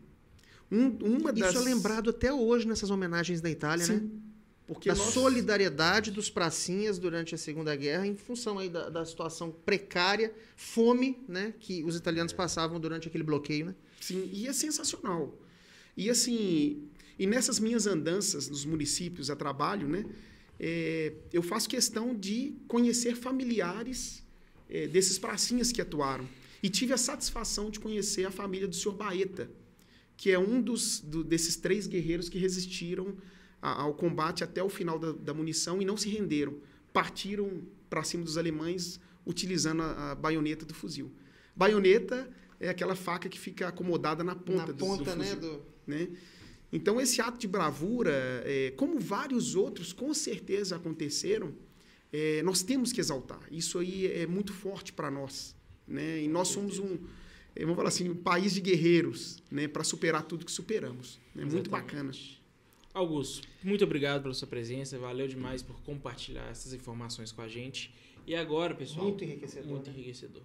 Um, 0.71 0.89
uma 1.17 1.33
das... 1.33 1.51
Isso 1.51 1.59
é 1.59 1.65
lembrado 1.65 2.11
até 2.11 2.33
hoje 2.33 2.67
nessas 2.67 2.91
homenagens 2.91 3.41
da 3.41 3.51
Itália, 3.51 3.87
né? 3.87 3.99
Sim. 3.99 4.23
Porque 4.67 4.89
da 4.89 4.95
nós- 4.95 5.13
solidariedade 5.13 6.11
dos 6.11 6.31
pracinhas 6.31 6.99
durante 6.99 7.35
a 7.35 7.39
Segunda 7.39 7.75
Guerra, 7.77 8.07
em 8.07 8.15
função 8.15 8.59
aí 8.59 8.71
da, 8.71 8.89
da 8.89 9.05
situação 9.05 9.51
precária, 9.51 10.33
fome, 10.57 11.23
né, 11.29 11.53
que 11.59 11.83
os 11.85 11.97
italianos 11.97 12.33
passavam 12.33 12.81
durante 12.81 13.09
aquele 13.09 13.25
bloqueio, 13.25 13.67
né? 13.67 13.75
Sim, 14.01 14.31
e 14.33 14.47
é 14.47 14.53
sensacional. 14.53 15.37
E 15.97 16.09
assim, 16.09 16.85
e 17.19 17.27
nessas 17.27 17.59
minhas 17.59 17.87
andanças 17.87 18.49
nos 18.49 18.65
municípios 18.65 19.29
a 19.31 19.37
trabalho, 19.37 19.89
né, 19.89 20.07
é, 20.59 21.13
eu 21.33 21.43
faço 21.43 21.69
questão 21.69 22.15
de 22.15 22.55
conhecer 22.67 23.17
familiares 23.17 24.23
é, 24.71 24.87
desses 24.87 25.19
pracinhas 25.19 25.71
que 25.73 25.83
atuaram. 25.83 26.27
E 26.63 26.69
tive 26.71 26.93
a 26.93 26.97
satisfação 26.97 27.71
de 27.71 27.81
conhecer 27.81 28.25
a 28.25 28.31
família 28.31 28.69
do 28.69 28.75
senhor 28.77 28.95
Baeta, 28.95 29.51
que 30.17 30.31
é 30.31 30.39
um 30.39 30.61
dos, 30.63 31.01
do- 31.01 31.25
desses 31.25 31.57
três 31.57 31.87
guerreiros 31.87 32.29
que 32.29 32.39
resistiram 32.39 33.17
a- 33.61 33.83
ao 33.83 33.95
combate 33.95 34.45
até 34.45 34.63
o 34.63 34.69
final 34.69 34.99
da, 34.99 35.13
da 35.13 35.35
munição 35.35 35.83
e 35.83 35.85
não 35.85 35.97
se 35.97 36.09
renderam. 36.09 36.55
Partiram 36.93 37.63
para 37.91 38.05
cima 38.05 38.23
dos 38.25 38.39
alemães 38.39 39.01
utilizando 39.27 39.83
a, 39.83 40.13
a 40.13 40.15
baioneta 40.15 40.65
do 40.65 40.75
fuzil. 40.75 41.11
Baioneta 41.57 42.31
é 42.61 42.69
aquela 42.69 42.95
faca 42.95 43.29
que 43.29 43.39
fica 43.39 43.67
acomodada 43.69 44.23
na 44.23 44.35
ponta, 44.37 44.59
Na 44.59 44.67
do- 44.67 44.73
do 44.75 44.79
ponta, 44.87 45.17
né, 45.17 45.25
fuzil 45.25 45.41
do... 45.41 45.63
né? 45.87 46.09
Então, 46.73 46.99
esse 47.01 47.21
ato 47.21 47.39
de 47.39 47.47
bravura, 47.47 48.13
é, 48.47 48.71
como 48.77 48.99
vários 48.99 49.55
outros 49.55 49.93
com 49.93 50.15
certeza 50.15 50.77
aconteceram, 50.77 51.53
é, 52.11 52.43
nós 52.43 52.63
temos 52.63 52.93
que 52.93 53.01
exaltar. 53.01 53.41
Isso 53.51 53.79
aí 53.79 54.07
é 54.07 54.27
muito 54.27 54.53
forte 54.55 54.91
para 54.93 55.11
nós. 55.11 55.55
Né? 55.87 56.23
E 56.23 56.29
nós 56.29 56.49
somos 56.49 56.79
um, 56.79 56.99
vamos 57.59 57.77
falar 57.77 57.89
assim, 57.89 58.09
um 58.09 58.15
país 58.15 58.55
de 58.55 58.61
guerreiros 58.61 59.43
né? 59.51 59.69
para 59.69 59.85
superar 59.85 60.23
tudo 60.23 60.45
que 60.45 60.53
superamos. 60.53 61.19
É 61.37 61.45
muito 61.45 61.71
bacana. 61.71 62.13
Augusto, 62.95 63.49
muito 63.63 63.85
obrigado 63.85 64.23
pela 64.23 64.35
sua 64.35 64.49
presença. 64.49 64.99
Valeu 64.99 65.27
demais 65.27 65.63
por 65.63 65.81
compartilhar 65.83 66.49
essas 66.51 66.75
informações 66.75 67.33
com 67.33 67.41
a 67.41 67.49
gente. 67.49 67.95
E 68.27 68.35
agora, 68.35 68.75
pessoal. 68.75 69.07
Muito 69.07 69.25
enriquecedor. 69.25 69.71
Muito 69.71 69.87
né? 69.87 69.95
enriquecedor. 69.97 70.43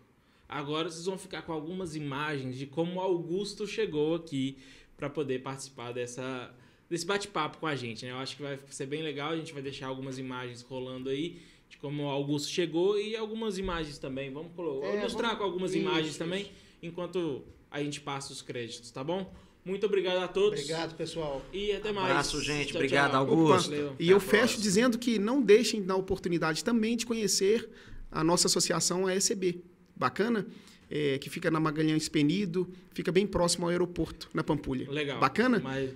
Agora 0.48 0.90
vocês 0.90 1.06
vão 1.06 1.18
ficar 1.18 1.42
com 1.42 1.52
algumas 1.52 1.96
imagens 1.96 2.58
de 2.58 2.66
como 2.66 3.02
Augusto 3.02 3.68
chegou 3.68 4.16
aqui 4.16 4.58
para 4.96 5.10
poder 5.10 5.42
participar 5.44 5.92
dessa, 5.92 6.54
desse 6.90 7.06
bate-papo 7.06 7.58
com 7.58 7.68
a 7.68 7.76
gente. 7.76 8.06
Né? 8.06 8.12
Eu 8.12 8.18
acho 8.18 8.38
que 8.38 8.42
vai 8.42 8.58
ser 8.70 8.86
bem 8.86 9.04
legal. 9.04 9.32
A 9.32 9.38
gente 9.38 9.54
vai 9.54 9.62
deixar 9.62 9.88
algumas 9.88 10.18
imagens 10.18 10.62
rolando 10.62 11.10
aí 11.10 11.42
de 11.70 11.78
como 11.78 12.04
o 12.04 12.08
Augusto 12.10 12.50
chegou 12.50 13.00
e 13.00 13.16
algumas 13.16 13.58
imagens 13.58 13.98
também. 13.98 14.32
Vamos 14.32 14.52
colocar, 14.56 14.88
É, 14.88 15.02
mostrar 15.02 15.22
vamos- 15.30 15.38
com 15.40 15.44
algumas 15.44 15.72
Isso, 15.72 15.80
imagens 15.80 16.10
isso. 16.12 16.20
também, 16.20 16.52
enquanto 16.82 17.44
a 17.70 17.82
gente 17.84 18.00
passa 18.02 18.32
os 18.34 18.42
créditos, 18.42 18.90
tá 18.92 19.04
bom? 19.04 19.32
Muito 19.66 19.86
obrigado 19.86 20.20
a 20.20 20.28
todos. 20.30 20.60
Obrigado, 20.62 20.96
pessoal. 20.96 21.42
E 21.52 21.74
até 21.74 21.92
mais. 21.92 22.10
Abraço, 22.10 22.42
gente. 22.42 22.68
Tchau, 22.70 22.78
Obrigado, 22.78 23.12
tchau. 23.12 23.20
Augusto. 23.20 23.70
Valeu. 23.70 23.96
E 24.00 24.10
eu 24.10 24.20
fecho 24.20 24.38
próxima. 24.40 24.64
dizendo 24.64 24.98
que 24.98 25.20
não 25.20 25.42
deixem 25.42 25.84
da 25.84 25.94
oportunidade 25.96 26.64
também 26.64 26.96
de 26.96 27.06
conhecer 27.06 27.70
a 28.10 28.24
nossa 28.24 28.48
associação 28.48 29.06
a 29.06 29.14
ECB. 29.14 29.62
Bacana? 29.94 30.48
É, 30.90 31.18
que 31.18 31.30
fica 31.30 31.52
na 31.52 31.60
Magalhães 31.60 32.08
Penido, 32.08 32.66
fica 32.94 33.12
bem 33.12 33.28
próximo 33.28 33.66
ao 33.66 33.70
aeroporto, 33.72 34.30
na 34.34 34.42
Pampulha. 34.42 34.90
Legal. 34.90 35.20
Bacana? 35.20 35.60
Mas 35.62 35.92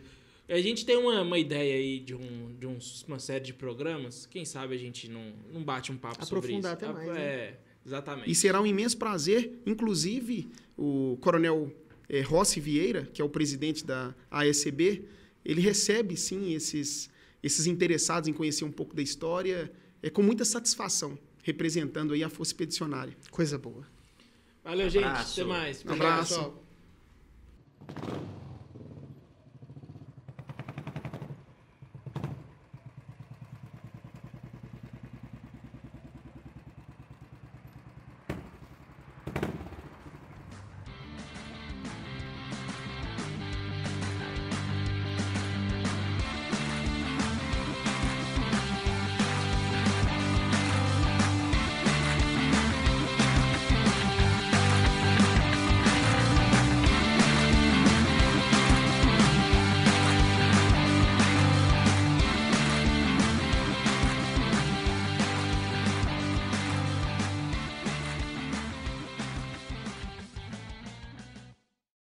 a 0.53 0.61
gente 0.61 0.85
tem 0.85 0.97
uma, 0.97 1.21
uma 1.21 1.39
ideia 1.39 1.75
aí 1.75 1.99
de, 1.99 2.13
um, 2.15 2.55
de 2.59 2.67
uns- 2.67 3.03
uma 3.07 3.19
série 3.19 3.43
de 3.45 3.53
programas. 3.53 4.25
Quem 4.25 4.43
sabe 4.45 4.75
a 4.75 4.77
gente 4.77 5.09
não, 5.09 5.33
não 5.51 5.63
bate 5.63 5.91
um 5.91 5.97
papo 5.97 6.25
sobre 6.25 6.53
isso. 6.53 6.67
Aprofundar 6.67 6.73
até 6.73 6.91
mais, 6.91 7.07
né? 7.17 7.21
É, 7.23 7.59
exatamente. 7.85 8.29
E 8.29 8.35
será 8.35 8.59
um 8.61 8.65
imenso 8.65 8.97
prazer, 8.97 9.59
inclusive, 9.65 10.49
o 10.77 11.17
coronel 11.21 11.71
eh, 12.09 12.21
Rossi 12.21 12.59
Vieira, 12.59 13.05
que 13.13 13.21
é 13.21 13.25
o 13.25 13.29
presidente 13.29 13.85
da 13.85 14.13
AECB, 14.29 15.05
ele 15.45 15.61
recebe, 15.61 16.15
sim, 16.17 16.53
esses, 16.53 17.09
esses 17.41 17.65
interessados 17.67 18.27
em 18.27 18.33
conhecer 18.33 18.63
um 18.65 18.71
pouco 18.71 18.95
da 18.95 19.01
história, 19.01 19.71
é, 20.03 20.09
com 20.09 20.21
muita 20.21 20.43
satisfação, 20.45 21.17
representando 21.43 22.13
aí 22.13 22.23
a 22.23 22.29
Força 22.29 22.49
Expedicionária. 22.51 23.15
Coisa 23.31 23.57
boa. 23.57 23.85
Valeu, 24.63 24.89
gente. 24.89 25.03
Abraço. 25.05 25.41
Até 25.41 25.49
mais. 25.49 25.83
Um 25.85 25.91
abraço. 25.93 26.33
Obrigado, 26.35 26.53
pessoal. 27.87 28.40